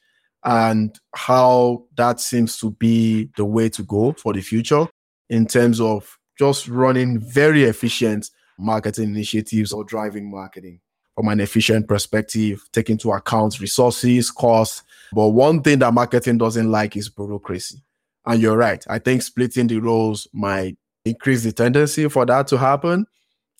and 0.45 0.97
how 1.17 1.87
that 1.97 2.21
seems 2.21 2.59
to 2.59 2.71
be 2.71 3.31
the 3.37 3.45
way 3.45 3.71
to 3.71 3.83
go 3.83 4.13
for 4.13 4.33
the 4.33 4.41
future 4.41 4.87
in 5.29 5.47
terms 5.47 5.81
of 5.81 6.17
just 6.39 6.69
running 6.69 7.19
very 7.19 7.65
efficient 7.65 8.31
marketing 8.59 9.11
initiatives 9.11 9.73
or 9.73 9.85
driving 9.85 10.31
marketing 10.31 10.81
from 11.15 11.29
an 11.29 11.41
efficient 11.41 11.89
perspective, 11.89 12.63
take 12.73 12.91
into 12.91 13.11
account 13.11 13.59
resources, 13.61 14.31
costs. 14.31 14.83
But 15.13 15.29
one 15.31 15.63
thing 15.63 15.81
that 15.81 15.93
marketing 15.93 16.39
doesn't 16.39 16.71
like 16.71 16.97
is 16.97 17.09
bureaucracy. 17.09 17.83
And 18.25 18.41
you're 18.41 18.57
right. 18.57 18.85
I 18.89 18.99
think 18.99 19.23
splitting 19.23 19.67
the 19.67 19.79
roles 19.79 20.29
might 20.33 20.77
increase 21.05 21.43
the 21.43 21.53
tendency 21.53 22.09
for 22.09 22.25
that 22.27 22.47
to 22.49 22.59
happen. 22.59 23.07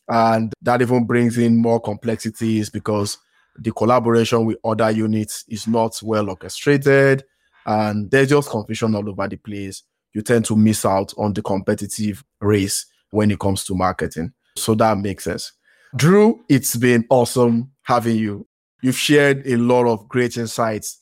And 0.09 0.53
that 0.63 0.83
even 0.83 1.05
brings 1.05 1.37
in 1.37 1.57
more 1.57 1.81
complexities 1.81 2.71
because 2.71 3.19
the 3.59 3.73
collaboration 3.73 4.45
with 4.45 4.59
other 4.65 4.91
units 4.91 5.45
is 5.49 5.67
not 5.67 5.99
well 6.03 6.31
orchestrated 6.31 7.25
and 7.67 8.11
there's 8.11 8.31
just 8.31 8.51
confusion 8.51 8.95
all 8.95 9.09
over 9.09 9.29
the 9.29 9.37
place. 9.37 9.83
You 10.15 10.23
tend 10.23 10.45
to 10.47 10.57
miss 10.57 10.87
out 10.87 11.13
on 11.19 11.33
the 11.33 11.43
competitive 11.43 12.25
race 12.41 12.87
when 13.11 13.31
it 13.31 13.39
comes 13.39 13.65
to 13.65 13.75
marketing. 13.75 14.33
So 14.59 14.75
that 14.77 14.99
makes 14.99 15.25
sense. 15.25 15.53
Drew, 15.97 16.45
it's 16.49 16.77
been 16.77 17.07
awesome 17.11 17.71
having 17.83 18.17
you. 18.17 18.47
You've 18.83 18.99
shared 18.99 19.47
a 19.47 19.57
lot 19.57 19.87
of 19.87 20.09
great 20.09 20.37
insights. 20.37 20.99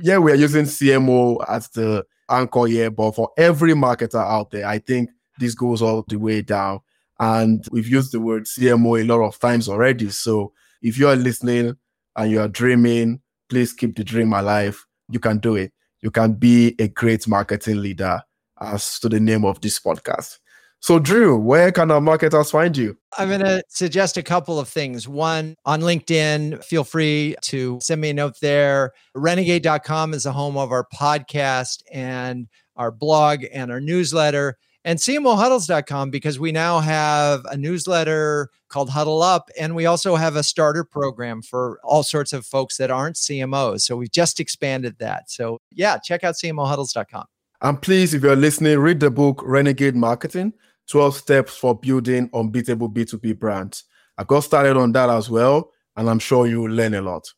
Yeah, 0.00 0.18
we're 0.18 0.34
using 0.34 0.64
CMO 0.64 1.44
as 1.48 1.68
the 1.70 2.04
anchor 2.28 2.66
here, 2.66 2.90
but 2.90 3.12
for 3.12 3.30
every 3.38 3.72
marketer 3.72 4.20
out 4.20 4.50
there, 4.50 4.66
I 4.66 4.78
think 4.78 5.10
this 5.38 5.54
goes 5.54 5.80
all 5.80 6.04
the 6.08 6.16
way 6.16 6.42
down. 6.42 6.80
And 7.18 7.64
we've 7.70 7.88
used 7.88 8.12
the 8.12 8.20
word 8.20 8.44
CMO 8.44 9.00
a 9.00 9.04
lot 9.04 9.24
of 9.24 9.38
times 9.38 9.68
already. 9.68 10.10
So 10.10 10.52
if 10.82 10.98
you 10.98 11.08
are 11.08 11.16
listening 11.16 11.76
and 12.16 12.30
you 12.30 12.40
are 12.40 12.48
dreaming, 12.48 13.20
please 13.48 13.72
keep 13.72 13.96
the 13.96 14.04
dream 14.04 14.32
alive. 14.32 14.84
You 15.08 15.20
can 15.20 15.38
do 15.38 15.56
it. 15.56 15.72
You 16.02 16.10
can 16.10 16.34
be 16.34 16.74
a 16.78 16.88
great 16.88 17.26
marketing 17.26 17.80
leader, 17.80 18.22
as 18.60 18.98
to 19.00 19.08
the 19.08 19.20
name 19.20 19.44
of 19.44 19.60
this 19.60 19.80
podcast. 19.80 20.38
So, 20.80 20.98
Drew, 20.98 21.36
where 21.36 21.72
can 21.72 21.90
our 21.90 22.00
marketers 22.00 22.50
find 22.50 22.76
you? 22.76 22.96
I'm 23.18 23.28
going 23.28 23.40
to 23.40 23.62
suggest 23.68 24.16
a 24.16 24.22
couple 24.22 24.60
of 24.60 24.68
things. 24.68 25.08
One, 25.08 25.56
on 25.64 25.80
LinkedIn, 25.80 26.62
feel 26.62 26.84
free 26.84 27.34
to 27.42 27.78
send 27.80 28.00
me 28.00 28.10
a 28.10 28.14
note 28.14 28.38
there. 28.40 28.92
Renegade.com 29.14 30.14
is 30.14 30.24
the 30.24 30.32
home 30.32 30.56
of 30.56 30.70
our 30.70 30.86
podcast 30.94 31.82
and 31.92 32.46
our 32.76 32.92
blog 32.92 33.44
and 33.52 33.72
our 33.72 33.80
newsletter 33.80 34.58
and 34.86 35.00
CMOhuddles.com 35.00 36.10
because 36.10 36.38
we 36.38 36.52
now 36.52 36.78
have 36.78 37.44
a 37.46 37.56
newsletter 37.56 38.50
called 38.68 38.88
Huddle 38.88 39.20
Up. 39.20 39.50
And 39.58 39.74
we 39.74 39.86
also 39.86 40.14
have 40.14 40.36
a 40.36 40.44
starter 40.44 40.84
program 40.84 41.42
for 41.42 41.80
all 41.82 42.04
sorts 42.04 42.32
of 42.32 42.46
folks 42.46 42.76
that 42.76 42.90
aren't 42.90 43.16
CMOs. 43.16 43.80
So 43.80 43.96
we've 43.96 44.12
just 44.12 44.38
expanded 44.38 44.96
that. 45.00 45.28
So 45.28 45.58
yeah, 45.72 45.98
check 45.98 46.22
out 46.22 46.36
CMOhuddles.com. 46.36 47.24
And 47.62 47.80
please, 47.80 48.14
if 48.14 48.22
you're 48.22 48.36
listening, 48.36 48.78
read 48.78 49.00
the 49.00 49.10
book 49.10 49.42
Renegade 49.44 49.96
Marketing 49.96 50.52
12 50.88 51.16
Steps 51.16 51.56
for 51.56 51.74
Building 51.78 52.30
Unbeatable 52.32 52.90
B2B 52.90 53.38
Brands. 53.38 53.84
I 54.18 54.24
got 54.24 54.40
started 54.40 54.76
on 54.76 54.92
that 54.92 55.10
as 55.10 55.28
well, 55.28 55.72
and 55.96 56.08
I'm 56.08 56.18
sure 56.18 56.46
you'll 56.46 56.70
learn 56.70 56.94
a 56.94 57.02
lot. 57.02 57.32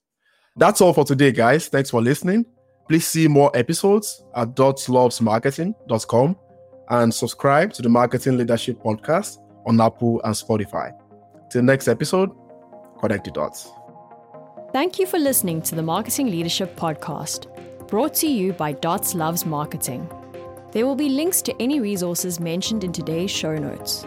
That's 0.56 0.80
all 0.80 0.92
for 0.92 1.04
today, 1.04 1.32
guys. 1.32 1.68
Thanks 1.68 1.90
for 1.90 2.02
listening. 2.02 2.44
Please 2.88 3.06
see 3.06 3.28
more 3.28 3.50
episodes 3.54 4.22
at 4.34 4.54
dotslovesmarketing.com 4.54 6.36
and 6.90 7.14
subscribe 7.14 7.72
to 7.74 7.82
the 7.82 7.88
Marketing 7.88 8.36
Leadership 8.36 8.82
Podcast 8.82 9.38
on 9.66 9.80
Apple 9.80 10.20
and 10.24 10.34
Spotify. 10.34 10.92
Till 11.50 11.62
next 11.62 11.86
episode, 11.88 12.30
connect 13.00 13.24
the 13.24 13.30
dots. 13.30 13.70
Thank 14.72 14.98
you 14.98 15.06
for 15.06 15.18
listening 15.18 15.62
to 15.62 15.74
the 15.74 15.82
Marketing 15.82 16.30
Leadership 16.30 16.76
Podcast, 16.76 17.46
brought 17.88 18.12
to 18.12 18.26
you 18.26 18.52
by 18.52 18.72
Dots 18.72 19.14
Loves 19.14 19.46
Marketing. 19.46 20.06
There 20.72 20.84
will 20.84 20.94
be 20.94 21.08
links 21.08 21.40
to 21.40 21.54
any 21.58 21.80
resources 21.80 22.38
mentioned 22.38 22.84
in 22.84 22.92
today's 22.92 23.30
show 23.30 23.56
notes. 23.56 24.04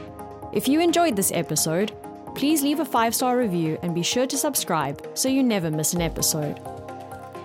If 0.53 0.67
you 0.67 0.79
enjoyed 0.79 1.15
this 1.15 1.31
episode, 1.33 1.91
please 2.35 2.61
leave 2.61 2.79
a 2.79 2.85
five 2.85 3.15
star 3.15 3.39
review 3.39 3.79
and 3.81 3.95
be 3.95 4.03
sure 4.03 4.27
to 4.27 4.37
subscribe 4.37 5.03
so 5.15 5.29
you 5.29 5.41
never 5.41 5.71
miss 5.71 5.93
an 5.93 6.01
episode. 6.01 6.59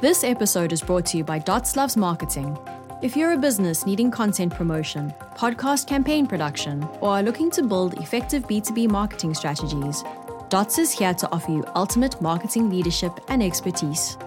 This 0.03 0.24
episode 0.24 0.74
is 0.74 0.82
brought 0.82 1.07
to 1.07 1.16
you 1.16 1.24
by 1.24 1.39
Dots 1.39 1.74
Loves 1.74 1.97
Marketing. 1.97 2.59
If 3.03 3.16
you're 3.16 3.32
a 3.32 3.39
business 3.39 3.87
needing 3.87 4.11
content 4.11 4.55
promotion, 4.55 5.14
podcast 5.37 5.87
campaign 5.87 6.26
production, 6.26 6.87
or 7.01 7.12
are 7.12 7.22
looking 7.22 7.51
to 7.53 7.62
build 7.62 7.95
effective 7.95 8.47
B2B 8.47 8.91
marketing 8.91 9.32
strategies, 9.32 10.05
Dots 10.51 10.78
is 10.78 10.93
here 10.93 11.14
to 11.14 11.32
offer 11.32 11.51
you 11.51 11.64
ultimate 11.74 12.20
marketing 12.20 12.68
leadership 12.68 13.12
and 13.28 13.43
expertise. 13.43 14.18